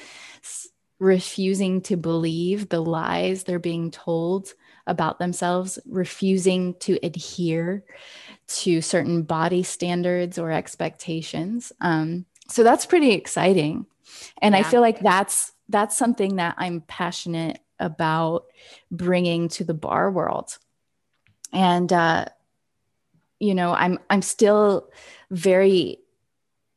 refusing 0.99 1.81
to 1.81 1.97
believe 1.97 2.69
the 2.69 2.81
lies 2.81 3.43
they're 3.43 3.59
being 3.59 3.91
told 3.91 4.53
about 4.85 5.19
themselves, 5.19 5.79
refusing 5.85 6.75
to 6.75 6.99
adhere 7.03 7.83
to 8.47 8.81
certain 8.81 9.23
body 9.23 9.63
standards 9.63 10.37
or 10.37 10.51
expectations. 10.51 11.71
Um, 11.81 12.25
so 12.47 12.63
that's 12.63 12.85
pretty 12.85 13.11
exciting. 13.11 13.85
And 14.41 14.53
yeah. 14.53 14.59
I 14.59 14.63
feel 14.63 14.81
like 14.81 14.99
that's 14.99 15.51
that's 15.69 15.97
something 15.97 16.35
that 16.35 16.55
I'm 16.57 16.81
passionate 16.81 17.59
about 17.79 18.45
bringing 18.91 19.47
to 19.49 19.63
the 19.63 19.73
barre 19.73 20.11
world. 20.11 20.57
And 21.51 21.91
uh, 21.91 22.25
you 23.39 23.55
know, 23.55 23.73
I'm 23.73 23.99
I'm 24.09 24.21
still 24.21 24.89
very 25.31 25.99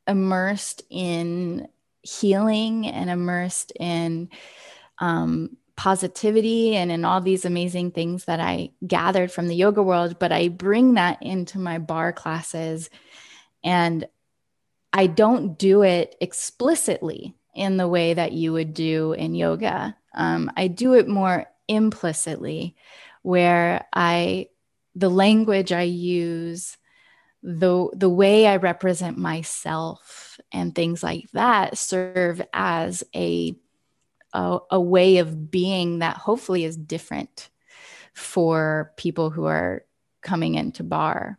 immersed 0.07 0.83
in 0.89 1.69
healing 2.07 2.87
and 2.87 3.11
immersed 3.11 3.73
in 3.79 4.31
um, 4.99 5.57
positivity 5.77 6.77
and 6.77 6.91
in 6.91 7.05
all 7.05 7.21
these 7.21 7.45
amazing 7.45 7.91
things 7.91 8.25
that 8.25 8.41
I 8.41 8.71
gathered 8.87 9.31
from 9.31 9.49
the 9.49 9.57
yoga 9.57 9.83
world, 9.83 10.19
but 10.19 10.33
I 10.33 10.49
bring 10.49 10.95
that 10.95 11.23
into 11.23 11.59
my 11.59 11.79
barre 11.79 12.13
classes 12.13 12.89
and 13.63 14.07
I 14.93 15.07
don't 15.07 15.59
do 15.59 15.83
it 15.83 16.17
explicitly 16.21 17.35
in 17.55 17.77
the 17.77 17.89
way 17.89 18.15
that 18.15 18.33
you 18.33 18.53
would 18.53 18.73
do 18.73 19.13
in 19.13 19.35
yoga. 19.35 19.97
Um, 20.15 20.51
I 20.57 20.69
do 20.69 20.95
it 20.95 21.09
more 21.09 21.47
implicitly, 21.69 22.77
where 23.23 23.85
I 23.93 24.49
the 24.95 25.11
language 25.11 25.73
I 25.73 25.83
use, 25.83 26.79
the 27.47 27.89
the 27.95 28.11
way 28.11 28.49
I 28.49 28.57
represent 28.57 29.17
myself 29.17 30.41
and 30.51 30.75
things 30.75 31.01
like 31.01 31.31
that 31.33 31.79
serve 31.79 32.43
as 32.53 33.05
a 33.15 33.55
a, 34.33 34.59
a 34.73 34.81
way 34.81 35.19
of 35.19 35.49
being 35.49 36.01
that 36.01 36.17
hopefully 36.17 36.65
is 36.65 36.77
different 36.77 37.49
for 38.15 38.93
people 38.97 39.31
who 39.31 39.45
are 39.45 39.85
coming 40.23 40.57
into 40.57 40.83
barre. 40.83 41.39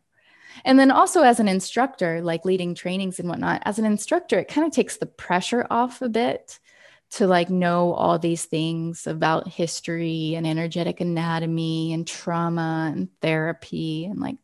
And 0.63 0.79
then 0.79 0.91
also 0.91 1.23
as 1.23 1.41
an 1.41 1.49
instructor, 1.49 2.21
like 2.21 2.45
leading 2.45 2.73
trainings 2.73 3.19
and 3.19 3.27
whatnot, 3.27 3.61
as 3.65 3.77
an 3.77 3.85
instructor, 3.85 4.39
it 4.39 4.47
kind 4.47 4.65
of 4.65 4.71
takes 4.71 4.97
the 4.97 5.05
pressure 5.05 5.67
off 5.69 6.01
a 6.01 6.09
bit 6.09 6.57
to 7.09 7.27
like 7.27 7.49
know 7.49 7.93
all 7.93 8.17
these 8.17 8.45
things 8.45 9.07
about 9.07 9.47
history 9.47 10.35
and 10.35 10.47
energetic 10.47 11.01
anatomy 11.01 11.91
and 11.91 12.07
trauma 12.07 12.91
and 12.95 13.09
therapy 13.21 14.05
and 14.05 14.19
like 14.19 14.37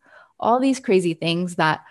all 0.43 0.59
these 0.59 0.79
crazy 0.79 1.13
things 1.13 1.55
that 1.55 1.83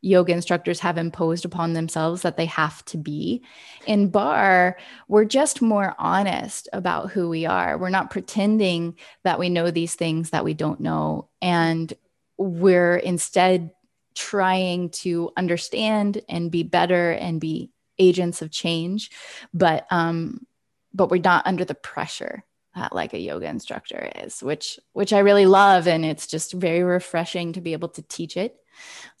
yoga 0.00 0.32
instructors 0.32 0.80
have 0.80 0.96
imposed 0.96 1.44
upon 1.44 1.72
themselves 1.72 2.22
that 2.22 2.36
they 2.36 2.46
have 2.46 2.84
to 2.84 2.96
be. 2.96 3.42
In 3.86 4.10
barre, 4.10 4.76
we're 5.08 5.24
just 5.24 5.60
more 5.60 5.94
honest 5.98 6.68
about 6.72 7.10
who 7.10 7.28
we 7.28 7.46
are. 7.46 7.76
We're 7.76 7.90
not 7.90 8.10
pretending 8.10 8.96
that 9.24 9.38
we 9.38 9.48
know 9.48 9.70
these 9.70 9.96
things 9.96 10.30
that 10.30 10.44
we 10.44 10.54
don't 10.54 10.80
know. 10.80 11.28
And 11.42 11.92
we're 12.36 12.96
instead 12.96 13.70
trying 14.14 14.90
to 14.90 15.32
understand 15.36 16.20
and 16.28 16.50
be 16.50 16.62
better 16.62 17.12
and 17.12 17.40
be 17.40 17.70
agents 17.98 18.42
of 18.42 18.50
change. 18.50 19.10
But 19.52 19.86
um, 19.90 20.46
but 20.94 21.10
we're 21.10 21.20
not 21.20 21.46
under 21.46 21.64
the 21.64 21.74
pressure 21.74 22.44
that 22.78 22.94
like 22.94 23.12
a 23.12 23.18
yoga 23.18 23.46
instructor 23.46 24.10
is, 24.16 24.42
which 24.42 24.78
which 24.92 25.12
I 25.12 25.18
really 25.20 25.46
love. 25.46 25.86
And 25.86 26.04
it's 26.04 26.26
just 26.26 26.52
very 26.52 26.82
refreshing 26.82 27.52
to 27.54 27.60
be 27.60 27.72
able 27.72 27.88
to 27.90 28.02
teach 28.02 28.36
it. 28.36 28.56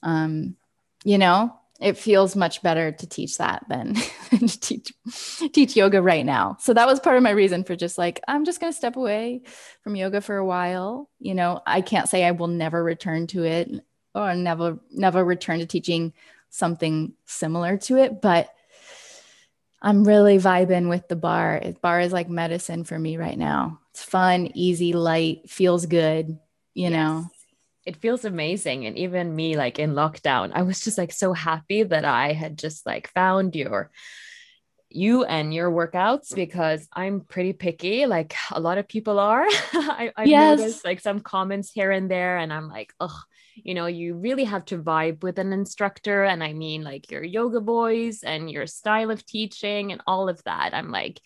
Um, 0.02 0.56
you 1.04 1.18
know 1.18 1.54
it 1.80 1.96
feels 1.96 2.34
much 2.34 2.60
better 2.60 2.90
to 2.90 3.06
teach 3.06 3.38
that 3.38 3.64
than 3.68 3.94
to 4.30 4.60
teach 4.60 4.92
teach 5.52 5.76
yoga 5.76 6.02
right 6.02 6.26
now 6.26 6.56
so 6.60 6.74
that 6.74 6.86
was 6.86 7.00
part 7.00 7.16
of 7.16 7.22
my 7.22 7.30
reason 7.30 7.64
for 7.64 7.76
just 7.76 7.98
like 7.98 8.20
i'm 8.28 8.44
just 8.44 8.60
going 8.60 8.72
to 8.72 8.76
step 8.76 8.96
away 8.96 9.42
from 9.82 9.96
yoga 9.96 10.20
for 10.20 10.36
a 10.36 10.44
while 10.44 11.08
you 11.18 11.34
know 11.34 11.60
i 11.66 11.80
can't 11.80 12.08
say 12.08 12.24
i 12.24 12.30
will 12.32 12.48
never 12.48 12.82
return 12.82 13.26
to 13.26 13.44
it 13.44 13.70
or 14.14 14.34
never 14.34 14.78
never 14.90 15.24
return 15.24 15.60
to 15.60 15.66
teaching 15.66 16.12
something 16.50 17.12
similar 17.26 17.76
to 17.76 17.96
it 17.96 18.20
but 18.20 18.50
i'm 19.82 20.04
really 20.04 20.38
vibing 20.38 20.88
with 20.88 21.06
the 21.08 21.16
barre 21.16 21.74
Bar 21.80 22.00
is 22.00 22.12
like 22.12 22.28
medicine 22.28 22.84
for 22.84 22.98
me 22.98 23.16
right 23.16 23.38
now 23.38 23.80
it's 23.90 24.02
fun 24.02 24.50
easy 24.54 24.92
light 24.92 25.48
feels 25.48 25.86
good 25.86 26.38
you 26.74 26.90
yes. 26.90 26.92
know 26.92 27.30
it 27.88 27.96
feels 27.96 28.26
amazing. 28.26 28.84
And 28.84 28.98
even 28.98 29.34
me, 29.34 29.56
like 29.56 29.78
in 29.78 29.94
lockdown, 29.94 30.52
I 30.52 30.60
was 30.60 30.80
just 30.80 30.98
like 30.98 31.10
so 31.10 31.32
happy 31.32 31.84
that 31.84 32.04
I 32.04 32.34
had 32.34 32.58
just 32.58 32.84
like 32.84 33.08
found 33.14 33.56
your 33.56 33.90
you 34.90 35.24
and 35.24 35.54
your 35.54 35.70
workouts 35.70 36.34
because 36.34 36.86
I'm 36.92 37.22
pretty 37.22 37.54
picky, 37.54 38.04
like 38.04 38.34
a 38.50 38.60
lot 38.60 38.76
of 38.76 38.88
people 38.88 39.18
are. 39.18 39.46
I, 39.48 40.12
have 40.14 40.26
yes. 40.26 40.58
noticed 40.58 40.84
like 40.84 41.00
some 41.00 41.20
comments 41.20 41.70
here 41.72 41.90
and 41.90 42.10
there, 42.10 42.36
and 42.36 42.52
I'm 42.52 42.68
like, 42.68 42.92
oh, 43.00 43.18
you 43.64 43.74
know, 43.74 43.86
you 43.86 44.14
really 44.14 44.44
have 44.44 44.64
to 44.66 44.78
vibe 44.78 45.22
with 45.22 45.38
an 45.38 45.52
instructor. 45.52 46.24
And 46.24 46.42
I 46.42 46.52
mean, 46.52 46.82
like 46.82 47.10
your 47.10 47.24
yoga 47.24 47.60
boys 47.60 48.22
and 48.22 48.50
your 48.50 48.66
style 48.66 49.10
of 49.10 49.24
teaching 49.26 49.92
and 49.92 50.00
all 50.06 50.28
of 50.28 50.42
that. 50.44 50.74
I'm 50.74 50.90
like, 50.90 51.20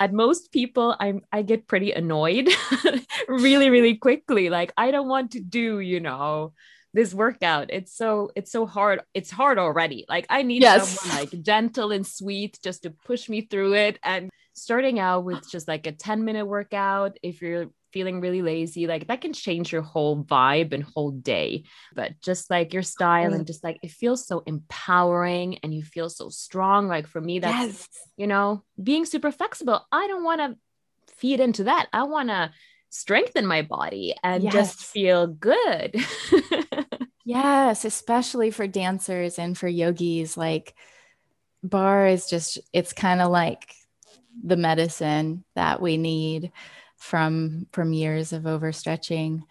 at 0.00 0.12
most 0.12 0.50
people 0.50 0.96
i'm 0.98 1.20
i 1.32 1.42
get 1.42 1.68
pretty 1.68 1.92
annoyed 1.92 2.48
really 3.28 3.70
really 3.70 3.94
quickly 3.94 4.50
like 4.50 4.72
i 4.76 4.90
don't 4.90 5.08
want 5.08 5.32
to 5.32 5.40
do 5.40 5.78
you 5.78 6.00
know 6.00 6.52
this 6.92 7.12
workout 7.12 7.70
it's 7.70 7.96
so 7.96 8.30
it's 8.36 8.50
so 8.50 8.66
hard 8.66 9.02
it's 9.14 9.30
hard 9.30 9.58
already 9.58 10.04
like 10.08 10.26
i 10.30 10.42
need 10.42 10.62
yes. 10.62 11.00
someone 11.00 11.18
like 11.18 11.42
gentle 11.42 11.90
and 11.90 12.06
sweet 12.06 12.58
just 12.62 12.84
to 12.84 12.90
push 12.90 13.28
me 13.28 13.42
through 13.42 13.74
it 13.74 13.98
and 14.02 14.30
starting 14.54 14.98
out 14.98 15.24
with 15.24 15.48
just 15.50 15.66
like 15.66 15.86
a 15.86 15.92
10 15.92 16.24
minute 16.24 16.46
workout 16.46 17.18
if 17.22 17.42
you're 17.42 17.66
feeling 17.94 18.20
really 18.20 18.42
lazy, 18.42 18.88
like 18.88 19.06
that 19.06 19.20
can 19.20 19.32
change 19.32 19.72
your 19.72 19.80
whole 19.80 20.24
vibe 20.24 20.72
and 20.72 20.82
whole 20.82 21.12
day. 21.12 21.62
But 21.94 22.20
just 22.20 22.50
like 22.50 22.74
your 22.74 22.82
style 22.82 23.30
mm. 23.30 23.36
and 23.36 23.46
just 23.46 23.62
like 23.62 23.78
it 23.84 23.92
feels 23.92 24.26
so 24.26 24.42
empowering 24.46 25.58
and 25.62 25.72
you 25.72 25.84
feel 25.84 26.10
so 26.10 26.28
strong. 26.28 26.88
Like 26.88 27.06
for 27.06 27.20
me, 27.20 27.38
that's, 27.38 27.54
yes. 27.54 27.88
you 28.16 28.26
know, 28.26 28.64
being 28.82 29.06
super 29.06 29.30
flexible. 29.30 29.86
I 29.92 30.08
don't 30.08 30.24
want 30.24 30.40
to 30.40 30.58
feed 31.14 31.38
into 31.38 31.64
that. 31.64 31.86
I 31.92 32.02
want 32.02 32.30
to 32.30 32.50
strengthen 32.90 33.46
my 33.46 33.62
body 33.62 34.16
and 34.24 34.42
yes. 34.42 34.52
just 34.52 34.84
feel 34.84 35.28
good. 35.28 35.94
yes, 37.24 37.84
especially 37.84 38.50
for 38.50 38.66
dancers 38.66 39.38
and 39.38 39.56
for 39.56 39.68
yogis. 39.68 40.36
Like, 40.36 40.74
barre 41.62 42.08
is 42.08 42.26
just, 42.26 42.58
it's 42.72 42.92
kind 42.92 43.22
of 43.22 43.30
like 43.30 43.72
the 44.42 44.56
medicine 44.56 45.44
that 45.54 45.80
we 45.80 45.96
need 45.96 46.50
from 47.04 47.66
from 47.70 47.92
years 47.92 48.32
of 48.32 48.44
overstretching. 48.44 49.42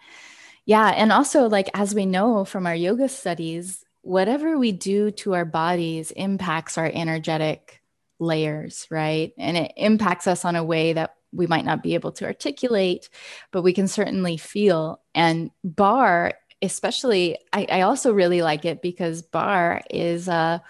Yeah 0.66 0.88
and 0.88 1.12
also 1.12 1.48
like 1.48 1.70
as 1.72 1.94
we 1.94 2.04
know 2.04 2.44
from 2.44 2.66
our 2.66 2.74
yoga 2.74 3.08
studies 3.08 3.84
whatever 4.02 4.58
we 4.58 4.72
do 4.72 5.10
to 5.12 5.34
our 5.34 5.44
bodies 5.44 6.10
impacts 6.10 6.76
our 6.76 6.90
energetic 6.92 7.80
layers 8.18 8.88
right? 8.90 9.32
And 9.38 9.56
it 9.56 9.72
impacts 9.76 10.26
us 10.26 10.44
on 10.44 10.56
a 10.56 10.64
way 10.64 10.94
that 10.94 11.14
we 11.32 11.46
might 11.46 11.64
not 11.64 11.82
be 11.82 11.94
able 11.94 12.12
to 12.12 12.24
articulate 12.24 13.08
but 13.52 13.62
we 13.62 13.72
can 13.72 13.86
certainly 13.86 14.36
feel. 14.36 15.00
And 15.14 15.50
barre 15.62 16.34
especially 16.62 17.36
i, 17.52 17.66
I 17.70 17.80
also 17.82 18.12
really 18.12 18.40
like 18.40 18.64
it 18.64 18.80
because 18.80 19.22
barre 19.22 19.82
is 19.90 20.28
a 20.28 20.62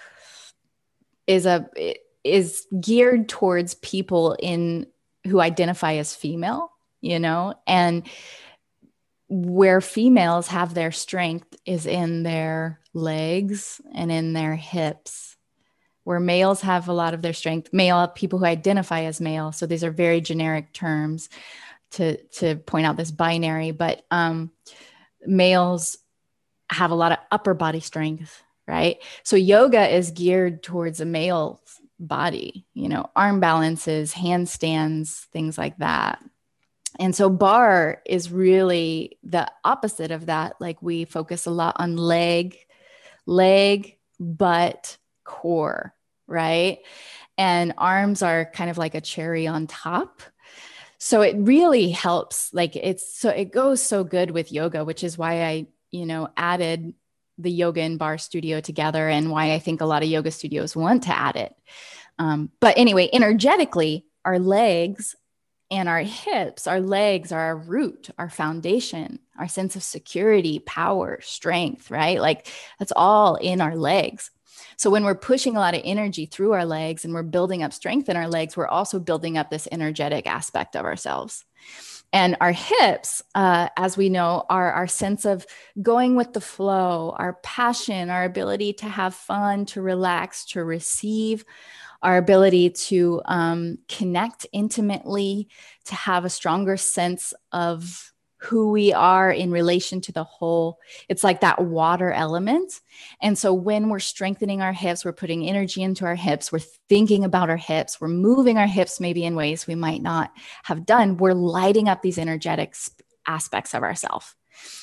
is 1.27 1.47
a 1.47 1.69
is 2.25 2.67
geared 2.81 3.29
towards 3.29 3.75
people 3.75 4.37
in 4.41 4.87
who 5.27 5.41
identify 5.41 5.95
as 5.95 6.17
female 6.17 6.74
you 7.05 7.19
know? 7.19 7.55
And 7.67 8.09
where 9.29 9.81
females 9.81 10.49
have 10.49 10.73
their 10.73 10.91
strength 10.91 11.55
is 11.67 11.87
in 11.87 12.23
their 12.23 12.81
legs 12.95 13.81
and 13.95 14.11
in 14.11 14.33
their 14.33 14.55
hips. 14.55 15.37
Where 16.05 16.21
males 16.21 16.61
have 16.63 16.89
a 16.89 16.93
lot 16.93 17.15
of 17.15 17.23
their 17.23 17.33
strength 17.33 17.73
male 17.73 18.09
people 18.09 18.39
who 18.39 18.45
identify 18.45 19.05
as 19.05 19.23
male 19.23 19.53
so 19.53 19.65
these 19.65 19.83
are 19.83 19.91
very 19.91 20.21
generic 20.21 20.75
terms 20.75 21.31
to 21.93 22.23
to 22.25 22.57
point 22.57 22.85
out 22.85 22.99
this 22.99 23.11
binary 23.11 23.71
but 23.71 24.03
um, 24.11 24.51
males 25.25 25.97
have 26.69 26.91
a 26.91 26.95
lot 26.95 27.13
of 27.13 27.19
upper 27.31 27.55
body 27.55 27.81
strength 27.81 28.43
right? 28.67 28.99
So 29.23 29.37
yoga 29.37 29.95
is 29.95 30.11
geared 30.11 30.63
towards 30.63 31.01
a 31.01 31.07
male 31.07 31.63
body 31.99 32.67
you 32.75 32.89
know 32.89 33.09
arm 33.17 33.41
balances 33.41 34.13
handstands 34.13 35.25
things 35.27 35.57
like 35.57 35.79
that 35.79 36.23
and 36.99 37.15
so 37.15 37.29
barre 37.29 38.01
is 38.07 38.31
really 38.31 39.19
the 39.25 39.51
opposite 39.65 40.11
of 40.11 40.27
that. 40.27 40.55
Like 40.61 40.81
we 40.81 41.05
focus 41.05 41.47
a 41.47 41.51
lot 41.51 41.77
on 41.79 41.97
leg, 41.97 42.57
leg, 43.27 43.99
butt, 44.21 44.97
core, 45.25 45.95
right? 46.27 46.79
And 47.37 47.75
arms 47.79 48.23
are 48.23 48.45
kind 48.45 48.71
of 48.71 48.79
like 48.79 48.95
a 48.95 49.01
cherry 49.01 49.47
on 49.47 49.67
top. 49.67 50.23
So 50.99 51.23
it 51.23 51.37
really 51.39 51.91
helps. 51.91 52.55
Like 52.55 52.77
it's 52.77 53.19
so 53.19 53.29
it 53.29 53.53
goes 53.53 53.83
so 53.83 54.05
good 54.05 54.31
with 54.31 54.53
yoga, 54.53 54.85
which 54.85 55.03
is 55.03 55.19
why 55.19 55.45
I, 55.45 55.67
you 55.91 56.07
know, 56.07 56.29
added 56.37 56.95
the 57.39 57.51
yoga 57.51 57.81
and 57.81 57.99
barre 57.99 58.19
studio 58.19 58.61
together 58.61 59.09
and 59.09 59.31
why 59.31 59.53
I 59.53 59.59
think 59.59 59.81
a 59.81 59.87
lot 59.87 60.05
of 60.05 60.09
yoga 60.09 60.31
studios 60.31 60.77
want 60.77 61.05
to 61.05 61.19
add 61.19 61.35
it. 61.37 61.55
Um, 62.19 62.51
but 62.61 62.79
anyway, 62.79 63.11
energetically, 63.13 64.07
our 64.25 64.39
legs 64.39 65.17
and 65.75 65.89
our 65.89 66.03
hips, 66.03 66.69
our 66.69 66.81
legs 66.81 67.33
are 67.33 67.41
our 67.41 67.57
root, 67.57 68.09
our 68.17 68.31
foundation, 68.31 69.19
our 69.37 69.49
sense 69.49 69.75
of 69.75 69.83
security, 69.83 70.61
power, 70.61 71.19
strength, 71.21 71.91
right? 71.91 72.21
Like 72.21 72.47
that's 72.79 72.93
all 72.95 73.35
in 73.35 73.61
our 73.61 73.75
legs. 73.75 74.31
So 74.77 74.89
when 74.89 75.05
we're 75.05 75.17
pushing 75.17 75.57
a 75.57 75.61
lot 75.61 75.75
of 75.75 75.83
energy 75.85 76.27
through 76.27 76.53
our 76.53 76.65
legs 76.65 77.05
and 77.05 77.13
we're 77.13 77.25
building 77.25 77.65
up 77.65 77.73
strength 77.73 78.09
in 78.09 78.17
our 78.17 78.29
legs, 78.29 78.57
we're 78.57 78.69
also 78.69 79.01
building 79.01 79.37
up 79.37 79.51
this 79.51 79.67
energetic 79.73 80.29
aspect 80.29 80.77
of 80.77 80.85
ourselves. 80.85 81.45
And 82.13 82.37
our 82.41 82.53
hips, 82.53 83.23
uh, 83.35 83.71
as 83.77 83.97
we 83.97 84.09
know, 84.09 84.45
are 84.49 84.71
our 84.71 84.87
sense 84.87 85.25
of 85.25 85.45
going 85.83 86.15
with 86.15 86.33
the 86.33 86.41
flow, 86.41 87.13
our 87.19 87.33
passion, 87.43 88.11
our 88.11 88.23
ability 88.23 88.75
to 88.75 88.87
have 88.87 89.17
fun, 89.17 89.67
to 89.67 89.83
relax, 89.83 90.45
to 90.47 90.63
receive, 90.63 91.45
our 92.05 92.19
ability 92.19 92.71
to 92.71 93.21
um, 93.25 93.79
connect 93.89 94.47
intimately, 94.53 95.49
to 95.87 95.95
have 95.95 96.25
a 96.25 96.31
stronger 96.31 96.77
sense 96.77 97.35
of 97.51 98.13
who 98.37 98.71
we 98.71 98.93
are 98.93 99.31
in 99.31 99.51
relation 99.51 100.03
to 100.03 100.13
the 100.13 100.23
whole. 100.23 100.79
It's 101.09 101.25
like 101.25 101.41
that 101.41 101.65
water 101.65 102.13
element. 102.13 102.81
And 103.23 103.39
so 103.39 103.55
when 103.55 103.89
we're 103.89 104.01
strengthening 104.01 104.61
our 104.61 104.75
hips, 104.75 105.03
we're 105.03 105.13
putting 105.13 105.49
energy 105.49 105.83
into 105.83 106.05
our 106.05 106.15
hips, 106.15 106.53
we're 106.53 106.59
thinking 106.91 107.25
about 107.25 107.49
our 107.49 107.57
hips, 107.57 108.01
we're 108.01 108.09
moving 108.09 108.59
our 108.59 108.67
hips 108.67 109.01
maybe 109.01 109.25
in 109.25 109.35
ways 109.35 109.67
we 109.67 109.75
might 109.75 110.03
not 110.03 110.31
have 110.65 110.85
done, 110.85 111.17
we're 111.17 111.33
lighting 111.33 111.89
up 111.89 112.03
these 112.03 112.19
energetic 112.19 112.77
aspects 113.27 113.75
of 113.75 113.83
ourselves. 113.83 114.35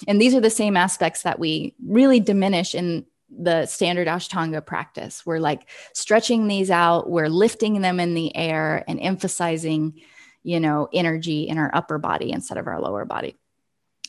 And 0.08 0.20
these 0.20 0.34
are 0.34 0.42
the 0.42 0.50
same 0.50 0.76
aspects 0.76 1.22
that 1.22 1.40
we 1.40 1.76
really 1.86 2.20
diminish 2.20 2.74
in 2.74 3.06
the 3.32 3.66
standard 3.66 4.08
Ashtanga 4.08 4.66
practice. 4.66 5.26
We're 5.26 5.40
like 5.40 5.70
stretching 5.94 6.48
these 6.48 6.70
out, 6.70 7.10
we're 7.10 7.30
lifting 7.30 7.82
them 7.82 8.00
in 8.00 8.14
the 8.14 8.36
air 8.36 8.84
and 8.88 9.00
emphasizing, 9.00 10.02
you 10.44 10.60
know, 10.60 10.90
energy 10.94 11.48
in 11.48 11.58
our 11.58 11.72
upper 11.74 11.98
body 11.98 12.32
instead 12.32 12.58
of 12.58 12.68
our 12.68 12.82
lower 12.82 13.06
body. 13.06 13.36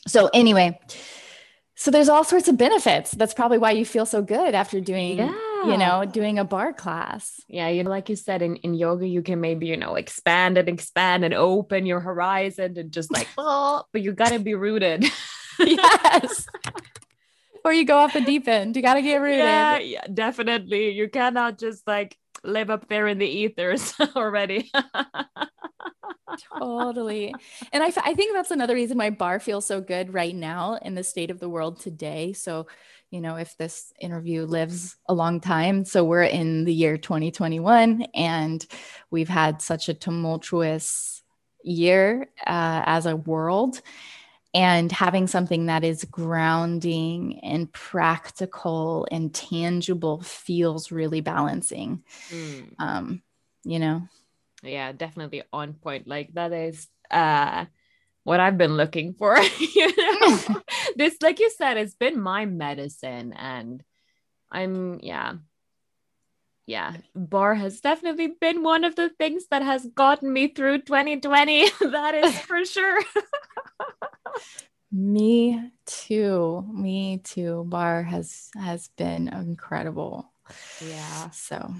So, 0.07 0.29
anyway, 0.33 0.79
so 1.75 1.91
there's 1.91 2.09
all 2.09 2.23
sorts 2.23 2.47
of 2.47 2.57
benefits. 2.57 3.11
That's 3.11 3.33
probably 3.33 3.57
why 3.57 3.71
you 3.71 3.85
feel 3.85 4.05
so 4.05 4.21
good 4.21 4.53
after 4.53 4.79
doing, 4.81 5.17
yeah. 5.17 5.65
you 5.65 5.77
know, 5.77 6.05
doing 6.05 6.37
a 6.37 6.43
barre 6.43 6.73
class. 6.73 7.41
Yeah, 7.47 7.69
you 7.69 7.83
know, 7.83 7.89
like 7.89 8.09
you 8.09 8.15
said 8.15 8.41
in, 8.41 8.57
in 8.57 8.73
yoga, 8.73 9.07
you 9.07 9.21
can 9.21 9.41
maybe, 9.41 9.67
you 9.67 9.77
know, 9.77 9.95
expand 9.95 10.57
and 10.57 10.67
expand 10.67 11.23
and 11.23 11.33
open 11.33 11.85
your 11.85 11.99
horizon 11.99 12.77
and 12.77 12.91
just 12.91 13.11
like, 13.11 13.27
oh, 13.37 13.83
but 13.91 14.01
you 14.01 14.11
gotta 14.11 14.39
be 14.39 14.55
rooted. 14.55 15.05
yes. 15.59 16.47
Or 17.63 17.73
you 17.73 17.85
go 17.85 17.97
off 17.97 18.13
the 18.13 18.21
deep 18.21 18.47
end. 18.47 18.75
You 18.75 18.81
gotta 18.81 19.01
get 19.01 19.21
rooted. 19.21 19.39
Yeah, 19.39 19.77
yeah, 19.77 20.05
definitely. 20.13 20.91
You 20.91 21.09
cannot 21.09 21.57
just 21.57 21.87
like 21.87 22.17
live 22.43 22.69
up 22.69 22.89
there 22.89 23.07
in 23.07 23.17
the 23.19 23.27
ethers 23.27 23.93
already 24.15 24.69
totally. 26.57 27.33
And 27.71 27.83
I, 27.83 27.87
I 28.03 28.13
think 28.13 28.33
that's 28.33 28.51
another 28.51 28.75
reason 28.75 28.97
why 28.97 29.09
barre 29.09 29.39
feels 29.39 29.65
so 29.65 29.81
good 29.81 30.13
right 30.13 30.35
now 30.35 30.79
in 30.81 30.95
the 30.95 31.03
state 31.03 31.31
of 31.31 31.39
the 31.39 31.49
world 31.49 31.79
today. 31.79 32.33
So, 32.33 32.67
you 33.11 33.21
know, 33.21 33.35
if 33.35 33.55
this 33.57 33.93
interview 33.99 34.45
lives 34.45 34.97
a 35.07 35.13
long 35.13 35.39
time, 35.39 35.85
so 35.85 36.03
we're 36.03 36.23
in 36.23 36.65
the 36.65 36.73
year 36.73 36.97
2021 36.97 38.07
and 38.15 38.65
we've 39.11 39.29
had 39.29 39.61
such 39.61 39.89
a 39.89 39.93
tumultuous 39.93 41.21
year 41.63 42.29
uh, 42.45 42.83
as 42.85 43.05
a 43.05 43.15
world. 43.15 43.81
And 44.53 44.91
having 44.91 45.25
something 45.27 45.65
that 45.65 45.83
is 45.83 46.03
grounding 46.03 47.39
and 47.39 47.71
practical 47.71 49.07
and 49.09 49.33
tangible 49.33 50.21
feels 50.21 50.91
really 50.91 51.21
balancing. 51.21 52.03
Mm. 52.29 52.75
Um, 52.77 53.23
you 53.63 53.79
know, 53.79 54.07
yeah 54.61 54.91
definitely 54.91 55.43
on 55.51 55.73
point. 55.73 56.07
Like 56.07 56.33
that 56.33 56.53
is 56.53 56.87
uh 57.11 57.65
what 58.23 58.39
i've 58.39 58.57
been 58.57 58.75
looking 58.75 59.13
for 59.13 59.37
you 59.59 59.95
know? 59.95 60.39
This 60.95 61.17
like 61.21 61.39
you 61.39 61.49
said 61.49 61.77
it's 61.77 61.95
been 61.95 62.19
my 62.19 62.45
medicine 62.45 63.33
and 63.33 63.83
i'm 64.51 64.99
yeah. 65.01 65.33
Yeah 66.65 66.93
barre 67.13 67.55
has 67.55 67.81
definitely 67.81 68.27
been 68.39 68.63
one 68.63 68.85
of 68.85 68.95
the 68.95 69.09
things 69.09 69.47
that 69.51 69.61
has 69.61 69.85
gotten 69.87 70.31
me 70.31 70.47
through 70.47 70.83
2020 70.83 71.69
that 71.91 72.15
is 72.15 72.39
for 72.39 72.63
sure 72.63 73.01
me 74.91 75.71
too. 75.85 76.65
Me 76.71 77.19
too. 77.23 77.65
Barre 77.67 78.03
has 78.03 78.49
has 78.55 78.89
been 78.97 79.27
incredible. 79.27 80.31
Yeah. 80.81 81.29
So. 81.31 81.73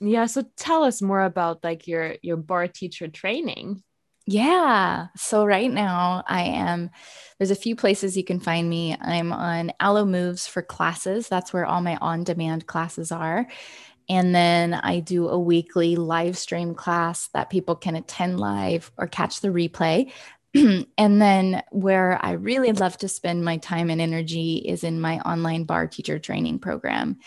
Yeah 0.00 0.26
so 0.26 0.44
tell 0.56 0.82
us 0.84 1.00
more 1.00 1.22
about 1.22 1.64
like 1.64 1.86
your 1.86 2.16
your 2.20 2.36
barre 2.36 2.68
teacher 2.68 3.08
training. 3.08 3.82
Yeah. 4.26 5.08
So 5.16 5.44
right 5.44 5.70
now 5.70 6.22
i 6.26 6.42
am 6.42 6.90
there's 7.38 7.50
a 7.50 7.56
few 7.56 7.76
places 7.76 8.16
you 8.16 8.24
can 8.24 8.40
find 8.40 8.68
me. 8.68 8.96
I'm 9.00 9.32
on 9.32 9.72
Alo 9.80 10.04
Moves 10.04 10.46
for 10.46 10.62
classes. 10.62 11.28
That's 11.28 11.52
where 11.52 11.66
all 11.66 11.80
my 11.82 11.96
on 11.96 12.24
demand 12.24 12.66
classes 12.66 13.12
are. 13.12 13.46
And 14.08 14.34
then 14.34 14.74
I 14.74 15.00
do 15.00 15.28
a 15.28 15.38
weekly 15.38 15.96
live 15.96 16.36
stream 16.36 16.74
class 16.74 17.28
that 17.32 17.50
people 17.50 17.74
can 17.74 17.96
attend 17.96 18.38
live 18.38 18.90
or 18.98 19.06
catch 19.06 19.40
the 19.40 19.48
replay. 19.48 20.12
and 20.98 21.20
then 21.20 21.62
where 21.70 22.18
I 22.24 22.32
really 22.32 22.72
love 22.72 22.96
to 22.98 23.08
spend 23.08 23.44
my 23.44 23.56
time 23.56 23.90
and 23.90 24.00
energy 24.00 24.56
is 24.56 24.84
in 24.84 25.00
my 25.00 25.18
online 25.20 25.64
barre 25.64 25.88
teacher 25.88 26.18
training 26.18 26.60
program. 26.60 27.18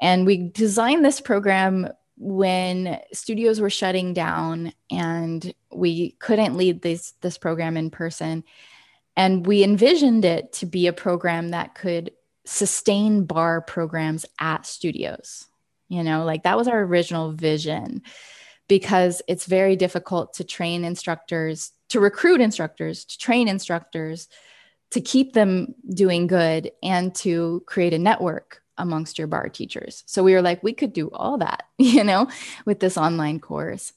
And 0.00 0.26
we 0.26 0.48
designed 0.50 1.04
this 1.04 1.20
program 1.20 1.88
when 2.18 2.98
studios 3.12 3.60
were 3.60 3.70
shutting 3.70 4.14
down 4.14 4.72
and 4.90 5.52
we 5.70 6.12
couldn't 6.12 6.56
lead 6.56 6.80
this 6.80 7.12
this 7.20 7.36
program 7.36 7.76
in 7.76 7.90
person. 7.90 8.42
And 9.16 9.46
we 9.46 9.62
envisioned 9.62 10.24
it 10.24 10.52
to 10.54 10.66
be 10.66 10.86
a 10.86 10.92
program 10.92 11.50
that 11.50 11.74
could 11.74 12.10
sustain 12.46 13.24
barre 13.24 13.60
programs 13.60 14.24
at 14.40 14.64
studios. 14.64 15.46
You 15.88 16.02
know 16.02 16.24
like 16.24 16.44
that 16.44 16.56
was 16.56 16.68
our 16.68 16.80
original 16.80 17.32
vision 17.32 18.02
because 18.68 19.22
it's 19.28 19.46
very 19.46 19.76
difficult 19.76 20.34
to 20.34 20.44
train 20.44 20.84
instructors 20.84 21.72
to 21.88 22.00
recruit 22.00 22.40
instructors 22.40 23.04
to 23.04 23.18
train 23.18 23.48
instructors 23.48 24.28
to 24.90 25.00
keep 25.00 25.32
them 25.32 25.74
doing 25.88 26.26
good 26.26 26.70
and 26.82 27.14
to 27.14 27.62
create 27.66 27.94
a 27.94 27.98
network 27.98 28.62
amongst 28.78 29.18
your 29.18 29.26
barre 29.26 29.50
teachers. 29.50 30.02
So 30.06 30.22
we 30.22 30.34
were 30.34 30.42
like, 30.42 30.62
we 30.62 30.72
could 30.72 30.92
do 30.92 31.10
all 31.10 31.38
that, 31.38 31.64
you 31.78 32.04
know, 32.04 32.28
with 32.64 32.80
this 32.80 32.98
online 32.98 33.40
course. 33.40 33.92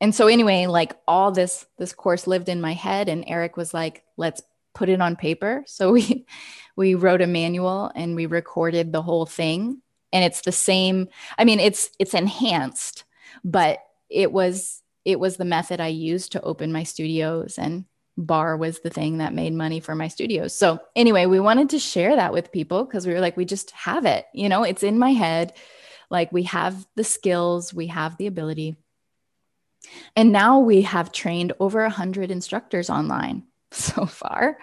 And 0.00 0.14
so 0.14 0.26
anyway, 0.26 0.66
like 0.66 0.94
all 1.06 1.30
this 1.30 1.66
this 1.78 1.92
course 1.92 2.26
lived 2.26 2.48
in 2.48 2.60
my 2.60 2.72
head 2.74 3.08
and 3.08 3.24
Eric 3.26 3.56
was 3.56 3.72
like, 3.72 4.04
let's 4.16 4.42
put 4.74 4.88
it 4.88 5.00
on 5.00 5.16
paper. 5.16 5.64
So 5.66 5.92
we 5.92 6.26
we 6.76 6.94
wrote 6.94 7.22
a 7.22 7.26
manual 7.26 7.90
and 7.94 8.16
we 8.16 8.26
recorded 8.26 8.92
the 8.92 9.02
whole 9.02 9.26
thing 9.26 9.80
and 10.12 10.24
it's 10.24 10.42
the 10.42 10.52
same 10.52 11.08
I 11.38 11.44
mean 11.44 11.60
it's 11.60 11.90
it's 11.98 12.14
enhanced, 12.14 13.04
but 13.44 13.78
it 14.10 14.32
was 14.32 14.82
it 15.04 15.20
was 15.20 15.36
the 15.36 15.44
method 15.44 15.80
I 15.80 15.88
used 15.88 16.32
to 16.32 16.42
open 16.42 16.72
my 16.72 16.82
studios 16.82 17.58
and 17.58 17.84
barre 18.16 18.56
was 18.56 18.80
the 18.80 18.90
thing 18.90 19.18
that 19.18 19.34
made 19.34 19.52
money 19.52 19.80
for 19.80 19.94
my 19.94 20.08
studios. 20.08 20.54
So, 20.54 20.78
anyway, 20.94 21.26
we 21.26 21.40
wanted 21.40 21.70
to 21.70 21.78
share 21.78 22.16
that 22.16 22.32
with 22.32 22.52
people 22.52 22.84
because 22.84 23.06
we 23.06 23.12
were 23.12 23.20
like, 23.20 23.36
we 23.36 23.44
just 23.44 23.70
have 23.72 24.06
it, 24.06 24.26
you 24.32 24.48
know, 24.48 24.62
it's 24.62 24.82
in 24.82 24.98
my 24.98 25.10
head. 25.10 25.52
Like, 26.10 26.32
we 26.32 26.44
have 26.44 26.86
the 26.96 27.04
skills, 27.04 27.74
we 27.74 27.88
have 27.88 28.16
the 28.16 28.26
ability. 28.26 28.76
And 30.16 30.32
now 30.32 30.60
we 30.60 30.82
have 30.82 31.12
trained 31.12 31.52
over 31.60 31.82
100 31.82 32.30
instructors 32.30 32.88
online 32.88 33.44
so 33.72 34.06
far. 34.06 34.58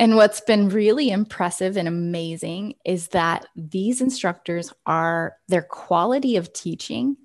And 0.00 0.14
what's 0.14 0.40
been 0.40 0.68
really 0.68 1.10
impressive 1.10 1.76
and 1.76 1.88
amazing 1.88 2.74
is 2.84 3.08
that 3.08 3.46
these 3.56 4.00
instructors 4.00 4.72
are, 4.86 5.36
their 5.48 5.62
quality 5.62 6.36
of 6.36 6.52
teaching 6.52 7.16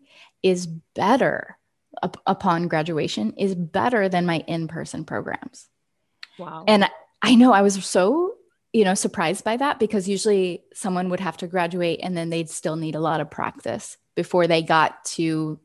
is 0.43 0.67
better 0.67 1.57
up, 2.01 2.21
upon 2.27 2.67
graduation 2.67 3.33
is 3.37 3.55
better 3.55 4.09
than 4.09 4.25
my 4.25 4.43
in-person 4.47 5.05
programs. 5.05 5.69
Wow. 6.37 6.65
And 6.67 6.89
I 7.21 7.35
know 7.35 7.53
I 7.53 7.61
was 7.61 7.83
so, 7.85 8.35
you 8.73 8.83
know, 8.83 8.95
surprised 8.95 9.43
by 9.43 9.57
that 9.57 9.79
because 9.79 10.09
usually 10.09 10.63
someone 10.73 11.09
would 11.09 11.19
have 11.19 11.37
to 11.37 11.47
graduate 11.47 12.01
and 12.03 12.17
then 12.17 12.29
they'd 12.29 12.49
still 12.49 12.75
need 12.75 12.95
a 12.95 12.99
lot 12.99 13.21
of 13.21 13.31
practice 13.31 13.97
before 14.15 14.47
they 14.47 14.61
got 14.61 15.03
to 15.05 15.59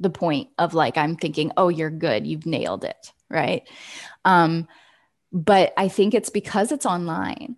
the 0.00 0.10
point 0.10 0.48
of 0.58 0.74
like 0.74 0.96
I'm 0.96 1.16
thinking, 1.16 1.52
"Oh, 1.56 1.68
you're 1.68 1.90
good. 1.90 2.26
You've 2.26 2.46
nailed 2.46 2.84
it." 2.84 3.12
Right? 3.28 3.68
Um 4.24 4.68
but 5.32 5.74
I 5.76 5.88
think 5.88 6.14
it's 6.14 6.30
because 6.30 6.72
it's 6.72 6.86
online. 6.86 7.56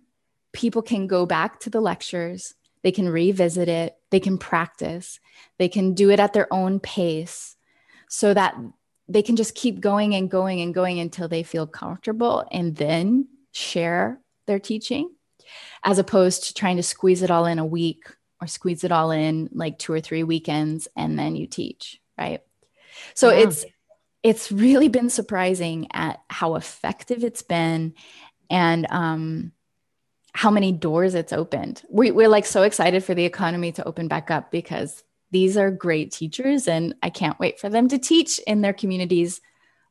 People 0.51 0.81
can 0.81 1.07
go 1.07 1.25
back 1.25 1.61
to 1.61 1.69
the 1.69 1.79
lectures, 1.79 2.53
they 2.83 2.91
can 2.91 3.07
revisit 3.07 3.67
it, 3.67 3.95
they 4.09 4.19
can 4.19 4.37
practice, 4.37 5.19
they 5.57 5.69
can 5.69 5.93
do 5.93 6.09
it 6.09 6.19
at 6.19 6.33
their 6.33 6.51
own 6.53 6.79
pace 6.79 7.55
so 8.09 8.33
that 8.33 8.55
they 9.07 9.21
can 9.21 9.35
just 9.35 9.55
keep 9.55 9.79
going 9.79 10.15
and 10.15 10.29
going 10.29 10.61
and 10.61 10.73
going 10.73 10.99
until 10.99 11.27
they 11.27 11.43
feel 11.43 11.67
comfortable 11.67 12.45
and 12.51 12.75
then 12.75 13.27
share 13.51 14.19
their 14.47 14.59
teaching 14.59 15.13
as 15.83 15.99
opposed 15.99 16.45
to 16.45 16.53
trying 16.53 16.77
to 16.77 16.83
squeeze 16.83 17.21
it 17.21 17.31
all 17.31 17.45
in 17.45 17.59
a 17.59 17.65
week 17.65 18.03
or 18.39 18.47
squeeze 18.47 18.83
it 18.83 18.91
all 18.91 19.11
in 19.11 19.49
like 19.51 19.77
two 19.77 19.91
or 19.91 19.99
three 19.99 20.23
weekends 20.23 20.87
and 20.95 21.17
then 21.19 21.35
you 21.35 21.47
teach 21.47 22.01
right? 22.21 22.41
So 23.13 23.31
yeah. 23.31 23.47
it's 23.47 23.65
it's 24.23 24.51
really 24.51 24.87
been 24.87 25.09
surprising 25.09 25.87
at 25.93 26.19
how 26.29 26.55
effective 26.55 27.23
it's 27.23 27.41
been. 27.41 27.95
And 28.49 28.87
um 28.89 29.51
how 30.33 30.49
many 30.49 30.71
doors 30.71 31.13
it's 31.13 31.33
opened 31.33 31.83
we, 31.89 32.11
we're 32.11 32.29
like 32.29 32.45
so 32.45 32.63
excited 32.63 33.03
for 33.03 33.13
the 33.13 33.25
economy 33.25 33.71
to 33.71 33.85
open 33.85 34.07
back 34.07 34.31
up 34.31 34.51
because 34.51 35.03
these 35.31 35.55
are 35.55 35.71
great 35.71 36.11
teachers, 36.11 36.67
and 36.67 36.93
I 37.01 37.09
can't 37.09 37.39
wait 37.39 37.59
for 37.59 37.69
them 37.69 37.87
to 37.87 37.97
teach 37.97 38.39
in 38.39 38.61
their 38.61 38.73
communities 38.73 39.41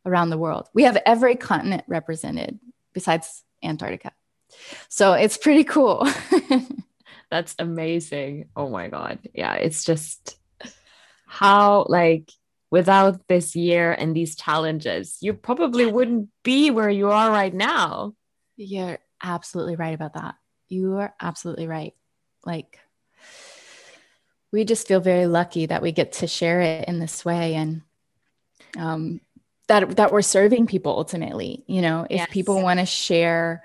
around 0.04 0.30
the 0.30 0.38
world. 0.38 0.68
We 0.74 0.84
have 0.84 0.98
every 1.06 1.34
continent 1.34 1.84
represented 1.88 2.60
besides 2.92 3.42
Antarctica. 3.62 4.12
So 4.88 5.14
it's 5.14 5.38
pretty 5.38 5.64
cool. 5.64 6.06
That's 7.30 7.54
amazing. 7.58 8.48
Oh 8.54 8.68
my 8.68 8.88
God. 8.88 9.20
Yeah, 9.34 9.54
it's 9.54 9.84
just 9.84 10.36
how, 11.26 11.86
like, 11.88 12.30
without 12.70 13.26
this 13.28 13.56
year 13.56 13.92
and 13.92 14.14
these 14.14 14.36
challenges, 14.36 15.16
you 15.20 15.32
probably 15.32 15.86
wouldn't 15.86 16.28
be 16.42 16.70
where 16.70 16.90
you 16.90 17.10
are 17.10 17.30
right 17.30 17.54
now. 17.54 18.14
You're 18.56 18.98
absolutely 19.22 19.76
right 19.76 19.94
about 19.94 20.14
that. 20.14 20.36
You 20.68 20.96
are 20.96 21.14
absolutely 21.20 21.66
right. 21.66 21.94
Like, 22.44 22.78
we 24.52 24.64
just 24.64 24.88
feel 24.88 25.00
very 25.00 25.26
lucky 25.26 25.66
that 25.66 25.82
we 25.82 25.92
get 25.92 26.12
to 26.12 26.26
share 26.26 26.60
it 26.60 26.88
in 26.88 26.98
this 26.98 27.24
way 27.24 27.54
and 27.54 27.82
um, 28.76 29.20
that 29.68 29.96
that 29.96 30.12
we're 30.12 30.22
serving 30.22 30.66
people 30.66 30.92
ultimately 30.92 31.64
you 31.68 31.80
know 31.80 32.04
if 32.10 32.18
yes. 32.18 32.28
people 32.30 32.60
want 32.60 32.80
to 32.80 32.86
share 32.86 33.62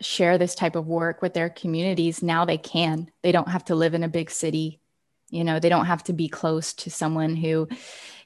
share 0.00 0.38
this 0.38 0.54
type 0.54 0.76
of 0.76 0.86
work 0.86 1.22
with 1.22 1.34
their 1.34 1.50
communities, 1.50 2.22
now 2.22 2.44
they 2.44 2.58
can. 2.58 3.10
They 3.22 3.32
don't 3.32 3.48
have 3.48 3.64
to 3.66 3.74
live 3.74 3.94
in 3.94 4.02
a 4.02 4.08
big 4.08 4.30
city. 4.30 4.80
You 5.28 5.44
know, 5.44 5.60
they 5.60 5.68
don't 5.68 5.86
have 5.86 6.02
to 6.04 6.12
be 6.12 6.28
close 6.28 6.72
to 6.74 6.90
someone 6.90 7.36
who 7.36 7.68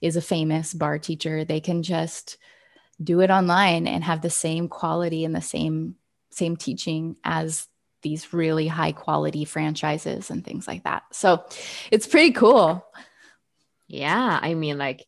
is 0.01 0.17
a 0.17 0.23
famous 0.23 0.73
barre 0.73 0.99
teacher. 0.99 1.45
They 1.45 1.61
can 1.61 1.83
just 1.83 2.39
do 3.03 3.21
it 3.21 3.31
online 3.31 3.87
and 3.87 4.05
have 4.05 4.23
the 4.23 4.31
same 4.31 4.69
quality 4.69 5.25
and 5.25 5.35
the 5.35 5.43
same 5.43 5.97
same 6.35 6.57
teaching 6.57 7.17
as 7.25 7.67
these 8.03 8.33
really 8.33 8.67
high 8.67 8.93
quality 8.93 9.45
franchises 9.45 10.31
and 10.31 10.45
things 10.45 10.69
like 10.69 10.85
that. 10.85 11.03
So 11.13 11.45
it's 11.91 12.07
pretty 12.07 12.33
cool. 12.33 12.85
Yeah, 13.89 14.39
I 14.41 14.55
mean 14.55 14.79
like 14.79 15.05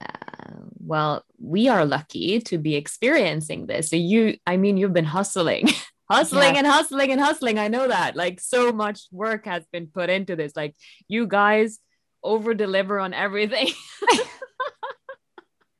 uh, 0.00 0.56
well, 0.78 1.24
we 1.40 1.68
are 1.68 1.86
lucky 1.86 2.40
to 2.40 2.58
be 2.58 2.74
experiencing 2.74 3.66
this. 3.66 3.90
So 3.90 3.96
you 3.96 4.38
I 4.46 4.56
mean 4.56 4.76
you've 4.76 4.92
been 4.92 5.04
hustling 5.04 5.68
hustling 6.10 6.58
and 6.58 6.66
hustling 6.66 7.10
and 7.10 7.20
hustling. 7.20 7.58
I 7.58 7.68
know 7.68 7.88
that. 7.88 8.16
Like 8.16 8.40
so 8.40 8.72
much 8.72 9.02
work 9.10 9.46
has 9.46 9.64
been 9.72 9.86
put 9.86 10.10
into 10.10 10.36
this. 10.36 10.54
Like 10.54 10.74
you 11.08 11.26
guys 11.26 11.78
over 12.22 12.54
deliver 12.54 12.98
on 12.98 13.14
everything. 13.14 13.68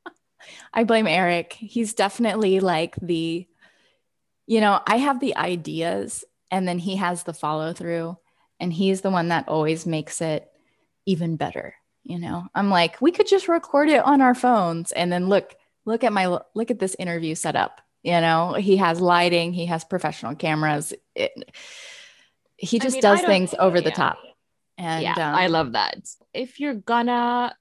I 0.73 0.83
blame 0.83 1.07
Eric. 1.07 1.53
He's 1.53 1.93
definitely 1.93 2.59
like 2.59 2.95
the, 3.01 3.47
you 4.47 4.61
know, 4.61 4.79
I 4.85 4.97
have 4.97 5.19
the 5.19 5.35
ideas 5.35 6.23
and 6.51 6.67
then 6.67 6.79
he 6.79 6.97
has 6.97 7.23
the 7.23 7.33
follow 7.33 7.73
through 7.73 8.17
and 8.59 8.71
he's 8.71 9.01
the 9.01 9.09
one 9.09 9.29
that 9.29 9.47
always 9.47 9.85
makes 9.85 10.21
it 10.21 10.49
even 11.05 11.35
better. 11.35 11.75
You 12.03 12.19
know, 12.19 12.47
I'm 12.53 12.69
like, 12.69 13.01
we 13.01 13.11
could 13.11 13.27
just 13.27 13.47
record 13.47 13.89
it 13.89 14.03
on 14.03 14.21
our 14.21 14.35
phones 14.35 14.91
and 14.91 15.11
then 15.11 15.29
look, 15.29 15.55
look 15.85 16.03
at 16.03 16.11
my, 16.11 16.39
look 16.53 16.69
at 16.69 16.79
this 16.79 16.95
interview 16.99 17.35
setup 17.35 17.81
you 18.03 18.19
know 18.19 18.53
he 18.53 18.77
has 18.77 19.01
lighting 19.01 19.53
he 19.53 19.65
has 19.65 19.83
professional 19.83 20.35
cameras 20.35 20.93
it, 21.15 21.31
he 22.57 22.77
just 22.77 22.95
I 22.95 22.97
mean, 22.97 23.01
does 23.01 23.21
things 23.21 23.55
over 23.57 23.77
yeah. 23.77 23.83
the 23.83 23.91
top 23.91 24.17
and 24.77 25.01
yeah 25.01 25.13
um, 25.13 25.35
i 25.35 25.47
love 25.47 25.71
that 25.71 25.97
if 26.33 26.59
you're 26.59 26.75
gonna 26.75 27.55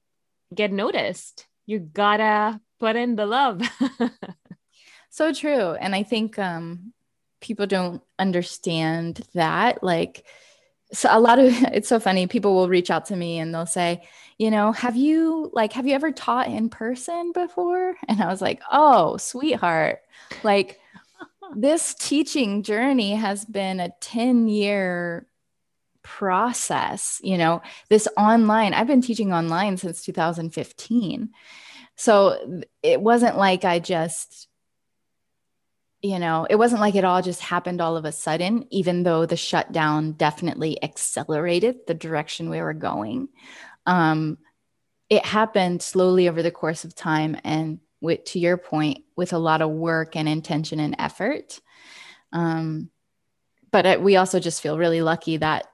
get 0.54 0.72
noticed 0.72 1.46
you 1.64 1.78
gotta 1.78 2.60
put 2.80 2.96
in 2.96 3.16
the 3.16 3.26
love 3.26 3.62
so 5.12 5.32
true. 5.32 5.74
And 5.74 5.94
i 5.94 6.02
think 6.02 6.38
um 6.38 6.92
people 7.40 7.66
don't 7.66 8.02
understand 8.18 9.20
that 9.34 9.82
like 9.82 10.24
so 10.92 11.08
a 11.12 11.20
lot 11.20 11.38
of 11.38 11.52
it's 11.72 11.88
so 11.88 12.00
funny 12.00 12.26
people 12.26 12.54
will 12.54 12.68
reach 12.68 12.90
out 12.90 13.06
to 13.06 13.16
me 13.16 13.38
and 13.38 13.54
they'll 13.54 13.66
say 13.66 14.02
you 14.38 14.50
know 14.50 14.72
have 14.72 14.96
you 14.96 15.50
like 15.52 15.74
have 15.74 15.86
you 15.86 15.94
ever 15.94 16.10
taught 16.10 16.48
in 16.48 16.68
person 16.68 17.32
before? 17.32 17.96
And 18.08 18.20
i 18.20 18.26
was 18.26 18.42
like 18.42 18.60
oh 18.72 19.16
sweetheart. 19.18 20.00
Like 20.42 20.80
this 21.54 21.94
teaching 21.94 22.62
journey 22.62 23.14
has 23.14 23.44
been 23.44 23.80
a 23.80 23.92
10 24.00 24.48
year 24.48 25.26
process 26.02 27.20
you 27.22 27.38
know 27.38 27.62
this 27.88 28.08
online 28.16 28.74
i've 28.74 28.88
been 28.88 29.02
teaching 29.02 29.32
online 29.32 29.76
since 29.76 30.02
2015 30.02 31.30
so 31.94 32.62
it 32.82 33.00
wasn't 33.00 33.36
like 33.36 33.64
i 33.64 33.78
just 33.78 34.48
you 36.02 36.18
know, 36.18 36.46
it 36.50 36.56
wasn't 36.56 36.80
like 36.80 36.96
it 36.96 37.04
all 37.04 37.22
just 37.22 37.40
happened 37.40 37.80
all 37.80 37.96
of 37.96 38.04
a 38.04 38.12
sudden, 38.12 38.66
even 38.70 39.04
though 39.04 39.24
the 39.24 39.36
shutdown 39.36 40.12
definitely 40.12 40.82
accelerated 40.82 41.86
the 41.86 41.94
direction 41.94 42.50
we 42.50 42.60
were 42.60 42.74
going. 42.74 43.28
Um, 43.86 44.38
it 45.08 45.24
happened 45.24 45.80
slowly 45.80 46.28
over 46.28 46.42
the 46.42 46.50
course 46.50 46.84
of 46.84 46.94
time 46.94 47.36
and 47.44 47.78
with 48.00 48.24
to 48.24 48.40
your 48.40 48.56
point 48.56 49.04
with 49.16 49.32
a 49.32 49.38
lot 49.38 49.62
of 49.62 49.70
work 49.70 50.16
and 50.16 50.28
intention 50.28 50.80
and 50.80 50.96
effort. 50.98 51.60
Um, 52.32 52.90
but 53.70 54.02
we 54.02 54.16
also 54.16 54.40
just 54.40 54.60
feel 54.60 54.78
really 54.78 55.02
lucky 55.02 55.36
that 55.36 55.66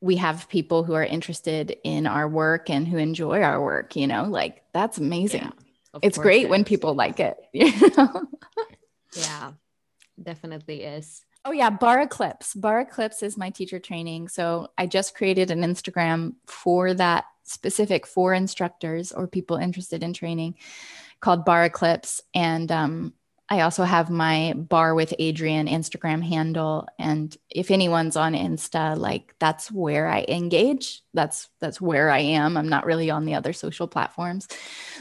we 0.00 0.16
have 0.16 0.48
people 0.48 0.84
who 0.84 0.94
are 0.94 1.04
interested 1.04 1.76
in 1.84 2.06
our 2.06 2.28
work 2.28 2.70
and 2.70 2.88
who 2.88 2.96
enjoy 2.96 3.40
our 3.40 3.62
work 3.62 3.94
you 3.94 4.08
know 4.08 4.24
like 4.24 4.62
that's 4.72 4.98
amazing. 4.98 5.42
Yeah, 5.42 6.00
it's 6.02 6.18
great 6.18 6.46
it 6.46 6.50
when 6.50 6.64
people 6.64 6.94
like 6.94 7.20
it 7.20 7.36
you 7.52 7.70
know 7.96 8.26
yeah, 9.14 9.52
definitely 10.22 10.82
is. 10.82 11.24
Oh 11.44 11.52
yeah, 11.52 11.70
Barre 11.70 12.04
Eclipse. 12.04 12.54
Barre 12.54 12.82
Eclipse 12.82 13.22
is 13.22 13.36
my 13.36 13.50
teacher 13.50 13.80
training. 13.80 14.28
So 14.28 14.68
I 14.78 14.86
just 14.86 15.16
created 15.16 15.50
an 15.50 15.62
Instagram 15.62 16.34
for 16.46 16.94
that 16.94 17.24
specific 17.42 18.06
for 18.06 18.32
instructors 18.32 19.10
or 19.12 19.26
people 19.26 19.56
interested 19.56 20.02
in 20.02 20.12
training 20.12 20.54
called 21.20 21.44
Barre 21.44 21.66
Eclipse. 21.66 22.20
And 22.32 22.70
um, 22.70 23.12
I 23.48 23.62
also 23.62 23.82
have 23.82 24.08
my 24.08 24.54
Barre 24.56 24.94
with 24.94 25.14
Adrienne 25.20 25.66
Instagram 25.66 26.22
handle. 26.22 26.86
And 26.96 27.36
if 27.50 27.72
anyone's 27.72 28.16
on 28.16 28.34
Insta, 28.34 28.96
like 28.96 29.34
that's 29.40 29.70
where 29.70 30.06
I 30.06 30.24
engage. 30.28 31.02
That's 31.12 31.48
that's 31.60 31.80
where 31.80 32.08
I 32.08 32.20
am. 32.20 32.56
I'm 32.56 32.68
not 32.68 32.86
really 32.86 33.10
on 33.10 33.24
the 33.24 33.34
other 33.34 33.52
social 33.52 33.88
platforms. 33.88 34.46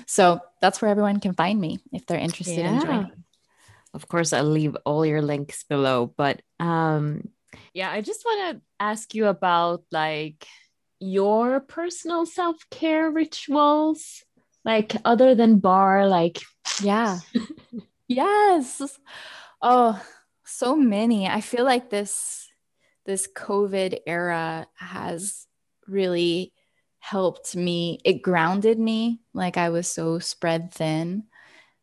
So 0.07 0.39
that's 0.59 0.81
where 0.81 0.89
everyone 0.89 1.19
can 1.19 1.33
find 1.33 1.61
me 1.61 1.79
if 1.93 2.07
they're 2.07 2.17
interested 2.17 2.61
yeah. 2.61 2.73
in 2.73 2.81
joining 2.81 3.23
of 3.93 4.07
course 4.07 4.33
i'll 4.33 4.43
leave 4.43 4.75
all 4.85 5.05
your 5.05 5.21
links 5.21 5.63
below 5.63 6.13
but 6.17 6.41
um 6.59 7.27
yeah 7.73 7.91
i 7.91 8.01
just 8.01 8.23
want 8.25 8.55
to 8.57 8.61
ask 8.79 9.13
you 9.13 9.27
about 9.27 9.83
like 9.91 10.45
your 10.99 11.59
personal 11.59 12.25
self-care 12.25 13.09
rituals 13.09 14.23
like 14.63 14.95
other 15.05 15.33
than 15.35 15.59
barre, 15.59 16.07
like 16.07 16.39
yeah. 16.81 17.19
Yes. 18.07 18.81
Oh 19.61 20.01
so 20.43 20.75
many. 20.75 21.27
I 21.27 21.39
feel 21.39 21.63
like 21.63 21.89
this 21.89 22.49
this 23.05 23.27
covid 23.33 23.99
era 24.05 24.67
has 24.75 25.47
really 25.87 26.53
helped 26.99 27.55
me. 27.55 27.99
It 28.03 28.21
grounded 28.21 28.77
me 28.77 29.21
like 29.33 29.57
i 29.57 29.69
was 29.69 29.87
so 29.87 30.19
spread 30.19 30.73
thin 30.73 31.23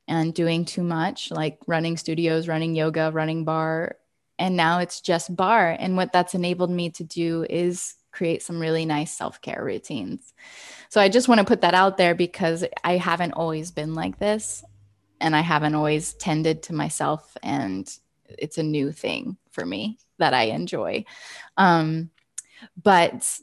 and 0.08 0.34
doing 0.34 0.64
too 0.64 0.82
much, 0.82 1.30
like 1.30 1.58
running 1.66 1.96
studios, 1.96 2.48
running 2.48 2.74
yoga, 2.74 3.10
running 3.12 3.44
barre. 3.44 3.94
And 4.38 4.56
now 4.56 4.78
it's 4.78 5.00
just 5.00 5.34
barre. 5.36 5.76
And 5.78 5.96
what 5.96 6.12
that's 6.12 6.34
enabled 6.34 6.70
me 6.70 6.90
to 6.90 7.04
do 7.04 7.44
is 7.48 7.94
create 8.10 8.42
some 8.42 8.58
really 8.58 8.86
nice 8.86 9.16
self 9.16 9.40
care 9.40 9.62
routines. 9.62 10.32
So 10.88 11.00
I 11.00 11.08
just 11.08 11.28
want 11.28 11.40
to 11.40 11.44
put 11.44 11.60
that 11.60 11.74
out 11.74 11.98
there 11.98 12.14
because 12.14 12.64
I 12.82 12.96
haven't 12.96 13.32
always 13.32 13.70
been 13.70 13.94
like 13.94 14.18
this 14.18 14.64
and 15.20 15.36
I 15.36 15.40
haven't 15.40 15.74
always 15.74 16.14
tended 16.14 16.62
to 16.64 16.72
myself. 16.72 17.36
And 17.42 17.88
it's 18.26 18.58
a 18.58 18.62
new 18.62 18.92
thing 18.92 19.36
for 19.50 19.66
me 19.66 19.98
that 20.18 20.32
I 20.32 20.44
enjoy. 20.44 21.04
Um, 21.56 22.10
but 22.82 23.38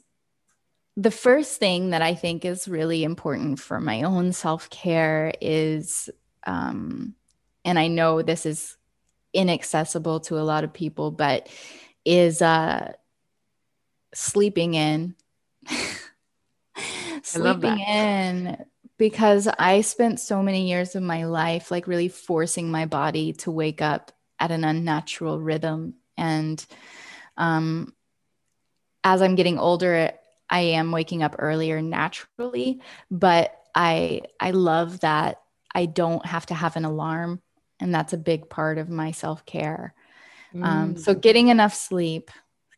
the 0.96 1.10
first 1.10 1.58
thing 1.58 1.90
that 1.90 2.02
I 2.02 2.14
think 2.14 2.44
is 2.44 2.66
really 2.66 3.04
important 3.04 3.60
for 3.60 3.80
my 3.80 4.02
own 4.02 4.32
self 4.32 4.68
care 4.70 5.32
is 5.40 6.10
um, 6.46 7.14
and 7.64 7.78
I 7.78 7.88
know 7.88 8.22
this 8.22 8.46
is 8.46 8.76
inaccessible 9.34 10.20
to 10.20 10.38
a 10.38 10.46
lot 10.46 10.64
of 10.64 10.72
people, 10.72 11.10
but 11.10 11.48
is 12.04 12.40
uh, 12.40 12.92
sleeping 14.14 14.74
in. 14.74 15.14
sleeping 17.22 17.80
in 17.80 18.64
because 18.98 19.48
I 19.58 19.80
spent 19.82 20.20
so 20.20 20.42
many 20.42 20.68
years 20.68 20.94
of 20.94 21.02
my 21.02 21.26
life 21.26 21.70
like 21.70 21.86
really 21.86 22.08
forcing 22.08 22.70
my 22.70 22.86
body 22.86 23.32
to 23.34 23.50
wake 23.50 23.82
up 23.82 24.12
at 24.38 24.50
an 24.50 24.64
unnatural 24.64 25.40
rhythm. 25.40 25.94
And 26.16 26.64
um, 27.36 27.94
as 29.04 29.20
I'm 29.22 29.34
getting 29.34 29.58
older, 29.58 30.12
I 30.48 30.60
am 30.60 30.92
waking 30.92 31.22
up 31.22 31.36
earlier 31.38 31.82
naturally, 31.82 32.80
but 33.10 33.52
I 33.74 34.22
I 34.40 34.52
love 34.52 35.00
that 35.00 35.42
I 35.76 35.84
don't 35.84 36.24
have 36.24 36.46
to 36.46 36.54
have 36.54 36.76
an 36.76 36.86
alarm. 36.86 37.42
And 37.78 37.94
that's 37.94 38.14
a 38.14 38.18
big 38.18 38.48
part 38.48 38.78
of 38.78 38.88
my 38.88 39.10
self 39.10 39.44
care. 39.44 39.94
Mm. 40.54 40.64
Um, 40.64 40.96
so, 40.96 41.14
getting 41.14 41.48
enough 41.48 41.74
sleep, 41.74 42.30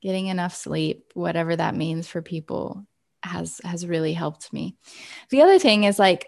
getting 0.03 0.27
enough 0.27 0.57
sleep, 0.57 1.13
whatever 1.15 1.55
that 1.55 1.77
means 1.77 2.09
for 2.09 2.21
people, 2.21 2.85
has 3.23 3.61
has 3.65 3.87
really 3.87 4.13
helped 4.13 4.53
me. 4.53 4.77
The 5.31 5.43
other 5.43 5.61
thing 5.61 5.85
is 5.85 6.01
like 6.01 6.27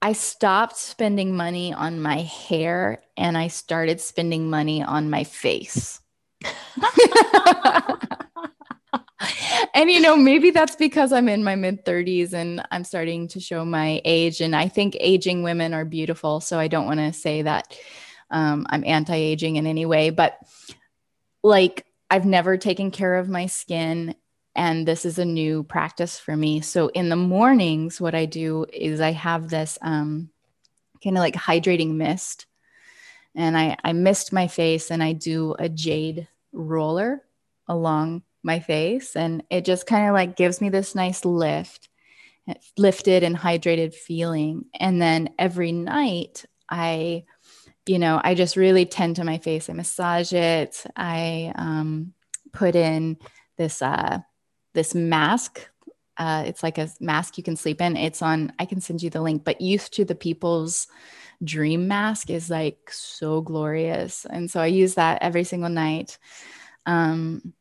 I 0.00 0.12
stopped 0.12 0.76
spending 0.76 1.36
money 1.36 1.72
on 1.72 2.00
my 2.00 2.22
hair 2.22 3.02
and 3.16 3.36
I 3.36 3.48
started 3.48 4.00
spending 4.00 4.48
money 4.48 4.84
on 4.84 5.10
my 5.10 5.24
face. 5.24 6.00
and 9.74 9.90
you 9.90 10.00
know, 10.00 10.16
maybe 10.16 10.50
that's 10.50 10.76
because 10.76 11.12
I'm 11.12 11.28
in 11.28 11.42
my 11.44 11.56
mid 11.56 11.84
30s 11.84 12.32
and 12.32 12.64
I'm 12.70 12.84
starting 12.84 13.28
to 13.28 13.40
show 13.40 13.64
my 13.64 14.00
age. 14.04 14.40
And 14.40 14.54
I 14.54 14.68
think 14.68 14.96
aging 15.00 15.42
women 15.42 15.74
are 15.74 15.84
beautiful. 15.84 16.40
So 16.40 16.58
I 16.58 16.68
don't 16.68 16.86
want 16.86 17.00
to 17.00 17.12
say 17.12 17.42
that 17.42 17.76
um, 18.30 18.66
I'm 18.70 18.84
anti 18.84 19.16
aging 19.16 19.56
in 19.56 19.66
any 19.66 19.86
way, 19.86 20.10
but 20.10 20.38
like 21.42 21.86
I've 22.10 22.26
never 22.26 22.56
taken 22.56 22.90
care 22.90 23.16
of 23.16 23.28
my 23.28 23.46
skin. 23.46 24.14
And 24.54 24.86
this 24.86 25.04
is 25.04 25.18
a 25.18 25.24
new 25.24 25.62
practice 25.62 26.18
for 26.18 26.36
me. 26.36 26.60
So 26.60 26.88
in 26.88 27.08
the 27.08 27.16
mornings, 27.16 28.00
what 28.00 28.14
I 28.14 28.24
do 28.24 28.66
is 28.72 29.00
I 29.00 29.12
have 29.12 29.48
this 29.48 29.78
um, 29.82 30.30
kind 31.02 31.16
of 31.16 31.20
like 31.20 31.34
hydrating 31.34 31.94
mist 31.94 32.46
and 33.34 33.56
I, 33.56 33.76
I 33.84 33.92
mist 33.92 34.32
my 34.32 34.48
face 34.48 34.90
and 34.90 35.02
I 35.02 35.12
do 35.12 35.54
a 35.58 35.68
jade 35.68 36.26
roller 36.52 37.22
along 37.68 38.22
my 38.42 38.60
face. 38.60 39.16
And 39.16 39.42
it 39.50 39.64
just 39.64 39.86
kind 39.86 40.08
of 40.08 40.14
like 40.14 40.36
gives 40.36 40.60
me 40.60 40.68
this 40.68 40.94
nice 40.94 41.24
lift, 41.24 41.88
lifted 42.76 43.22
and 43.22 43.36
hydrated 43.36 43.94
feeling. 43.94 44.66
And 44.74 45.00
then 45.00 45.30
every 45.38 45.72
night, 45.72 46.44
I, 46.70 47.24
you 47.86 47.98
know, 47.98 48.20
I 48.22 48.34
just 48.34 48.56
really 48.56 48.86
tend 48.86 49.16
to 49.16 49.24
my 49.24 49.38
face. 49.38 49.68
I 49.68 49.72
massage 49.72 50.32
it. 50.32 50.84
I 50.96 51.52
um, 51.54 52.12
put 52.52 52.74
in 52.74 53.16
this 53.56 53.82
uh, 53.82 54.18
this 54.74 54.94
mask. 54.94 55.68
Uh, 56.16 56.44
it's 56.46 56.62
like 56.62 56.78
a 56.78 56.90
mask 57.00 57.38
you 57.38 57.44
can 57.44 57.56
sleep 57.56 57.80
in. 57.80 57.96
It's 57.96 58.22
on. 58.22 58.52
I 58.58 58.66
can 58.66 58.80
send 58.80 59.02
you 59.02 59.10
the 59.10 59.22
link. 59.22 59.44
But 59.44 59.60
Youth 59.60 59.90
to 59.92 60.04
the 60.04 60.14
People's 60.14 60.86
dream 61.42 61.88
mask 61.88 62.30
is 62.30 62.50
like 62.50 62.90
so 62.90 63.40
glorious. 63.40 64.26
And 64.28 64.50
so 64.50 64.60
I 64.60 64.66
use 64.66 64.94
that 64.94 65.22
every 65.22 65.44
single 65.44 65.70
night. 65.70 66.18
Um, 66.86 67.54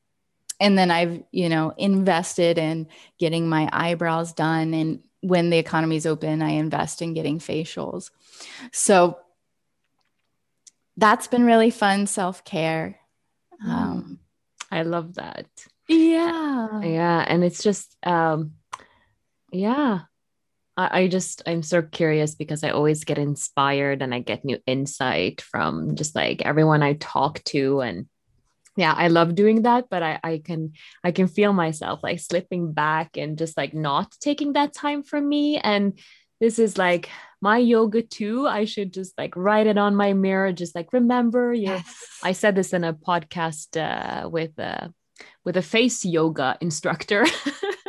and 0.60 0.78
then 0.78 0.92
I've, 0.92 1.24
you 1.32 1.50
know, 1.50 1.74
invested 1.78 2.58
in 2.58 2.88
getting 3.20 3.48
my 3.48 3.70
eyebrows 3.72 4.34
done. 4.34 4.74
And 4.74 5.04
when 5.22 5.50
the 5.50 5.58
economy's 5.58 6.06
open, 6.06 6.42
I 6.42 6.52
invest 6.52 7.02
in 7.02 7.14
getting 7.14 7.40
facials. 7.40 8.10
So 8.72 9.20
that's 10.96 11.28
been 11.28 11.46
really 11.46 11.70
fun 11.70 12.08
self 12.08 12.44
care. 12.44 13.00
Mm. 13.64 13.70
Um, 13.70 14.20
I 14.72 14.84
love 14.84 15.16
that. 15.16 15.46
Yeah. 15.88 16.82
Yeah. 16.82 17.24
And 17.28 17.44
it's 17.44 17.64
just, 17.64 17.96
um, 18.04 18.54
yeah, 19.52 20.02
I, 20.76 21.02
I 21.02 21.08
just 21.08 21.42
I'm 21.46 21.64
so 21.64 21.82
curious 21.82 22.36
because 22.36 22.64
I 22.64 22.70
always 22.70 23.04
get 23.04 23.18
inspired 23.18 24.02
and 24.02 24.14
I 24.14 24.20
get 24.20 24.44
new 24.44 24.60
insight 24.66 25.42
from 25.42 25.96
just 25.96 26.16
like 26.16 26.42
everyone 26.44 26.84
I 26.84 26.94
talk 26.94 27.44
to 27.46 27.82
and 27.82 28.08
yeah 28.78 28.94
i 28.96 29.10
love 29.10 29.36
doing 29.36 29.64
that 29.64 29.86
but 29.90 30.02
I, 30.02 30.20
I 30.24 30.42
can 30.44 30.74
i 31.04 31.12
can 31.12 31.28
feel 31.28 31.52
myself 31.52 32.00
like 32.04 32.20
slipping 32.20 32.72
back 32.72 33.18
and 33.18 33.38
just 33.38 33.58
like 33.58 33.74
not 33.74 34.16
taking 34.22 34.54
that 34.54 34.74
time 34.74 35.04
for 35.04 35.20
me 35.20 35.58
and 35.58 36.00
this 36.40 36.60
is 36.60 36.78
like 36.78 37.10
my 37.42 37.58
yoga 37.58 38.02
too 38.02 38.48
i 38.48 38.64
should 38.64 38.94
just 38.94 39.18
like 39.18 39.36
write 39.36 39.68
it 39.68 39.78
on 39.78 39.96
my 39.96 40.14
mirror 40.14 40.54
just 40.54 40.76
like 40.76 40.94
remember 40.94 41.54
yeah 41.54 41.76
yes. 41.76 42.20
i 42.24 42.32
said 42.32 42.56
this 42.56 42.72
in 42.72 42.84
a 42.84 42.94
podcast 42.94 43.76
uh, 43.76 44.30
with 44.30 44.58
uh, 44.60 44.88
with 45.44 45.58
a 45.58 45.62
face 45.62 46.06
yoga 46.06 46.58
instructor 46.62 47.26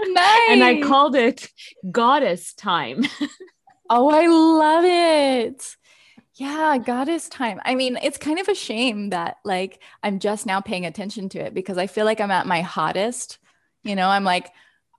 Nice. 0.08 0.40
and 0.50 0.64
I 0.64 0.80
called 0.80 1.16
it 1.16 1.48
Goddess 1.90 2.54
Time. 2.54 3.04
oh, 3.90 4.10
I 4.10 4.26
love 4.26 4.84
it. 4.84 5.76
Yeah, 6.38 6.78
goddess 6.78 7.28
time. 7.28 7.60
I 7.64 7.74
mean, 7.74 7.98
it's 8.00 8.16
kind 8.16 8.38
of 8.38 8.46
a 8.48 8.54
shame 8.54 9.10
that 9.10 9.38
like 9.44 9.82
I'm 10.04 10.20
just 10.20 10.46
now 10.46 10.60
paying 10.60 10.86
attention 10.86 11.28
to 11.30 11.40
it 11.40 11.52
because 11.52 11.78
I 11.78 11.88
feel 11.88 12.04
like 12.04 12.20
I'm 12.20 12.30
at 12.30 12.46
my 12.46 12.60
hottest. 12.60 13.38
You 13.82 13.96
know, 13.96 14.08
I'm 14.08 14.22
like, 14.22 14.52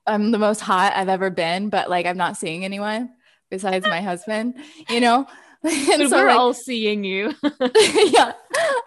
I'm 0.05 0.31
the 0.31 0.37
most 0.37 0.59
hot 0.59 0.93
I've 0.95 1.07
ever 1.07 1.29
been, 1.29 1.69
but 1.69 1.89
like 1.89 2.05
I'm 2.05 2.17
not 2.17 2.35
seeing 2.37 2.65
anyone 2.65 3.11
besides 3.49 3.85
my 3.87 4.01
husband, 4.01 4.55
you 4.89 4.99
know? 4.99 5.27
and 5.63 6.09
so 6.09 6.17
we're 6.17 6.27
like, 6.27 6.37
all 6.37 6.53
seeing 6.53 7.03
you. 7.03 7.33
yeah. 7.43 8.33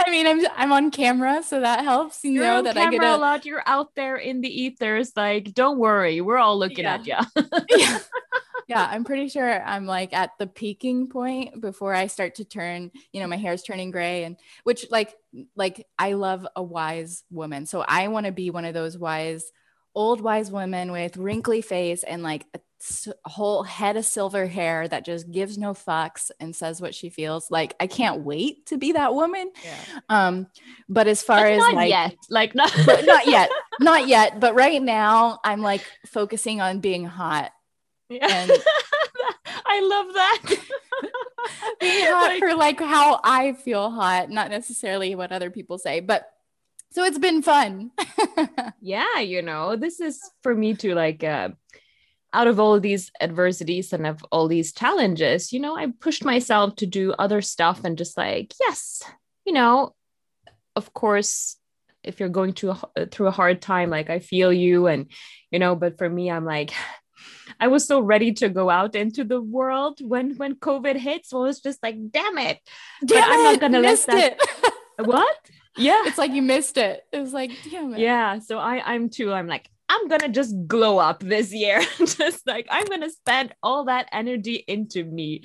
I 0.01 0.11
mean, 0.11 0.27
I'm 0.27 0.41
I'm 0.57 0.73
on 0.73 0.91
camera, 0.91 1.43
so 1.43 1.61
that 1.61 1.85
helps. 1.85 2.25
You 2.25 2.33
You're 2.33 2.45
know 2.45 2.63
that 2.63 2.79
I 2.79 2.91
get 2.91 3.03
a 3.03 3.17
lot. 3.17 3.45
You're 3.45 3.63
out 3.67 3.95
there 3.95 4.17
in 4.17 4.41
the 4.41 4.49
ethers. 4.49 5.13
Like, 5.15 5.53
don't 5.53 5.79
worry, 5.79 6.23
we're 6.23 6.39
all 6.39 6.59
looking 6.59 6.85
yeah. 6.85 6.95
at 6.95 7.07
you. 7.07 7.17
yeah. 7.77 7.99
yeah, 8.69 8.89
I'm 8.91 9.05
pretty 9.05 9.29
sure 9.29 9.63
I'm 9.63 9.85
like 9.85 10.15
at 10.15 10.31
the 10.39 10.47
peaking 10.47 11.09
point 11.09 11.61
before 11.61 11.95
I 11.95 12.07
start 12.07 12.37
to 12.37 12.45
turn. 12.45 12.91
You 13.13 13.21
know, 13.21 13.27
my 13.27 13.37
hair 13.37 13.53
is 13.53 13.63
turning 13.63 13.91
gray, 13.91 14.25
and 14.25 14.39
which 14.65 14.87
like 14.91 15.15
like 15.55 15.87
I 15.99 16.15
love 16.15 16.47
a 16.57 16.63
wise 16.63 17.23
woman, 17.31 17.67
so 17.67 17.85
I 17.87 18.09
want 18.09 18.25
to 18.25 18.33
be 18.33 18.49
one 18.49 18.65
of 18.65 18.73
those 18.73 18.97
wise 18.97 19.53
old 19.95 20.23
wise 20.23 20.51
women 20.51 20.91
with 20.91 21.19
wrinkly 21.19 21.61
face 21.61 22.03
and 22.03 22.23
like 22.23 22.47
a 22.55 22.59
a 22.59 22.61
whole 23.25 23.63
head 23.63 23.97
of 23.97 24.05
silver 24.05 24.47
hair 24.47 24.89
that 24.89 25.05
just 25.05 25.31
gives 25.31 25.57
no 25.57 25.73
fucks 25.73 26.31
and 26.41 26.55
says 26.55 26.81
what 26.81 26.95
she 26.95 27.11
feels. 27.11 27.51
Like 27.51 27.75
i 27.79 27.87
can't 27.87 28.23
wait 28.23 28.67
to 28.67 28.77
be 28.77 28.93
that 28.93 29.15
woman. 29.15 29.51
Yeah. 29.65 30.01
um 30.09 30.47
but 30.89 31.07
as 31.07 31.23
far 31.23 31.39
like 31.39 31.53
as 31.53 31.59
not 31.59 31.75
like 31.75 31.89
yet. 31.91 32.17
Like 32.29 32.55
not 32.55 32.73
not 32.87 33.27
yet. 33.27 33.51
Not 33.81 34.09
yet. 34.09 34.41
But 34.41 34.55
right 34.55 34.83
now 34.83 35.39
i'm 35.45 35.63
like 35.63 35.85
focusing 36.07 36.61
on 36.61 36.81
being 36.81 37.05
hot. 37.05 37.53
Yeah. 38.09 38.27
and 38.29 38.51
i 39.67 39.81
love 39.81 40.15
that. 40.15 40.43
Being 41.81 42.07
hot 42.07 42.29
like, 42.29 42.39
for 42.39 42.55
like 42.55 42.79
how 42.79 43.21
i 43.25 43.53
feel 43.55 43.91
hot 43.91 44.31
not 44.31 44.51
necessarily 44.51 45.17
what 45.17 45.33
other 45.33 45.51
people 45.51 45.77
say 45.77 45.99
but 45.99 46.29
so 46.93 47.05
it's 47.05 47.19
been 47.19 47.43
fun. 47.43 47.91
Yeah 48.81 49.19
you 49.21 49.43
know 49.43 49.75
this 49.77 49.99
is 49.99 50.21
for 50.43 50.55
me 50.55 50.75
to 50.75 50.95
like 50.95 51.25
uh 51.25 51.49
out 52.33 52.47
of 52.47 52.59
all 52.59 52.81
these 52.81 53.11
adversities 53.21 53.93
and 53.93 54.07
of 54.07 54.25
all 54.33 54.49
these 54.49 54.73
challenges, 54.73 55.53
you 55.53 55.61
know, 55.61 55.77
I 55.77 55.89
pushed 56.01 56.25
myself 56.25 56.77
to 56.77 56.87
do 56.87 57.13
other 57.13 57.43
stuff 57.43 57.85
and 57.85 57.99
just 57.99 58.17
like, 58.17 58.55
yes, 58.61 59.03
you 59.45 59.53
know, 59.53 59.95
of 60.75 60.93
course, 60.95 61.57
if 62.03 62.19
you're 62.19 62.29
going 62.29 62.53
through 62.53 62.77
a, 62.97 63.07
through 63.07 63.29
a 63.29 63.33
hard 63.33 63.61
time, 63.61 63.91
like 63.91 64.11
I 64.11 64.19
feel 64.19 64.53
you, 64.53 64.87
and 64.87 65.07
you 65.51 65.59
know, 65.59 65.77
but 65.77 65.99
for 65.99 66.09
me, 66.09 66.31
I'm 66.31 66.45
like, 66.45 66.73
I 67.61 67.69
was 67.69 67.87
so 67.87 68.01
ready 68.01 68.33
to 68.35 68.49
go 68.49 68.71
out 68.71 68.95
into 68.95 69.25
the 69.25 69.41
world 69.41 70.01
when 70.01 70.37
when 70.37 70.57
COVID 70.57 70.97
hits. 70.97 71.31
so 71.31 71.43
I 71.43 71.47
was 71.47 71.61
just 71.61 71.83
like, 71.83 71.97
damn 72.11 72.39
it, 72.39 72.59
damn 73.05 73.21
but 73.21 73.31
I'm 73.31 73.45
not 73.45 73.61
gonna 73.61 73.81
let 73.81 74.07
that. 74.07 74.39
It. 74.39 74.73
what? 75.07 75.37
Yeah, 75.77 76.03
it's 76.05 76.19
like 76.19 76.33
you 76.33 76.43
missed 76.43 76.77
it. 76.77 77.03
It 77.13 77.21
was 77.21 77.33
like, 77.33 77.53
damn 77.71 77.95
it. 77.95 78.01
Yeah, 78.01 78.39
so 78.39 78.59
I 78.59 78.83
I'm 78.85 79.11
too. 79.11 79.33
I'm 79.33 79.47
like, 79.47 79.69
I'm 79.93 80.09
gonna 80.09 80.31
just 80.31 80.55
glow 80.67 80.99
up 80.99 81.21
this 81.21 81.53
year. 81.53 81.83
just 81.99 82.47
like 82.47 82.67
I'm 82.71 82.87
gonna 82.87 83.11
spend 83.11 83.55
all 83.63 83.85
that 83.85 84.09
energy 84.11 84.65
into 84.67 85.05
me. 85.05 85.45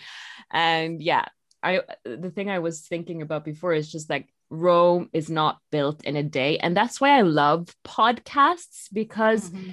And 0.51 1.01
yeah, 1.03 1.25
I 1.61 1.81
the 2.05 2.31
thing 2.31 2.49
I 2.49 2.59
was 2.59 2.87
thinking 2.87 3.21
about 3.21 3.43
before 3.43 3.73
is 3.73 3.91
just 3.91 4.09
like 4.09 4.29
Rome 4.49 5.09
is 5.11 5.29
not 5.29 5.59
built 5.69 6.05
in 6.05 6.15
a 6.15 6.23
day. 6.23 6.59
And 6.59 6.77
that's 6.77 7.01
why 7.01 7.17
I 7.17 7.21
love 7.21 7.67
podcasts 7.83 8.87
because 8.93 9.49
mm-hmm. 9.49 9.71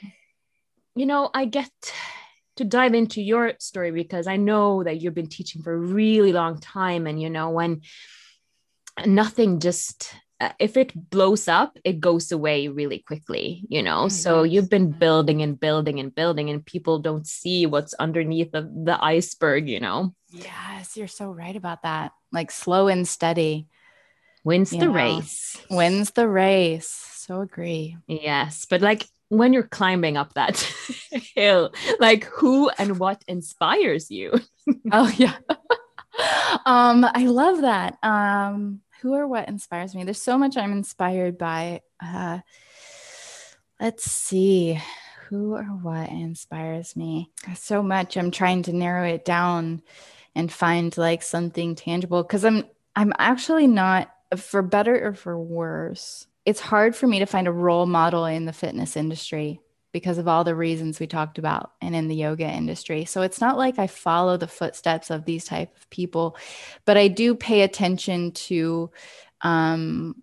you 0.97 1.07
know, 1.07 1.31
I 1.33 1.45
get 1.45 1.71
to 2.57 2.65
dive 2.65 2.95
into 2.95 3.23
your 3.23 3.53
story 3.61 3.93
because 3.93 4.27
I 4.27 4.37
know 4.37 4.83
that 4.83 5.01
you've 5.01 5.15
been 5.15 5.29
teaching 5.29 5.63
for 5.63 5.73
a 5.73 5.79
really 5.79 6.33
long 6.33 6.59
time. 6.59 7.07
And 7.07 7.23
you 7.23 7.31
know, 7.31 7.51
when 7.51 7.83
nothing 9.07 9.61
just 9.61 10.13
if 10.59 10.77
it 10.77 11.11
blows 11.11 11.49
up, 11.49 11.79
it 11.85 12.01
goes 12.01 12.33
away 12.33 12.69
really 12.69 12.99
quickly, 12.99 13.65
you 13.69 13.83
know? 13.83 14.07
Mm-hmm. 14.07 14.11
So 14.11 14.43
you've 14.43 14.71
been 14.71 14.91
building 14.91 15.43
and 15.43 15.59
building 15.59 16.01
and 16.01 16.15
building, 16.15 16.51
and 16.51 16.65
people 16.65 16.99
don't 16.99 17.27
see 17.27 17.67
what's 17.67 17.95
underneath 17.95 18.53
the, 18.53 18.63
the 18.63 19.03
iceberg, 19.03 19.69
you 19.69 19.81
know? 19.81 20.15
Yes, 20.33 20.97
you're 20.97 21.09
so 21.09 21.31
right 21.31 21.55
about 21.55 21.83
that. 21.83 22.13
Like 22.33 22.51
slow 22.51 22.89
and 22.89 23.07
steady 23.07 23.69
wins 24.45 24.71
the 24.71 24.79
know, 24.79 24.93
race. 24.93 25.57
Wins 25.71 26.11
the 26.11 26.29
race. 26.29 26.89
So 27.17 27.41
agree. 27.41 27.97
Yes. 28.07 28.67
But 28.69 28.83
like 28.83 29.07
when 29.29 29.53
you're 29.53 29.63
climbing 29.63 30.17
up 30.17 30.35
that 30.35 30.59
hill, 31.35 31.73
like 31.99 32.25
who 32.25 32.69
and 32.71 32.99
what 32.99 33.23
inspires 33.27 34.11
you? 34.11 34.33
oh, 34.93 35.13
yeah. 35.17 35.37
um, 36.67 37.05
I 37.05 37.27
love 37.27 37.63
that. 37.63 37.99
Um, 38.03 38.81
who 39.05 39.15
or 39.15 39.29
what 39.29 39.51
inspires 39.51 39.95
me? 39.95 40.03
There's 40.03 40.23
so 40.23 40.39
much 40.39 40.57
I'm 40.57 40.73
inspired 40.73 41.37
by. 41.37 41.83
Uh, 42.03 42.39
let's 43.79 44.11
see. 44.11 44.81
Who 45.29 45.57
or 45.57 45.65
what 45.65 46.09
inspires 46.09 46.97
me? 46.97 47.31
So 47.55 47.83
much. 47.83 48.17
I'm 48.17 48.31
trying 48.31 48.63
to 48.63 48.73
narrow 48.73 49.07
it 49.07 49.27
down 49.27 49.83
and 50.35 50.51
find 50.51 50.97
like 50.97 51.23
something 51.23 51.75
tangible 51.75 52.23
because 52.23 52.47
I'm 52.47 52.65
I'm 52.97 53.13
actually 53.19 53.67
not 53.67 54.11
for 54.39 54.63
better 54.63 55.09
or 55.09 55.13
for 55.13 55.39
worse. 55.39 56.27
It's 56.47 56.61
hard 56.61 56.97
for 56.97 57.07
me 57.07 57.19
to 57.19 57.27
find 57.27 57.47
a 57.47 57.53
role 57.53 57.85
model 57.85 58.25
in 58.25 58.47
the 58.47 58.55
fitness 58.55 58.97
industry 58.97 59.61
because 59.95 60.19
of 60.19 60.27
all 60.27 60.43
the 60.43 60.57
reasons 60.57 60.99
we 60.99 61.07
talked 61.07 61.39
about 61.39 61.71
and 61.81 61.95
in 61.95 62.09
the 62.09 62.17
yoga 62.17 62.45
industry. 62.45 63.05
So 63.05 63.23
it's 63.23 63.41
not 63.41 63.57
like 63.57 63.79
I 63.79 63.87
follow 63.87 64.37
the 64.37 64.49
footsteps 64.49 65.09
of 65.09 65.25
these 65.25 65.45
type 65.45 65.75
of 65.77 65.89
people, 65.89 66.37
but 66.85 66.97
I 66.97 67.07
do 67.07 67.37
pay 67.37 67.63
attention 67.63 68.33
to 68.33 68.91
um, 69.43 70.21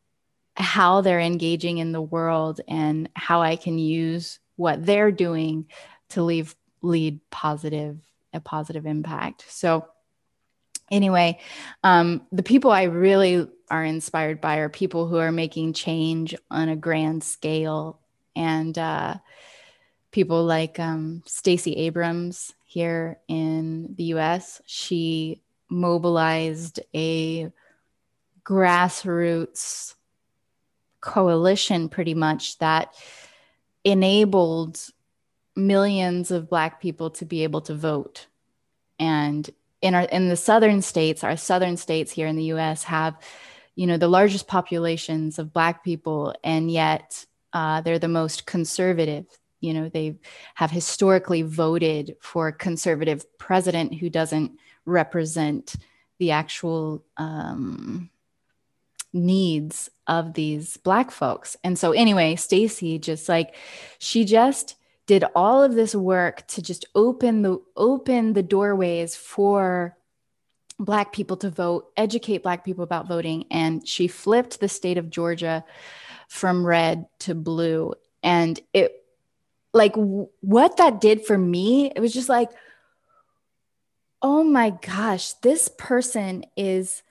how 0.58 1.00
they're 1.00 1.22
engaging 1.22 1.78
in 1.78 1.94
the 1.94 2.02
world 2.02 2.60
and 2.68 3.10
how 3.16 3.42
I 3.42 3.56
can 3.56 3.80
use 3.80 4.40
what 4.58 4.86
they're 4.86 5.10
doing 5.10 5.68
to 6.10 6.22
leave 6.22 6.54
lead 6.82 7.22
positive 7.30 7.98
a 8.34 8.42
positive 8.42 8.86
impact. 8.86 9.46
So 9.48 9.88
anyway, 10.92 11.40
um, 11.82 12.28
the 12.34 12.44
people 12.44 12.72
I 12.72 12.84
really 12.84 13.48
are 13.70 13.86
inspired 13.86 14.42
by 14.42 14.58
are 14.58 14.68
people 14.68 15.08
who 15.08 15.18
are 15.18 15.32
making 15.32 15.74
change 15.74 16.36
on 16.50 16.68
a 16.68 16.76
grand 16.76 17.24
scale 17.24 18.02
and 18.36 18.78
uh, 18.78 19.16
people 20.12 20.44
like 20.44 20.80
um, 20.80 21.24
Stacey 21.26 21.74
Abrams 21.74 22.54
here 22.64 23.20
in 23.28 23.96
the 23.98 24.04
US. 24.16 24.62
She 24.66 25.42
mobilized 25.70 26.80
a 26.94 27.52
grassroots 28.44 29.96
coalition 31.00 31.90
pretty 31.90 32.14
much 32.14 32.58
that 32.60 32.94
enabled 33.84 34.80
millions 35.56 36.32
of 36.32 36.50
black 36.50 36.82
people 36.82 37.10
to 37.10 37.26
be 37.26 37.44
able 37.44 37.62
to 37.62 37.74
vote 37.74 38.28
and 39.00 39.50
in 39.82 39.96
our 39.96 40.04
in 40.04 40.30
the 40.30 40.36
southern 40.36 40.82
states 40.82 41.24
our 41.24 41.36
southern 41.36 41.76
states 41.76 42.12
here 42.12 42.28
in 42.28 42.36
the 42.36 42.54
US 42.56 42.84
have 42.84 43.18
you 43.76 43.88
know 43.88 43.98
the 43.98 44.08
largest 44.08 44.48
populations 44.48 45.40
of 45.40 45.54
black 45.54 45.84
people 45.84 46.34
and 46.44 46.70
yet 46.72 47.26
uh, 47.54 47.82
they're 47.82 48.00
the 48.00 48.08
most 48.08 48.46
conservative 48.46 49.26
you 49.62 49.74
know 49.74 49.90
they 49.90 50.18
have 50.56 50.72
historically 50.72 51.42
voted 51.42 52.16
for 52.20 52.48
a 52.48 52.54
conservative 52.54 53.26
president 53.38 53.94
who 53.94 54.10
doesn't 54.10 54.52
represent 54.86 55.76
the 56.20 56.32
actual 56.32 57.04
um, 57.18 58.10
needs 59.14 59.90
of 60.08 60.34
these 60.34 60.78
black 60.78 61.12
folks. 61.12 61.56
And 61.64 61.78
so 61.78 61.92
anyway 61.92 62.36
stacey 62.36 63.00
just 63.00 63.30
like 63.30 63.56
she 64.00 64.26
just 64.26 64.76
did 65.06 65.24
all 65.36 65.64
of 65.64 65.74
this 65.74 65.96
work 65.96 66.46
to 66.48 66.62
just 66.62 66.86
open 66.96 67.42
the 67.42 67.62
open 67.76 68.34
the 68.34 68.44
doorways 68.44 69.16
for 69.16 69.98
black 70.80 71.12
people 71.12 71.38
to 71.38 71.50
vote 71.50 71.92
educate 71.96 72.42
black 72.42 72.66
people 72.66 72.84
about 72.84 73.08
voting 73.08 73.46
and 73.52 73.88
she 73.88 74.08
flipped 74.08 74.60
the 74.60 74.68
state 74.68 74.98
of 74.98 75.12
georgia 75.12 75.64
from 76.32 76.66
red 76.66 77.08
to 77.20 77.36
blue. 77.36 77.94
And 78.24 78.58
it 78.74 79.01
like 79.74 79.94
w- 79.94 80.30
what 80.42 80.78
that 80.78 81.02
did 81.02 81.26
for 81.26 81.38
me 81.38 81.92
it 81.96 82.00
was 82.00 82.14
just 82.14 82.30
like 82.30 82.50
oh 84.22 84.44
my 84.44 84.70
gosh 84.70 85.34
this 85.34 85.70
person 85.78 86.44
is 86.56 87.04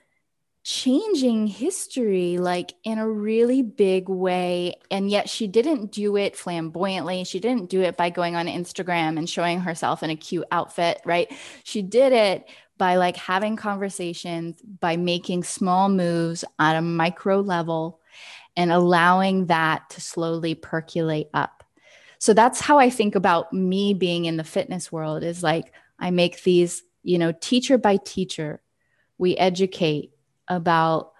changing 0.63 1.47
history 1.47 2.37
like 2.37 2.73
in 2.83 2.99
a 2.99 3.09
really 3.09 3.63
big 3.63 4.07
way. 4.09 4.75
And 4.91 5.09
yet 5.09 5.27
she 5.27 5.47
didn't 5.47 5.91
do 5.91 6.17
it 6.17 6.37
flamboyantly. 6.37 7.23
She 7.23 7.39
didn't 7.39 7.69
do 7.69 7.81
it 7.81 7.97
by 7.97 8.11
going 8.11 8.35
on 8.35 8.45
instagram 8.45 9.17
and 9.17 9.29
showing 9.29 9.61
herself 9.61 10.03
in 10.03 10.09
a 10.09 10.15
cute 10.15 10.45
outfit 10.51 11.01
right? 11.05 11.31
She 11.63 11.81
did 11.81 12.13
it 12.13 12.47
by 12.77 12.95
like 12.95 13.17
having 13.17 13.55
conversations 13.55 14.61
by 14.61 14.97
making 14.97 15.43
small 15.43 15.89
moves 15.89 16.43
on 16.59 16.75
a 16.75 16.81
micro 16.81 17.39
level 17.39 17.99
and 18.55 18.71
allowing 18.71 19.47
that 19.47 19.89
to 19.91 20.01
slowly 20.01 20.55
percolate 20.55 21.29
up 21.33 21.60
so 22.21 22.33
that's 22.33 22.61
how 22.61 22.77
i 22.77 22.89
think 22.89 23.15
about 23.15 23.51
me 23.51 23.93
being 23.93 24.25
in 24.25 24.37
the 24.37 24.43
fitness 24.43 24.91
world 24.91 25.23
is 25.23 25.41
like 25.41 25.73
i 25.99 26.11
make 26.11 26.43
these 26.43 26.83
you 27.03 27.17
know 27.17 27.33
teacher 27.41 27.77
by 27.77 27.97
teacher 27.97 28.61
we 29.17 29.35
educate 29.37 30.11
about 30.47 31.13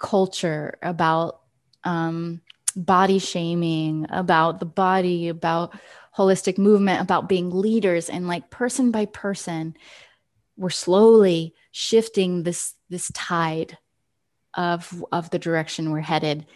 culture, 0.00 0.78
about 0.82 1.40
um, 1.84 2.40
body 2.74 3.18
shaming, 3.18 4.06
about 4.10 4.58
the 4.58 4.66
body, 4.66 5.28
about 5.28 5.78
holistic 6.16 6.58
movement, 6.58 7.00
about 7.00 7.28
being 7.28 7.50
leaders, 7.50 8.08
and 8.08 8.26
like 8.26 8.50
person 8.50 8.90
by 8.90 9.04
person, 9.04 9.76
we're 10.56 10.70
slowly 10.70 11.54
shifting 11.70 12.42
this 12.42 12.74
this 12.88 13.10
tide 13.14 13.78
of 14.54 15.04
of 15.12 15.30
the 15.30 15.38
direction 15.38 15.90
we're 15.90 16.00
headed 16.00 16.46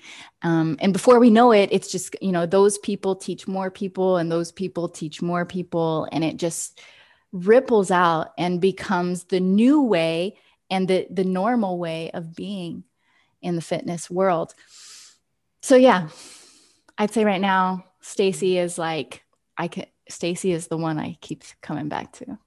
um, 0.43 0.77
and 0.81 0.93
before 0.93 1.21
we 1.21 1.31
know 1.31 1.53
it 1.53 1.69
it's 1.73 1.91
just 1.91 2.17
you 2.21 2.33
know 2.33 2.45
those 2.47 2.79
people 2.79 3.15
teach 3.15 3.47
more 3.47 3.71
people 3.71 4.17
and 4.17 4.31
those 4.31 4.51
people 4.51 4.89
teach 4.89 5.23
more 5.23 5.45
people 5.45 6.09
and 6.11 6.25
it 6.25 6.37
just 6.37 6.81
ripples 7.35 7.91
out 7.91 8.33
and 8.39 8.61
becomes 8.61 9.25
the 9.25 9.41
new 9.41 9.83
way 9.83 10.37
and 10.71 10.89
the 10.89 11.07
the 11.11 11.25
normal 11.25 11.79
way 11.79 12.11
of 12.13 12.35
being 12.35 12.85
in 13.43 13.57
the 13.57 13.63
fitness 13.63 14.11
world. 14.11 14.55
So 15.63 15.77
yeah, 15.77 16.09
I'd 16.97 17.13
say 17.13 17.25
right 17.25 17.41
now 17.41 17.85
Stacey 18.01 18.57
is 18.57 18.79
like 18.79 19.25
I 19.59 19.69
can 19.69 19.87
Stacey 20.09 20.53
is 20.53 20.69
the 20.69 20.77
one 20.77 20.99
I 20.99 21.19
keep 21.21 21.43
coming 21.61 21.89
back 21.89 22.13
to. 22.15 22.39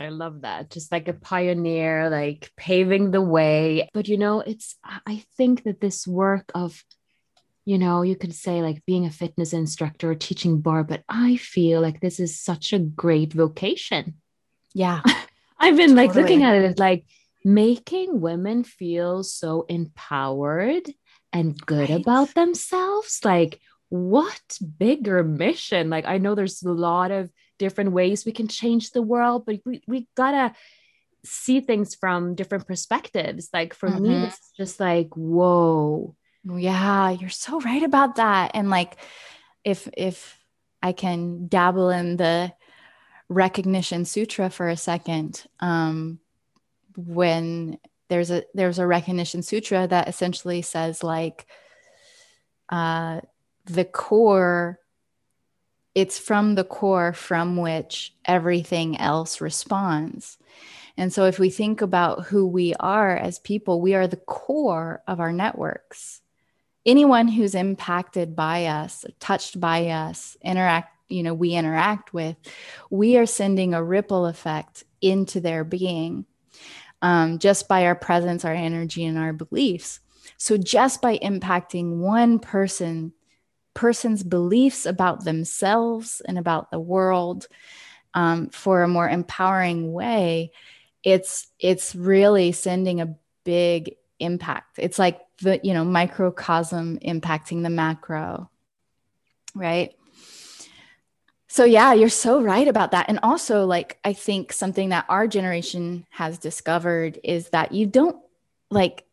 I 0.00 0.08
love 0.08 0.40
that. 0.40 0.70
Just 0.70 0.90
like 0.90 1.08
a 1.08 1.12
pioneer, 1.12 2.08
like 2.08 2.50
paving 2.56 3.10
the 3.10 3.20
way. 3.20 3.88
But 3.92 4.08
you 4.08 4.16
know, 4.16 4.40
it's 4.40 4.76
I 4.84 5.24
think 5.36 5.64
that 5.64 5.80
this 5.80 6.06
work 6.06 6.50
of 6.54 6.82
you 7.66 7.78
know, 7.78 8.02
you 8.02 8.16
could 8.16 8.34
say 8.34 8.62
like 8.62 8.84
being 8.86 9.04
a 9.04 9.10
fitness 9.10 9.52
instructor 9.52 10.10
or 10.10 10.14
teaching 10.14 10.60
barre, 10.60 10.82
but 10.82 11.04
I 11.08 11.36
feel 11.36 11.80
like 11.80 12.00
this 12.00 12.18
is 12.18 12.40
such 12.40 12.72
a 12.72 12.78
great 12.78 13.32
vocation. 13.32 14.14
Yeah. 14.72 15.02
I've 15.58 15.76
been 15.76 15.90
totally. 15.90 16.06
like 16.08 16.16
looking 16.16 16.42
at 16.42 16.54
it 16.56 16.64
as 16.64 16.78
like 16.78 17.04
making 17.44 18.20
women 18.20 18.64
feel 18.64 19.22
so 19.22 19.66
empowered 19.68 20.90
and 21.32 21.56
good 21.66 21.90
right. 21.90 22.00
about 22.00 22.34
themselves. 22.34 23.20
Like, 23.24 23.60
what 23.88 24.58
bigger 24.78 25.22
mission? 25.22 25.90
Like, 25.90 26.06
I 26.06 26.18
know 26.18 26.34
there's 26.34 26.62
a 26.62 26.72
lot 26.72 27.10
of 27.10 27.30
different 27.60 27.92
ways 27.92 28.24
we 28.24 28.32
can 28.32 28.48
change 28.48 28.90
the 28.90 29.02
world, 29.02 29.44
but 29.46 29.60
we, 29.64 29.82
we 29.86 30.08
gotta 30.16 30.52
see 31.24 31.60
things 31.60 31.94
from 31.94 32.34
different 32.34 32.66
perspectives. 32.66 33.50
Like, 33.52 33.74
for 33.74 33.88
mm-hmm. 33.88 34.02
me, 34.02 34.14
it's 34.24 34.50
just 34.56 34.80
like, 34.80 35.14
whoa. 35.14 36.16
Yeah, 36.44 37.10
you're 37.10 37.30
so 37.30 37.60
right 37.60 37.84
about 37.84 38.16
that. 38.16 38.52
And 38.54 38.68
like, 38.68 38.96
if, 39.62 39.88
if, 39.96 40.36
I 40.82 40.92
can 40.92 41.46
dabble 41.46 41.90
in 41.90 42.16
the 42.16 42.52
recognition 43.28 44.04
sutra 44.04 44.50
for 44.50 44.68
a 44.68 44.76
second. 44.76 45.44
Um, 45.60 46.20
when 46.96 47.78
there's 48.08 48.30
a 48.30 48.44
there's 48.54 48.78
a 48.78 48.86
recognition 48.86 49.42
sutra 49.42 49.86
that 49.86 50.08
essentially 50.08 50.62
says 50.62 51.02
like 51.02 51.46
uh, 52.68 53.20
the 53.66 53.84
core 53.84 54.79
it's 55.94 56.18
from 56.18 56.54
the 56.54 56.64
core 56.64 57.12
from 57.12 57.56
which 57.56 58.14
everything 58.24 58.98
else 58.98 59.40
responds 59.40 60.38
and 60.96 61.12
so 61.12 61.24
if 61.24 61.38
we 61.38 61.50
think 61.50 61.80
about 61.80 62.24
who 62.24 62.46
we 62.46 62.74
are 62.80 63.16
as 63.16 63.38
people 63.38 63.80
we 63.80 63.94
are 63.94 64.06
the 64.06 64.16
core 64.16 65.02
of 65.06 65.20
our 65.20 65.32
networks 65.32 66.20
anyone 66.86 67.28
who's 67.28 67.54
impacted 67.54 68.34
by 68.34 68.66
us 68.66 69.04
touched 69.18 69.60
by 69.60 69.88
us 69.88 70.36
interact 70.42 70.96
you 71.08 71.22
know 71.22 71.34
we 71.34 71.52
interact 71.52 72.14
with 72.14 72.36
we 72.90 73.16
are 73.16 73.26
sending 73.26 73.74
a 73.74 73.82
ripple 73.82 74.26
effect 74.26 74.84
into 75.00 75.40
their 75.40 75.64
being 75.64 76.24
um, 77.02 77.38
just 77.38 77.68
by 77.68 77.86
our 77.86 77.94
presence, 77.94 78.44
our 78.44 78.52
energy, 78.52 79.04
and 79.04 79.18
our 79.18 79.32
beliefs. 79.32 80.00
So 80.36 80.56
just 80.56 81.00
by 81.02 81.18
impacting 81.18 81.98
one 81.98 82.38
person, 82.38 83.12
person's 83.74 84.22
beliefs 84.22 84.86
about 84.86 85.24
themselves 85.24 86.20
and 86.26 86.38
about 86.38 86.70
the 86.70 86.80
world 86.80 87.46
um, 88.14 88.48
for 88.50 88.82
a 88.82 88.88
more 88.88 89.08
empowering 89.08 89.92
way, 89.92 90.52
it's 91.02 91.46
it's 91.58 91.94
really 91.94 92.52
sending 92.52 93.00
a 93.00 93.14
big 93.44 93.96
impact. 94.18 94.78
It's 94.78 94.98
like 94.98 95.20
the 95.40 95.60
you 95.62 95.72
know 95.72 95.84
microcosm 95.84 96.98
impacting 96.98 97.62
the 97.62 97.70
macro, 97.70 98.50
right? 99.54 99.94
So 101.48 101.64
yeah, 101.64 101.94
you're 101.94 102.08
so 102.08 102.40
right 102.40 102.68
about 102.68 102.92
that. 102.92 103.06
And 103.08 103.18
also 103.22 103.64
like 103.64 103.98
I 104.04 104.12
think 104.12 104.52
something 104.52 104.90
that 104.90 105.06
our 105.08 105.26
generation 105.26 106.06
has 106.10 106.38
discovered 106.38 107.18
is 107.24 107.48
that 107.48 107.72
you 107.72 107.86
don't 107.86 108.16
like 108.70 109.04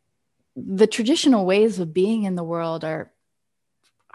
the 0.55 0.87
traditional 0.87 1.45
ways 1.45 1.79
of 1.79 1.93
being 1.93 2.23
in 2.23 2.35
the 2.35 2.43
world 2.43 2.83
are 2.83 3.11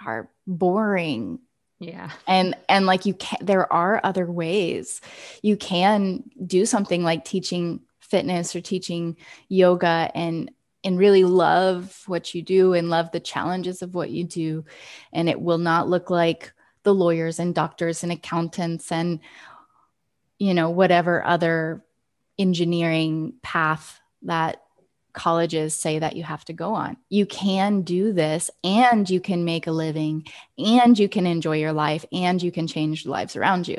are 0.07 0.31
boring. 0.47 1.41
Yeah. 1.79 2.11
And 2.27 2.57
and 2.69 2.87
like 2.87 3.07
you 3.07 3.15
can 3.15 3.45
there 3.45 3.71
are 3.73 4.01
other 4.05 4.31
ways. 4.31 5.01
You 5.43 5.57
can 5.57 6.25
do 6.45 6.65
something 6.65 7.03
like 7.03 7.25
teaching 7.25 7.81
fitness 8.01 8.55
or 8.55 8.61
teaching 8.61 9.17
yoga 9.49 10.11
and 10.15 10.51
and 10.85 10.99
really 10.99 11.25
love 11.25 12.03
what 12.07 12.35
you 12.35 12.43
do 12.43 12.75
and 12.75 12.91
love 12.91 13.11
the 13.11 13.21
challenges 13.21 13.83
of 13.83 13.95
what 13.95 14.11
you 14.11 14.25
do 14.25 14.65
and 15.13 15.29
it 15.29 15.41
will 15.41 15.59
not 15.59 15.89
look 15.89 16.11
like 16.11 16.53
the 16.83 16.95
lawyers 16.95 17.39
and 17.39 17.55
doctors 17.55 18.03
and 18.03 18.13
accountants 18.13 18.91
and 18.91 19.21
you 20.39 20.55
know 20.55 20.71
whatever 20.71 21.25
other 21.25 21.85
engineering 22.39 23.35
path 23.43 24.01
that 24.23 24.62
colleges 25.13 25.75
say 25.75 25.99
that 25.99 26.17
you 26.17 26.23
have 26.23 26.45
to 26.47 26.53
go 26.53 26.75
on. 26.75 26.97
You 27.09 27.27
can 27.27 27.83
do 27.83 28.13
this 28.13 28.51
and 28.65 29.09
you 29.09 29.21
can 29.21 29.45
make 29.45 29.67
a 29.67 29.73
living 29.73 30.27
and 30.59 30.99
you 30.99 31.09
can 31.09 31.27
enjoy 31.27 31.57
your 31.59 31.73
life 31.73 32.05
and 32.13 32.43
you 32.43 32.53
can 32.53 32.67
change 32.67 33.05
the 33.05 33.11
lives 33.11 33.37
around 33.37 33.69
you. 33.69 33.79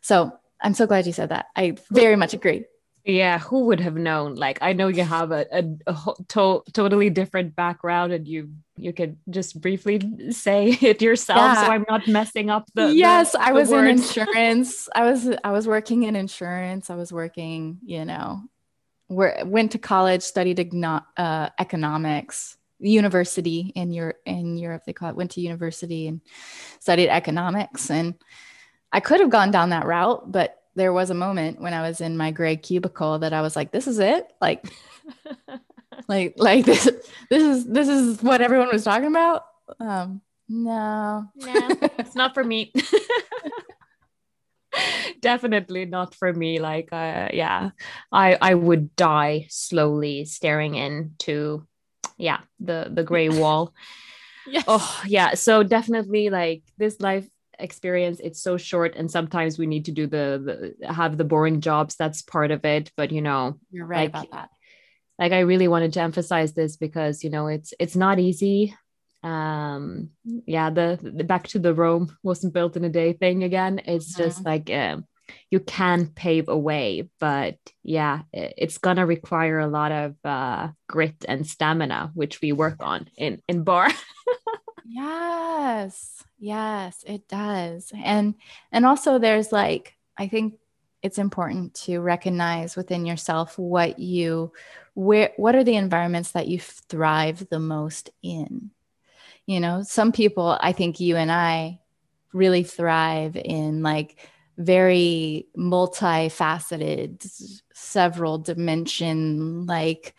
So 0.00 0.32
I'm 0.60 0.74
so 0.74 0.86
glad 0.86 1.06
you 1.06 1.12
said 1.12 1.30
that. 1.30 1.46
I 1.54 1.76
very 1.90 2.16
much 2.16 2.34
agree. 2.34 2.64
Yeah, 3.06 3.38
who 3.38 3.66
would 3.66 3.78
have 3.78 3.94
known? 3.94 4.34
Like, 4.34 4.58
I 4.60 4.72
know 4.72 4.88
you 4.88 5.04
have 5.04 5.30
a, 5.30 5.46
a, 5.52 5.64
a 5.86 6.14
to- 6.28 6.64
totally 6.72 7.08
different 7.08 7.54
background, 7.54 8.12
and 8.12 8.26
you 8.26 8.50
you 8.76 8.92
could 8.92 9.16
just 9.30 9.60
briefly 9.60 10.32
say 10.32 10.76
it 10.80 11.00
yourself, 11.00 11.38
yeah. 11.38 11.66
so 11.66 11.70
I'm 11.70 11.84
not 11.88 12.08
messing 12.08 12.50
up 12.50 12.68
the. 12.74 12.92
Yes, 12.92 13.32
the, 13.32 13.42
I 13.42 13.52
was 13.52 13.70
in 13.70 13.86
insurance. 13.98 14.88
I 14.92 15.08
was 15.08 15.30
I 15.44 15.52
was 15.52 15.68
working 15.68 16.02
in 16.02 16.16
insurance. 16.16 16.90
I 16.90 16.96
was 16.96 17.12
working, 17.12 17.78
you 17.84 18.04
know, 18.04 18.42
where 19.08 19.42
went 19.44 19.72
to 19.72 19.78
college, 19.78 20.22
studied 20.22 20.58
uh, 21.16 21.48
economics, 21.58 22.56
university 22.78 23.72
in 23.74 23.92
Europe. 23.92 24.18
In 24.26 24.56
Europe, 24.56 24.82
they 24.86 24.92
call 24.92 25.10
it. 25.10 25.16
Went 25.16 25.32
to 25.32 25.40
university 25.40 26.08
and 26.08 26.20
studied 26.80 27.08
economics, 27.08 27.90
and 27.90 28.14
I 28.92 29.00
could 29.00 29.20
have 29.20 29.30
gone 29.30 29.50
down 29.50 29.70
that 29.70 29.86
route, 29.86 30.30
but 30.30 30.62
there 30.74 30.92
was 30.92 31.10
a 31.10 31.14
moment 31.14 31.60
when 31.60 31.72
I 31.72 31.82
was 31.82 32.00
in 32.00 32.16
my 32.16 32.30
gray 32.30 32.56
cubicle 32.56 33.20
that 33.20 33.32
I 33.32 33.40
was 33.42 33.56
like, 33.56 33.72
"This 33.72 33.86
is 33.86 33.98
it." 33.98 34.30
Like, 34.40 34.66
like, 36.08 36.34
like 36.36 36.64
this. 36.64 36.90
This 37.30 37.42
is 37.42 37.66
this 37.66 37.88
is 37.88 38.22
what 38.22 38.40
everyone 38.40 38.68
was 38.72 38.84
talking 38.84 39.08
about. 39.08 39.44
Um, 39.80 40.20
no, 40.48 41.28
no, 41.34 41.68
it's 41.98 42.14
not 42.14 42.34
for 42.34 42.44
me. 42.44 42.72
definitely 45.20 45.84
not 45.84 46.14
for 46.14 46.32
me. 46.32 46.58
Like 46.58 46.88
uh, 46.92 47.28
yeah 47.32 47.70
i 48.12 48.38
i 48.40 48.54
would 48.54 48.94
die 48.96 49.46
slowly 49.48 50.24
staring 50.24 50.74
into 50.74 51.66
yeah 52.18 52.40
the 52.60 52.90
the 52.92 53.04
gray 53.04 53.28
wall. 53.40 53.74
Yes. 54.46 54.64
oh 54.68 55.02
yeah. 55.06 55.34
So 55.34 55.62
definitely 55.62 56.30
like 56.30 56.62
this 56.78 57.00
life 57.00 57.28
experience 57.58 58.20
it's 58.20 58.42
so 58.42 58.58
short 58.58 58.94
and 58.96 59.10
sometimes 59.10 59.58
we 59.58 59.66
need 59.66 59.86
to 59.86 59.90
do 59.90 60.06
the, 60.06 60.74
the 60.78 60.92
have 60.92 61.16
the 61.16 61.24
boring 61.24 61.60
jobs. 61.60 61.96
That's 61.96 62.22
part 62.22 62.50
of 62.50 62.64
it. 62.64 62.92
But 62.96 63.12
you 63.12 63.22
know 63.22 63.58
you're 63.70 63.86
right 63.86 64.12
like, 64.12 64.28
about 64.28 64.30
that. 64.32 64.50
like 65.18 65.32
i 65.32 65.40
really 65.40 65.68
wanted 65.68 65.92
to 65.94 66.00
emphasize 66.00 66.52
this 66.52 66.76
because 66.76 67.24
you 67.24 67.30
know 67.30 67.46
it's 67.48 67.72
it's 67.80 67.96
not 67.96 68.18
easy 68.18 68.74
um 69.26 70.10
yeah 70.46 70.70
the, 70.70 70.98
the, 71.02 71.24
back 71.24 71.48
to 71.48 71.58
the 71.58 71.74
rome 71.74 72.16
wasn't 72.22 72.52
built 72.54 72.76
in 72.76 72.84
a 72.84 72.88
day 72.88 73.12
thing 73.12 73.42
again. 73.42 73.80
It's 73.84 74.12
mm-hmm. 74.12 74.22
just 74.22 74.44
like 74.44 74.70
uh, 74.70 74.98
you 75.50 75.58
can 75.58 76.06
pave 76.06 76.48
a 76.48 76.56
way 76.56 77.08
but 77.18 77.58
yeah 77.82 78.22
it, 78.32 78.54
it's 78.56 78.78
gonna 78.78 79.04
require 79.04 79.58
a 79.58 79.66
lot 79.66 79.90
of 79.90 80.14
uh, 80.24 80.68
grit 80.88 81.24
and 81.28 81.46
stamina 81.46 82.12
which 82.14 82.40
we 82.40 82.52
work 82.52 82.76
on 82.80 83.08
in 83.16 83.42
in 83.48 83.64
barre. 83.64 83.92
Yes 84.88 86.22
yes 86.38 87.02
it 87.06 87.26
does. 87.26 87.92
And 88.04 88.36
and 88.70 88.86
also 88.86 89.18
there's 89.18 89.50
like 89.50 89.94
i 90.16 90.28
think 90.28 90.54
it's 91.02 91.18
important 91.18 91.74
to 91.74 92.00
recognize 92.00 92.76
within 92.76 93.04
yourself 93.04 93.58
what 93.58 93.98
you 93.98 94.52
where 94.94 95.32
what 95.36 95.54
are 95.54 95.64
the 95.64 95.76
environments 95.76 96.32
that 96.32 96.48
you 96.48 96.58
thrive 96.58 97.46
the 97.50 97.60
most 97.60 98.10
in 98.22 98.70
you 99.46 99.60
know 99.60 99.82
some 99.82 100.12
people 100.12 100.58
i 100.60 100.72
think 100.72 101.00
you 101.00 101.16
and 101.16 101.32
i 101.32 101.78
really 102.32 102.62
thrive 102.62 103.36
in 103.36 103.82
like 103.82 104.28
very 104.58 105.46
multifaceted 105.56 107.24
several 107.74 108.38
dimension 108.38 109.66
like 109.66 110.14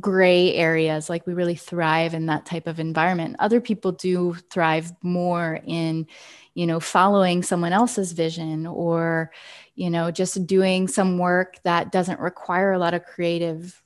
gray 0.00 0.54
areas. 0.54 1.10
Like 1.10 1.26
we 1.26 1.34
really 1.34 1.54
thrive 1.54 2.14
in 2.14 2.26
that 2.26 2.46
type 2.46 2.66
of 2.66 2.80
environment. 2.80 3.36
Other 3.38 3.60
people 3.60 3.92
do 3.92 4.34
thrive 4.50 4.92
more 5.02 5.60
in 5.66 6.06
you 6.54 6.66
know 6.66 6.80
following 6.80 7.42
someone 7.42 7.72
else's 7.72 8.12
vision 8.12 8.66
or 8.66 9.30
you 9.76 9.90
know 9.90 10.10
just 10.10 10.46
doing 10.46 10.88
some 10.88 11.18
work 11.18 11.56
that 11.62 11.92
doesn't 11.92 12.18
require 12.18 12.72
a 12.72 12.78
lot 12.78 12.94
of 12.94 13.04
creative 13.04 13.80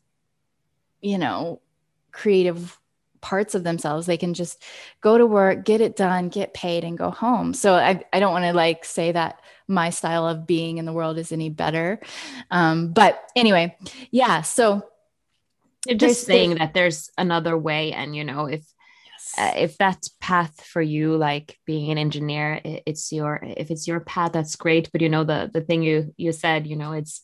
you 1.02 1.18
know 1.18 1.60
creative 2.12 2.78
parts 3.22 3.54
of 3.54 3.64
themselves. 3.64 4.06
They 4.06 4.18
can 4.18 4.34
just 4.34 4.62
go 5.00 5.16
to 5.16 5.24
work, 5.24 5.64
get 5.64 5.80
it 5.80 5.96
done, 5.96 6.28
get 6.28 6.52
paid, 6.52 6.84
and 6.84 6.98
go 6.98 7.10
home. 7.10 7.54
So 7.54 7.74
I, 7.74 8.04
I 8.12 8.20
don't 8.20 8.32
want 8.32 8.44
to 8.44 8.52
like 8.52 8.84
say 8.84 9.12
that 9.12 9.40
my 9.66 9.88
style 9.88 10.26
of 10.26 10.46
being 10.46 10.76
in 10.76 10.84
the 10.84 10.92
world 10.92 11.16
is 11.16 11.32
any 11.32 11.48
better. 11.48 12.00
Um, 12.50 12.92
but 12.92 13.22
anyway, 13.34 13.76
yeah. 14.10 14.42
So 14.42 14.82
just 15.96 16.26
saying 16.26 16.56
that 16.56 16.74
there's 16.74 17.10
another 17.16 17.56
way. 17.56 17.92
And, 17.92 18.14
you 18.14 18.24
know, 18.24 18.46
if, 18.46 18.62
uh, 19.38 19.52
if 19.56 19.78
that 19.78 20.06
path 20.20 20.60
for 20.60 20.82
you 20.82 21.16
like 21.16 21.58
being 21.64 21.90
an 21.90 21.96
engineer 21.96 22.60
it's 22.64 23.12
your 23.12 23.40
if 23.42 23.70
it's 23.70 23.86
your 23.88 24.00
path 24.00 24.32
that's 24.32 24.56
great 24.56 24.90
but 24.92 25.00
you 25.00 25.08
know 25.08 25.24
the 25.24 25.48
the 25.54 25.62
thing 25.62 25.82
you 25.82 26.12
you 26.18 26.32
said 26.32 26.66
you 26.66 26.76
know 26.76 26.92
it's 26.92 27.22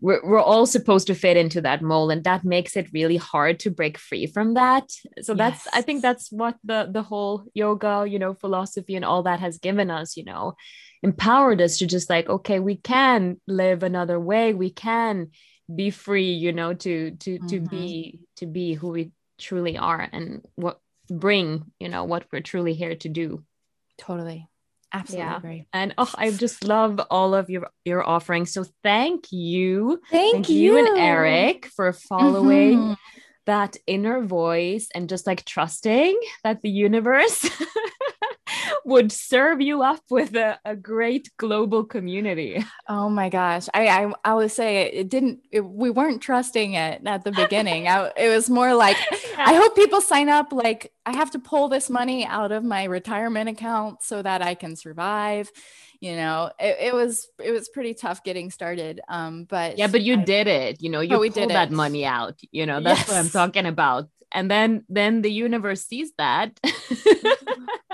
we're, 0.00 0.20
we're 0.24 0.40
all 0.40 0.66
supposed 0.66 1.06
to 1.06 1.14
fit 1.14 1.36
into 1.36 1.60
that 1.60 1.82
mold 1.82 2.12
and 2.12 2.24
that 2.24 2.44
makes 2.44 2.76
it 2.76 2.92
really 2.92 3.16
hard 3.16 3.58
to 3.60 3.70
break 3.70 3.98
free 3.98 4.26
from 4.26 4.54
that 4.54 4.90
so 5.20 5.34
that's 5.34 5.64
yes. 5.64 5.74
i 5.74 5.82
think 5.82 6.02
that's 6.02 6.30
what 6.30 6.56
the 6.64 6.88
the 6.90 7.02
whole 7.02 7.44
yoga 7.54 8.04
you 8.08 8.18
know 8.18 8.34
philosophy 8.34 8.94
and 8.94 9.04
all 9.04 9.22
that 9.22 9.40
has 9.40 9.58
given 9.58 9.90
us 9.90 10.16
you 10.16 10.24
know 10.24 10.54
empowered 11.02 11.60
us 11.60 11.78
to 11.78 11.86
just 11.86 12.10
like 12.10 12.28
okay 12.28 12.58
we 12.58 12.76
can 12.76 13.40
live 13.46 13.82
another 13.82 14.18
way 14.18 14.54
we 14.54 14.70
can 14.70 15.28
be 15.74 15.90
free 15.90 16.32
you 16.32 16.52
know 16.52 16.74
to 16.74 17.12
to 17.12 17.38
mm-hmm. 17.38 17.46
to 17.46 17.60
be 17.60 18.20
to 18.36 18.46
be 18.46 18.74
who 18.74 18.88
we 18.88 19.10
truly 19.38 19.76
are 19.76 20.08
and 20.12 20.44
what 20.54 20.80
bring 21.08 21.64
you 21.78 21.88
know 21.88 22.04
what 22.04 22.24
we're 22.32 22.40
truly 22.40 22.74
here 22.74 22.94
to 22.94 23.08
do 23.08 23.44
totally 23.98 24.48
Absolutely 24.96 25.26
yeah. 25.26 25.36
agree. 25.36 25.66
And 25.72 25.94
oh, 25.98 26.10
I 26.16 26.30
just 26.30 26.64
love 26.64 27.00
all 27.10 27.34
of 27.34 27.50
your 27.50 27.68
your 27.84 28.06
offerings. 28.06 28.52
So 28.52 28.64
thank 28.82 29.30
you. 29.30 30.00
Thank, 30.10 30.32
thank 30.32 30.48
you. 30.48 30.78
you. 30.78 30.86
and 30.86 30.98
Eric 30.98 31.66
for 31.66 31.92
following 31.92 32.78
mm-hmm. 32.78 32.94
that 33.44 33.76
inner 33.86 34.22
voice 34.22 34.88
and 34.94 35.08
just 35.08 35.26
like 35.26 35.44
trusting 35.44 36.18
that 36.44 36.62
the 36.62 36.70
universe 36.70 37.46
would 38.84 39.10
serve 39.12 39.60
you 39.60 39.82
up 39.82 40.02
with 40.10 40.34
a, 40.36 40.58
a 40.64 40.76
great 40.76 41.30
global 41.36 41.84
community. 41.84 42.64
Oh 42.88 43.08
my 43.08 43.28
gosh. 43.28 43.68
I 43.74 43.88
I, 43.88 44.12
I 44.24 44.34
would 44.34 44.50
say 44.50 44.86
it, 44.86 44.94
it 44.94 45.08
didn't 45.08 45.40
it, 45.50 45.60
we 45.60 45.90
weren't 45.90 46.22
trusting 46.22 46.74
it 46.74 47.02
at 47.04 47.24
the 47.24 47.32
beginning. 47.32 47.88
I, 47.88 48.12
it 48.16 48.28
was 48.28 48.48
more 48.48 48.74
like 48.74 48.96
I 49.38 49.54
hope 49.54 49.74
people 49.74 50.00
sign 50.00 50.28
up 50.28 50.52
like 50.52 50.92
I 51.04 51.14
have 51.16 51.30
to 51.32 51.38
pull 51.38 51.68
this 51.68 51.90
money 51.90 52.24
out 52.26 52.52
of 52.52 52.64
my 52.64 52.84
retirement 52.84 53.48
account 53.48 54.02
so 54.02 54.22
that 54.22 54.42
I 54.42 54.54
can 54.54 54.76
survive. 54.76 55.50
You 56.00 56.16
know, 56.16 56.50
it, 56.58 56.76
it 56.80 56.94
was 56.94 57.28
it 57.42 57.52
was 57.52 57.68
pretty 57.68 57.94
tough 57.94 58.22
getting 58.22 58.50
started. 58.50 59.00
Um, 59.08 59.44
but 59.44 59.78
yeah, 59.78 59.86
but 59.86 60.02
you 60.02 60.18
I, 60.18 60.24
did 60.24 60.46
it. 60.46 60.82
You 60.82 60.90
know, 60.90 61.00
you 61.00 61.16
pulled 61.16 61.34
did 61.34 61.50
that 61.50 61.70
money 61.70 62.04
out. 62.04 62.38
You 62.50 62.66
know, 62.66 62.80
that's 62.80 63.00
yes. 63.00 63.08
what 63.08 63.16
I'm 63.16 63.30
talking 63.30 63.66
about. 63.66 64.08
And 64.32 64.50
then 64.50 64.84
then 64.88 65.22
the 65.22 65.30
universe 65.30 65.84
sees 65.84 66.12
that. 66.18 66.58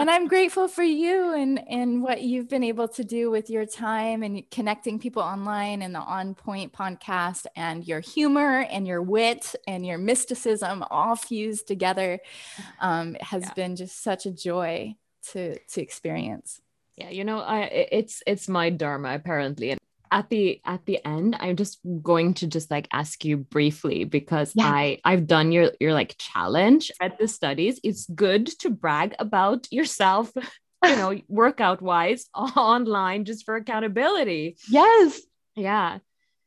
and 0.00 0.10
I'm 0.10 0.28
grateful 0.28 0.66
for 0.66 0.82
you 0.82 1.34
and 1.34 1.60
and 1.68 2.02
what 2.02 2.22
you've 2.22 2.48
been 2.48 2.64
able 2.64 2.88
to 2.88 3.04
do 3.04 3.30
with 3.30 3.50
your 3.50 3.66
time 3.66 4.22
and 4.22 4.48
connecting 4.50 4.98
people 4.98 5.22
online 5.22 5.82
and 5.82 5.94
the 5.94 6.00
On 6.00 6.34
Point 6.34 6.72
podcast 6.72 7.46
and 7.54 7.86
your 7.86 8.00
humor 8.00 8.66
and 8.70 8.86
your 8.86 9.02
wit 9.02 9.54
and 9.66 9.84
your 9.84 9.98
mysticism 9.98 10.82
all 10.90 11.16
fused 11.16 11.66
together 11.66 12.18
um, 12.80 13.16
has 13.20 13.42
yeah. 13.42 13.52
been 13.54 13.76
just 13.76 14.02
such 14.02 14.26
a 14.26 14.30
joy 14.30 14.94
to 15.32 15.58
to 15.58 15.82
experience. 15.82 16.60
Yeah, 16.96 17.10
you 17.10 17.24
know, 17.24 17.40
I 17.40 17.62
it's 17.92 18.22
it's 18.26 18.48
my 18.48 18.70
dharma 18.70 19.14
apparently, 19.14 19.70
and 19.70 19.80
at 20.12 20.28
the 20.28 20.60
at 20.64 20.84
the 20.86 21.04
end 21.04 21.36
i'm 21.40 21.56
just 21.56 21.78
going 22.02 22.34
to 22.34 22.46
just 22.46 22.70
like 22.70 22.88
ask 22.92 23.24
you 23.24 23.36
briefly 23.36 24.04
because 24.04 24.52
yeah. 24.54 24.66
i 24.66 24.98
i've 25.04 25.26
done 25.26 25.52
your 25.52 25.72
your 25.80 25.92
like 25.92 26.16
challenge 26.18 26.90
at 27.00 27.18
the 27.18 27.28
studies. 27.28 27.80
It's 27.82 28.06
good 28.06 28.46
to 28.60 28.70
brag 28.70 29.14
about 29.18 29.70
yourself 29.72 30.32
you 30.84 30.96
know 30.96 31.18
workout 31.28 31.82
wise 31.82 32.26
online 32.34 33.24
just 33.24 33.44
for 33.44 33.56
accountability. 33.56 34.56
Yes. 34.68 35.20
Yeah. 35.56 35.98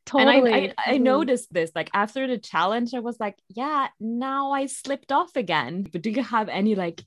Totally 0.06 0.36
and 0.36 0.48
I, 0.48 0.58
I, 0.58 0.74
I 0.76 0.94
mm-hmm. 0.94 1.04
noticed 1.04 1.52
this 1.52 1.70
like 1.74 1.88
after 1.94 2.26
the 2.26 2.36
challenge 2.36 2.92
i 2.92 2.98
was 2.98 3.18
like 3.18 3.38
yeah 3.48 3.88
now 3.98 4.52
i 4.52 4.66
slipped 4.66 5.12
off 5.12 5.34
again. 5.36 5.86
But 5.90 6.02
do 6.02 6.10
you 6.10 6.22
have 6.22 6.48
any 6.48 6.74
like 6.74 7.02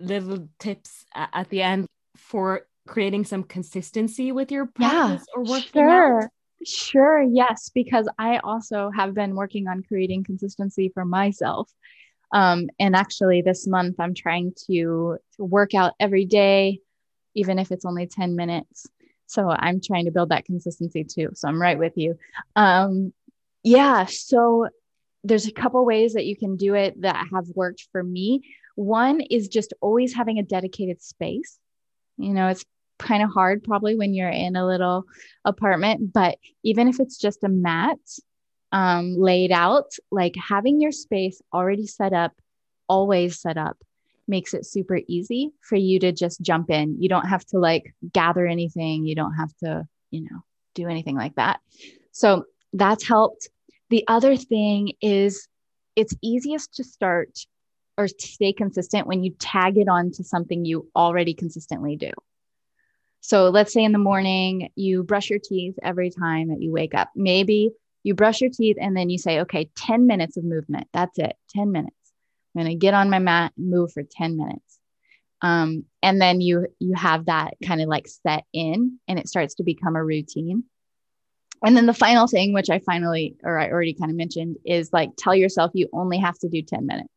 little 0.00 0.48
tips 0.58 1.04
at 1.14 1.48
the 1.50 1.62
end 1.62 1.86
for 2.16 2.66
creating 2.88 3.24
some 3.24 3.44
consistency 3.44 4.32
with 4.32 4.50
your 4.50 4.66
practice 4.66 5.26
yeah, 5.28 5.36
or 5.36 5.44
working 5.44 5.70
sure. 5.72 6.22
out? 6.22 6.30
Sure, 6.66 7.22
yes, 7.22 7.70
because 7.72 8.08
I 8.18 8.38
also 8.38 8.90
have 8.96 9.14
been 9.14 9.36
working 9.36 9.68
on 9.68 9.84
creating 9.84 10.24
consistency 10.24 10.90
for 10.92 11.04
myself. 11.04 11.70
Um, 12.32 12.68
and 12.80 12.96
actually, 12.96 13.42
this 13.42 13.66
month 13.66 13.96
I'm 14.00 14.14
trying 14.14 14.54
to, 14.66 15.18
to 15.36 15.44
work 15.44 15.74
out 15.74 15.94
every 16.00 16.24
day, 16.24 16.80
even 17.34 17.58
if 17.58 17.70
it's 17.70 17.84
only 17.84 18.06
10 18.06 18.34
minutes. 18.34 18.86
So 19.26 19.48
I'm 19.48 19.80
trying 19.80 20.06
to 20.06 20.10
build 20.10 20.30
that 20.30 20.46
consistency 20.46 21.04
too. 21.04 21.30
So 21.34 21.46
I'm 21.46 21.60
right 21.60 21.78
with 21.78 21.96
you. 21.96 22.18
Um, 22.56 23.12
yeah, 23.62 24.06
so 24.06 24.68
there's 25.22 25.46
a 25.46 25.52
couple 25.52 25.84
ways 25.84 26.14
that 26.14 26.26
you 26.26 26.36
can 26.36 26.56
do 26.56 26.74
it 26.74 27.00
that 27.02 27.26
have 27.32 27.46
worked 27.54 27.86
for 27.92 28.02
me. 28.02 28.42
One 28.74 29.20
is 29.20 29.48
just 29.48 29.74
always 29.80 30.14
having 30.14 30.38
a 30.38 30.42
dedicated 30.42 31.02
space. 31.02 31.58
You 32.16 32.32
know, 32.32 32.48
it's 32.48 32.64
kind 32.98 33.22
of 33.22 33.30
hard 33.30 33.64
probably 33.64 33.96
when 33.96 34.14
you're 34.14 34.28
in 34.28 34.56
a 34.56 34.66
little 34.66 35.04
apartment, 35.44 36.12
but 36.12 36.38
even 36.62 36.88
if 36.88 37.00
it's 37.00 37.18
just 37.18 37.44
a 37.44 37.48
mat 37.48 37.98
um, 38.72 39.16
laid 39.16 39.52
out, 39.52 39.92
like 40.10 40.34
having 40.36 40.80
your 40.80 40.92
space 40.92 41.40
already 41.52 41.86
set 41.86 42.12
up, 42.12 42.32
always 42.88 43.40
set 43.40 43.56
up, 43.56 43.76
makes 44.26 44.52
it 44.54 44.66
super 44.66 45.00
easy 45.06 45.52
for 45.60 45.76
you 45.76 45.98
to 46.00 46.12
just 46.12 46.40
jump 46.42 46.70
in. 46.70 47.00
You 47.00 47.08
don't 47.08 47.26
have 47.26 47.44
to 47.46 47.58
like 47.58 47.94
gather 48.12 48.46
anything. 48.46 49.06
You 49.06 49.14
don't 49.14 49.34
have 49.34 49.54
to, 49.58 49.86
you 50.10 50.22
know, 50.22 50.42
do 50.74 50.88
anything 50.88 51.16
like 51.16 51.34
that. 51.36 51.60
So 52.12 52.44
that's 52.72 53.06
helped. 53.06 53.48
The 53.90 54.04
other 54.06 54.36
thing 54.36 54.92
is 55.00 55.48
it's 55.96 56.14
easiest 56.22 56.74
to 56.74 56.84
start 56.84 57.38
or 57.96 58.06
stay 58.06 58.52
consistent 58.52 59.06
when 59.06 59.24
you 59.24 59.32
tag 59.38 59.76
it 59.76 59.88
on 59.88 60.12
to 60.12 60.22
something 60.22 60.64
you 60.64 60.88
already 60.94 61.34
consistently 61.34 61.96
do. 61.96 62.10
So 63.28 63.50
let's 63.50 63.74
say 63.74 63.84
in 63.84 63.92
the 63.92 63.98
morning 63.98 64.70
you 64.74 65.02
brush 65.02 65.28
your 65.28 65.38
teeth 65.38 65.74
every 65.82 66.08
time 66.08 66.48
that 66.48 66.62
you 66.62 66.72
wake 66.72 66.94
up. 66.94 67.10
Maybe 67.14 67.72
you 68.02 68.14
brush 68.14 68.40
your 68.40 68.48
teeth 68.48 68.78
and 68.80 68.96
then 68.96 69.10
you 69.10 69.18
say, 69.18 69.40
okay, 69.40 69.68
10 69.76 70.06
minutes 70.06 70.38
of 70.38 70.44
movement. 70.44 70.88
That's 70.94 71.18
it, 71.18 71.36
10 71.50 71.70
minutes. 71.70 71.94
I'm 72.56 72.62
going 72.62 72.72
to 72.72 72.78
get 72.78 72.94
on 72.94 73.10
my 73.10 73.18
mat, 73.18 73.52
and 73.58 73.68
move 73.68 73.92
for 73.92 74.02
10 74.02 74.38
minutes. 74.38 74.78
Um, 75.42 75.84
and 76.02 76.18
then 76.18 76.40
you 76.40 76.68
you 76.80 76.94
have 76.94 77.26
that 77.26 77.52
kind 77.62 77.82
of 77.82 77.88
like 77.88 78.08
set 78.08 78.44
in 78.54 78.98
and 79.06 79.18
it 79.18 79.28
starts 79.28 79.56
to 79.56 79.62
become 79.62 79.94
a 79.94 80.02
routine 80.02 80.64
and 81.62 81.76
then 81.76 81.86
the 81.86 81.94
final 81.94 82.26
thing 82.26 82.52
which 82.52 82.70
i 82.70 82.80
finally 82.80 83.36
or 83.44 83.56
i 83.56 83.70
already 83.70 83.94
kind 83.94 84.10
of 84.10 84.16
mentioned 84.16 84.56
is 84.64 84.92
like 84.92 85.10
tell 85.16 85.36
yourself 85.36 85.70
you 85.74 85.88
only 85.92 86.18
have 86.18 86.36
to 86.40 86.48
do 86.48 86.60
10 86.60 86.86
minutes 86.86 87.08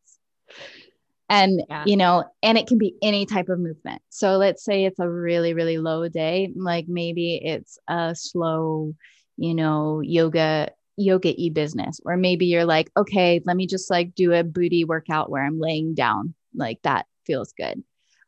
and 1.32 1.64
yeah. 1.70 1.84
you 1.88 1.96
know 1.96 2.26
and 2.44 2.58
it 2.58 2.68
can 2.68 2.78
be 2.78 2.96
any 3.02 3.26
type 3.26 3.50
of 3.50 3.58
movement. 3.58 4.02
So 4.10 4.38
let's 4.38 4.64
say 4.64 4.86
it's 4.86 5.00
a 5.00 5.10
really 5.10 5.54
really 5.54 5.78
low 5.78 6.08
day 6.08 6.52
like 6.56 6.86
maybe 6.88 7.36
it's 7.44 7.80
a 7.88 8.14
slow 8.14 8.94
you 9.38 9.56
know 9.56 10.02
yoga 10.02 10.70
yoga 10.98 11.34
e 11.36 11.50
business. 11.50 12.00
Or 12.06 12.18
maybe 12.18 12.46
you're 12.46 12.66
like 12.66 12.92
okay 12.98 13.42
let 13.46 13.56
me 13.56 13.66
just 13.66 13.90
like 13.90 14.14
do 14.14 14.34
a 14.34 14.44
booty 14.44 14.84
workout 14.84 15.32
where 15.32 15.44
i'm 15.44 15.60
laying 15.60 15.96
down. 15.96 16.36
Like 16.54 16.80
that 16.84 17.08
feels 17.26 17.54
good. 17.54 17.82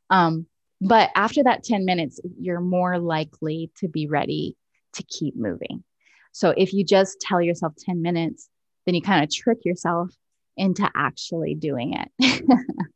Um 0.09 0.47
but 0.79 1.11
after 1.15 1.43
that 1.43 1.63
10 1.63 1.85
minutes 1.85 2.21
you're 2.39 2.61
more 2.61 2.97
likely 2.99 3.69
to 3.77 3.87
be 3.89 4.07
ready 4.07 4.55
to 4.93 5.03
keep 5.03 5.35
moving. 5.35 5.83
So 6.31 6.53
if 6.55 6.73
you 6.73 6.85
just 6.85 7.19
tell 7.19 7.41
yourself 7.41 7.73
10 7.85 8.01
minutes, 8.01 8.49
then 8.85 8.95
you 8.95 9.01
kind 9.01 9.23
of 9.23 9.31
trick 9.31 9.59
yourself 9.65 10.09
into 10.57 10.89
actually 10.95 11.55
doing 11.55 11.93
it. 11.93 12.43